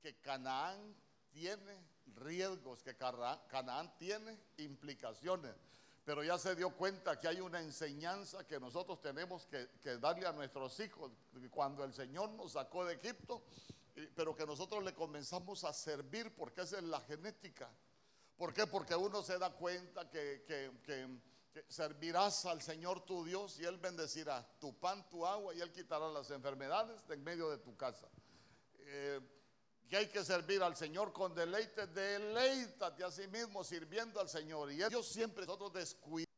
que 0.00 0.18
Canaán 0.20 0.96
tiene 1.30 1.84
riesgos, 2.16 2.82
que 2.82 2.96
Canaán 2.96 3.96
tiene 3.98 4.38
implicaciones 4.56 5.54
pero 6.08 6.24
ya 6.24 6.38
se 6.38 6.56
dio 6.56 6.70
cuenta 6.70 7.20
que 7.20 7.28
hay 7.28 7.38
una 7.38 7.60
enseñanza 7.60 8.46
que 8.46 8.58
nosotros 8.58 8.98
tenemos 8.98 9.46
que, 9.46 9.98
darle 9.98 10.26
a 10.26 10.32
nuestros 10.32 10.80
hijos 10.80 11.12
cuando 11.50 11.84
el 11.84 11.92
Señor 11.92 12.30
nos 12.30 12.52
sacó 12.52 12.86
de 12.86 12.94
Egipto, 12.94 13.42
pero 14.16 14.34
que 14.34 14.46
nosotros 14.46 14.82
le 14.82 14.94
comenzamos 14.94 15.64
a 15.64 15.72
servir 15.74 16.34
porque 16.34 16.62
esa 16.62 16.78
es 16.78 16.84
la 16.84 17.02
genética. 17.02 17.70
¿Por 18.38 18.54
qué? 18.54 18.68
Porque 18.68 18.94
uno 18.94 19.20
se 19.24 19.36
da 19.36 19.50
cuenta 19.50 20.08
que, 20.08 20.46
servirás 21.66 22.46
al 22.46 22.62
Señor 22.62 23.04
tu 23.04 23.24
Dios 23.24 23.58
y 23.58 23.64
Él 23.64 23.78
bendecirá 23.78 24.48
tu 24.60 24.78
pan, 24.78 25.08
tu 25.08 25.26
agua 25.26 25.52
y 25.52 25.60
Él 25.60 25.72
quitará 25.72 26.08
las 26.08 26.30
enfermedades 26.30 27.04
de 27.08 27.14
en 27.14 27.24
medio 27.24 27.50
de 27.50 27.58
tu 27.58 27.76
casa. 27.76 28.08
Eh, 28.78 29.20
que 29.88 29.96
hay 29.96 30.06
que 30.06 30.22
servir 30.22 30.62
al 30.62 30.76
Señor 30.76 31.12
con 31.12 31.34
deleite, 31.34 31.88
deleítate 31.88 33.02
a 33.02 33.10
sí 33.10 33.26
mismo 33.26 33.64
sirviendo 33.64 34.20
al 34.20 34.28
Señor. 34.28 34.70
Y 34.70 34.84
ellos 34.84 35.08
siempre 35.08 35.44
nosotros 35.44 35.72
descuidamos. 35.72 36.28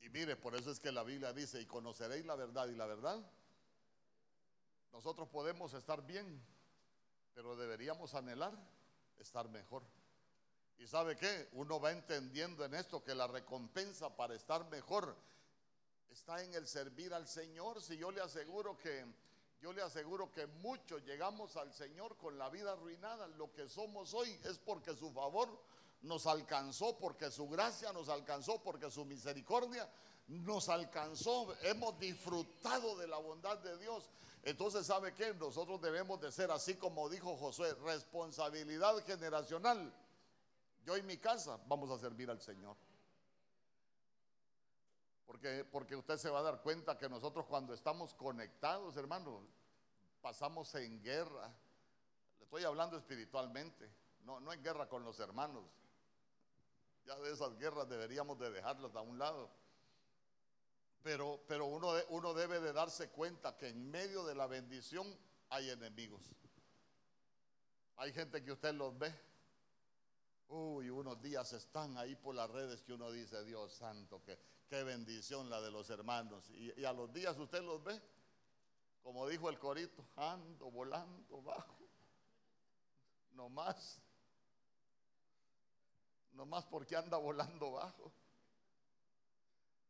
Y 0.00 0.08
mire, 0.08 0.34
por 0.34 0.56
eso 0.56 0.72
es 0.72 0.80
que 0.80 0.90
la 0.90 1.04
Biblia 1.04 1.32
dice, 1.32 1.60
y 1.60 1.66
conoceréis 1.66 2.26
la 2.26 2.34
verdad 2.34 2.66
y 2.66 2.74
la 2.74 2.86
verdad. 2.86 3.24
Nosotros 4.90 5.28
podemos 5.28 5.72
estar 5.74 6.04
bien, 6.04 6.44
pero 7.32 7.54
deberíamos 7.54 8.14
anhelar 8.14 8.58
estar 9.18 9.48
mejor. 9.48 9.84
¿Y 10.80 10.86
sabe 10.86 11.14
qué? 11.14 11.50
Uno 11.52 11.78
va 11.78 11.92
entendiendo 11.92 12.64
en 12.64 12.72
esto 12.72 13.04
que 13.04 13.14
la 13.14 13.26
recompensa 13.26 14.16
para 14.16 14.34
estar 14.34 14.64
mejor 14.70 15.14
está 16.10 16.42
en 16.42 16.54
el 16.54 16.66
servir 16.66 17.12
al 17.12 17.28
Señor. 17.28 17.82
Si 17.82 17.98
yo 17.98 18.10
le 18.10 18.22
aseguro 18.22 18.78
que 18.78 19.04
yo 19.60 19.74
le 19.74 19.82
aseguro 19.82 20.32
que 20.32 20.46
muchos 20.46 21.04
llegamos 21.04 21.58
al 21.58 21.70
Señor 21.74 22.16
con 22.16 22.38
la 22.38 22.48
vida 22.48 22.72
arruinada. 22.72 23.28
Lo 23.28 23.52
que 23.52 23.68
somos 23.68 24.14
hoy 24.14 24.30
es 24.44 24.56
porque 24.56 24.96
su 24.96 25.12
favor 25.12 25.50
nos 26.00 26.26
alcanzó, 26.26 26.96
porque 26.96 27.30
su 27.30 27.46
gracia 27.46 27.92
nos 27.92 28.08
alcanzó, 28.08 28.62
porque 28.62 28.90
su 28.90 29.04
misericordia 29.04 29.86
nos 30.28 30.70
alcanzó. 30.70 31.54
Hemos 31.60 31.98
disfrutado 31.98 32.96
de 32.96 33.06
la 33.06 33.18
bondad 33.18 33.58
de 33.58 33.76
Dios. 33.76 34.08
Entonces, 34.44 34.86
¿sabe 34.86 35.12
qué? 35.12 35.34
Nosotros 35.34 35.78
debemos 35.82 36.22
de 36.22 36.32
ser 36.32 36.50
así 36.50 36.76
como 36.76 37.10
dijo 37.10 37.36
Josué, 37.36 37.74
responsabilidad 37.84 38.96
generacional. 39.04 39.92
Yo 40.90 40.96
y 40.96 41.02
mi 41.02 41.18
casa 41.18 41.56
vamos 41.68 41.88
a 41.92 41.98
servir 42.00 42.28
al 42.30 42.40
Señor. 42.40 42.76
Porque, 45.24 45.64
porque 45.64 45.94
usted 45.94 46.16
se 46.16 46.28
va 46.28 46.40
a 46.40 46.42
dar 46.42 46.62
cuenta 46.62 46.98
que 46.98 47.08
nosotros 47.08 47.46
cuando 47.46 47.72
estamos 47.72 48.12
conectados, 48.12 48.96
hermano, 48.96 49.46
pasamos 50.20 50.74
en 50.74 51.00
guerra. 51.00 51.46
Le 52.38 52.44
estoy 52.44 52.64
hablando 52.64 52.96
espiritualmente, 52.96 53.88
no, 54.24 54.40
no 54.40 54.52
en 54.52 54.64
guerra 54.64 54.88
con 54.88 55.04
los 55.04 55.20
hermanos. 55.20 55.62
Ya 57.04 57.14
de 57.20 57.34
esas 57.34 57.56
guerras 57.56 57.88
deberíamos 57.88 58.36
de 58.40 58.50
dejarlas 58.50 58.92
a 58.96 59.00
un 59.00 59.16
lado. 59.16 59.48
Pero, 61.04 61.40
pero 61.46 61.66
uno, 61.66 61.92
uno 62.08 62.34
debe 62.34 62.58
de 62.58 62.72
darse 62.72 63.10
cuenta 63.10 63.56
que 63.56 63.68
en 63.68 63.92
medio 63.92 64.24
de 64.24 64.34
la 64.34 64.48
bendición 64.48 65.16
hay 65.50 65.70
enemigos. 65.70 66.22
Hay 67.94 68.12
gente 68.12 68.42
que 68.42 68.50
usted 68.50 68.74
los 68.74 68.98
ve. 68.98 69.29
Uy, 70.50 70.90
unos 70.90 71.20
días 71.22 71.52
están 71.52 71.96
ahí 71.96 72.14
por 72.16 72.34
las 72.34 72.50
redes 72.50 72.82
que 72.82 72.92
uno 72.92 73.10
dice, 73.10 73.44
Dios 73.44 73.72
santo, 73.72 74.22
que 74.22 74.38
Qué 74.70 74.84
bendición 74.84 75.50
la 75.50 75.60
de 75.60 75.72
los 75.72 75.90
hermanos. 75.90 76.48
Y, 76.50 76.84
a 76.84 76.92
los 76.92 77.12
días 77.12 77.36
usted 77.36 77.60
los 77.60 77.82
ve, 77.82 78.00
como 79.02 79.26
dijo 79.26 79.50
el 79.50 79.58
corito, 79.58 80.06
ando 80.14 80.70
volando 80.70 81.42
bajo. 81.42 81.76
No 83.32 83.48
más. 83.48 84.00
No 86.30 86.46
más 86.46 86.64
porque 86.66 86.94
anda 86.94 87.16
volando 87.16 87.72
bajo. 87.72 88.12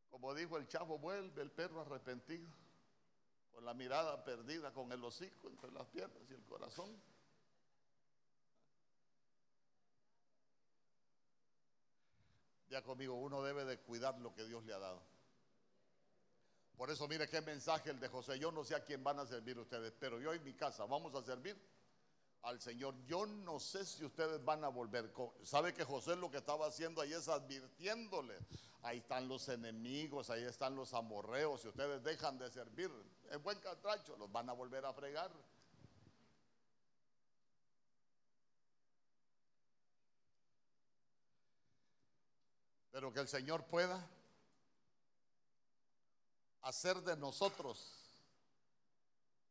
Como 0.09 0.35
dijo 0.35 0.57
el 0.57 0.67
chavo, 0.67 0.99
vuelve 0.99 1.43
el 1.43 1.51
perro 1.51 1.83
arrepentido, 1.83 2.49
con 3.53 3.67
la 3.67 3.75
mirada 3.75 4.25
perdida, 4.25 4.73
con 4.73 4.91
el 4.93 5.05
hocico 5.05 5.49
entre 5.49 5.71
las 5.73 5.87
piernas 5.89 6.23
y 6.31 6.33
el 6.33 6.45
corazón. 6.47 6.91
Ya 12.71 12.83
conmigo, 12.83 13.15
uno 13.15 13.43
debe 13.43 13.65
de 13.65 13.81
cuidar 13.81 14.19
lo 14.21 14.33
que 14.33 14.45
Dios 14.45 14.65
le 14.65 14.73
ha 14.73 14.79
dado. 14.79 15.03
Por 16.77 16.89
eso 16.89 17.07
mire 17.09 17.29
qué 17.29 17.43
mensaje 17.43 17.91
el 17.91 17.99
de 17.99 18.09
José. 18.09 18.39
Yo 18.39 18.53
no 18.53 18.65
sé 18.65 18.77
a 18.77 18.85
quién 18.85 19.03
van 19.03 19.19
a 19.19 19.27
servir 19.27 19.59
ustedes, 19.59 19.93
pero 19.99 20.21
yo 20.21 20.33
en 20.33 20.43
mi 20.45 20.55
casa 20.55 20.87
vamos 20.87 21.15
a 21.15 21.23
servir 21.23 21.61
al 22.43 22.61
Señor. 22.61 22.95
Yo 23.07 23.27
no 23.27 23.59
sé 23.59 23.85
si 23.85 24.05
ustedes 24.05 24.43
van 24.45 24.65
a 24.65 24.69
volver. 24.69 25.13
¿Sabe 25.43 25.75
que 25.75 25.85
José 25.85 26.15
lo 26.17 26.31
que 26.31 26.39
estaba 26.39 26.69
haciendo 26.69 27.03
ahí 27.03 27.13
es 27.13 27.29
advirtiéndole? 27.29 28.39
Ahí 28.83 28.99
están 28.99 29.29
los 29.29 29.49
enemigos, 29.49 30.31
ahí 30.31 30.45
están 30.45 30.75
los 30.75 30.95
amorreos. 30.95 31.61
Si 31.61 31.69
ustedes 31.69 32.03
dejan 32.03 32.39
de 32.39 32.51
servir, 32.51 32.91
en 33.31 33.43
buen 33.43 33.59
catracho, 33.59 34.17
los 34.17 34.31
van 34.31 34.49
a 34.49 34.53
volver 34.53 34.87
a 34.87 34.95
fregar. 34.95 35.31
Pero 42.91 43.13
que 43.13 43.21
el 43.21 43.29
Señor 43.29 43.65
pueda 43.67 44.09
hacer 46.63 47.01
de 47.03 47.17
nosotros 47.17 48.01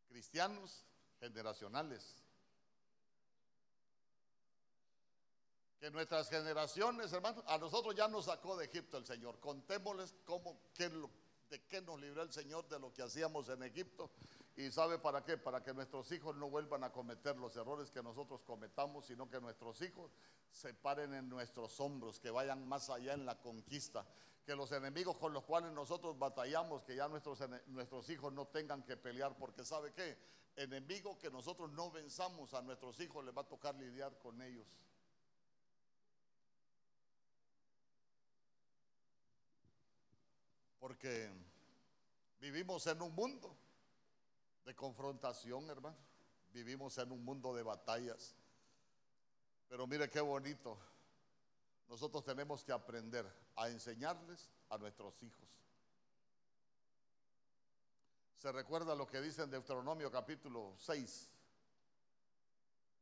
cristianos 0.08 0.84
generacionales. 1.20 2.16
Que 5.80 5.90
nuestras 5.92 6.30
generaciones, 6.30 7.14
hermanos, 7.14 7.44
a 7.48 7.58
nosotros 7.58 7.96
ya 7.96 8.10
nos 8.10 8.26
sacó 8.26 8.58
de 8.58 8.66
Egipto 8.66 8.98
el 8.98 9.06
Señor. 9.06 9.40
Contémosles 9.40 10.14
cómo, 10.26 10.60
de 11.50 11.62
qué 11.68 11.82
nos 11.82 12.00
libró 12.02 12.22
el 12.24 12.34
Señor 12.34 12.68
de 12.68 12.80
lo 12.80 12.94
que 12.94 13.02
hacíamos 13.02 13.48
en 13.48 13.64
Egipto 13.64 14.12
¿Y 14.56 14.72
sabe 14.72 15.00
para 15.00 15.24
qué? 15.24 15.38
Para 15.38 15.64
que 15.64 15.74
nuestros 15.74 16.12
hijos 16.12 16.36
no 16.36 16.50
vuelvan 16.50 16.84
a 16.84 16.92
cometer 16.92 17.38
los 17.38 17.56
errores 17.56 17.90
que 17.92 18.04
nosotros 18.04 18.42
cometamos, 18.42 19.06
sino 19.06 19.30
que 19.30 19.40
nuestros 19.40 19.82
hijos 19.82 20.12
se 20.52 20.74
paren 20.74 21.14
en 21.14 21.30
nuestros 21.30 21.80
hombros, 21.80 22.20
que 22.20 22.30
vayan 22.30 22.68
más 22.68 22.90
allá 22.90 23.14
en 23.14 23.26
la 23.26 23.40
conquista, 23.40 24.06
que 24.46 24.56
los 24.56 24.72
enemigos 24.72 25.16
con 25.18 25.32
los 25.32 25.44
cuales 25.44 25.72
nosotros 25.72 26.18
batallamos, 26.18 26.84
que 26.84 26.96
ya 26.96 27.08
nuestros, 27.08 27.40
nuestros 27.68 28.10
hijos 28.10 28.34
no 28.34 28.48
tengan 28.48 28.84
que 28.84 28.98
pelear, 28.98 29.38
porque 29.38 29.64
sabe 29.64 29.94
qué, 29.94 30.18
enemigo 30.56 31.18
que 31.18 31.32
nosotros 31.32 31.72
no 31.72 31.92
venzamos 31.92 32.54
a 32.54 32.62
nuestros 32.62 33.00
hijos, 33.00 33.24
les 33.24 33.36
va 33.36 33.42
a 33.42 33.48
tocar 33.48 33.76
lidiar 33.76 34.18
con 34.20 34.42
ellos. 34.42 34.68
Porque 40.80 41.30
vivimos 42.40 42.88
en 42.88 43.02
un 43.02 43.14
mundo 43.14 43.56
de 44.70 44.76
confrontación, 44.76 45.68
hermano. 45.68 45.98
Vivimos 46.54 46.96
en 47.00 47.12
un 47.12 47.26
mundo 47.26 47.56
de 47.56 47.64
batallas. 47.64 48.36
Pero 49.68 49.88
mire 49.88 50.08
qué 50.12 50.22
bonito. 50.22 50.78
Nosotros 51.88 52.24
tenemos 52.24 52.64
que 52.64 52.72
aprender 52.72 53.26
a 53.56 53.68
enseñarles 53.68 54.48
a 54.70 54.78
nuestros 54.78 55.24
hijos. 55.24 55.50
Se 58.38 58.52
recuerda 58.52 58.94
lo 58.94 59.08
que 59.08 59.22
dice 59.22 59.42
en 59.42 59.50
Deuteronomio 59.50 60.12
capítulo 60.12 60.76
6. 60.78 61.32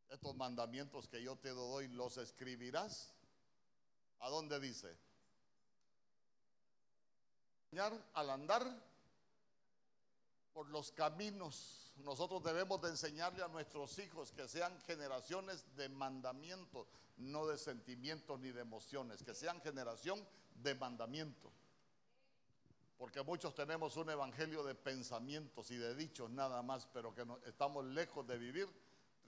Estos 0.07 0.37
mandamientos 0.37 1.09
que 1.09 1.21
yo 1.21 1.35
te 1.35 1.49
doy 1.49 1.89
los 1.89 2.15
escribirás. 2.15 3.13
¿A 4.19 4.29
dónde 4.29 4.57
dice? 4.61 4.97
Al 8.13 8.29
andar 8.29 8.86
por 10.57 10.69
los 10.69 10.91
caminos. 10.91 11.93
Nosotros 11.97 12.43
debemos 12.43 12.81
de 12.81 12.89
enseñarle 12.89 13.43
a 13.43 13.47
nuestros 13.47 13.99
hijos 13.99 14.31
que 14.31 14.47
sean 14.47 14.75
generaciones 14.87 15.63
de 15.75 15.87
mandamientos, 15.87 16.87
no 17.17 17.45
de 17.45 17.59
sentimientos 17.59 18.39
ni 18.39 18.49
de 18.49 18.61
emociones, 18.61 19.21
que 19.21 19.35
sean 19.35 19.61
generación 19.61 20.19
de 20.55 20.73
mandamiento. 20.73 21.51
Porque 22.97 23.21
muchos 23.21 23.53
tenemos 23.53 23.97
un 23.97 24.09
evangelio 24.09 24.63
de 24.63 24.73
pensamientos 24.73 25.69
y 25.69 25.77
de 25.77 25.93
dichos 25.93 26.31
nada 26.31 26.63
más, 26.63 26.87
pero 26.87 27.13
que 27.13 27.23
estamos 27.45 27.85
lejos 27.85 28.25
de 28.25 28.39
vivir 28.39 28.67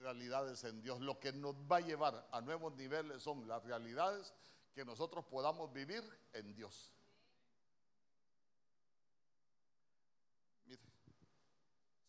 realidades 0.00 0.64
en 0.64 0.82
Dios. 0.82 1.00
Lo 1.00 1.20
que 1.20 1.32
nos 1.32 1.54
va 1.54 1.76
a 1.76 1.80
llevar 1.80 2.26
a 2.32 2.40
nuevos 2.40 2.74
niveles 2.74 3.22
son 3.22 3.46
las 3.46 3.62
realidades 3.62 4.34
que 4.74 4.84
nosotros 4.84 5.24
podamos 5.26 5.72
vivir 5.72 6.02
en 6.32 6.52
Dios. 6.56 6.90
Mire, 10.66 10.82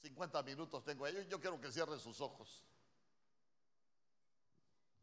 50 0.02 0.44
minutos 0.44 0.84
tengo 0.84 1.06
ahí. 1.06 1.28
Yo 1.30 1.40
quiero 1.40 1.60
que 1.60 1.72
cierre 1.72 2.00
sus 2.00 2.22
ojos. 2.22 2.64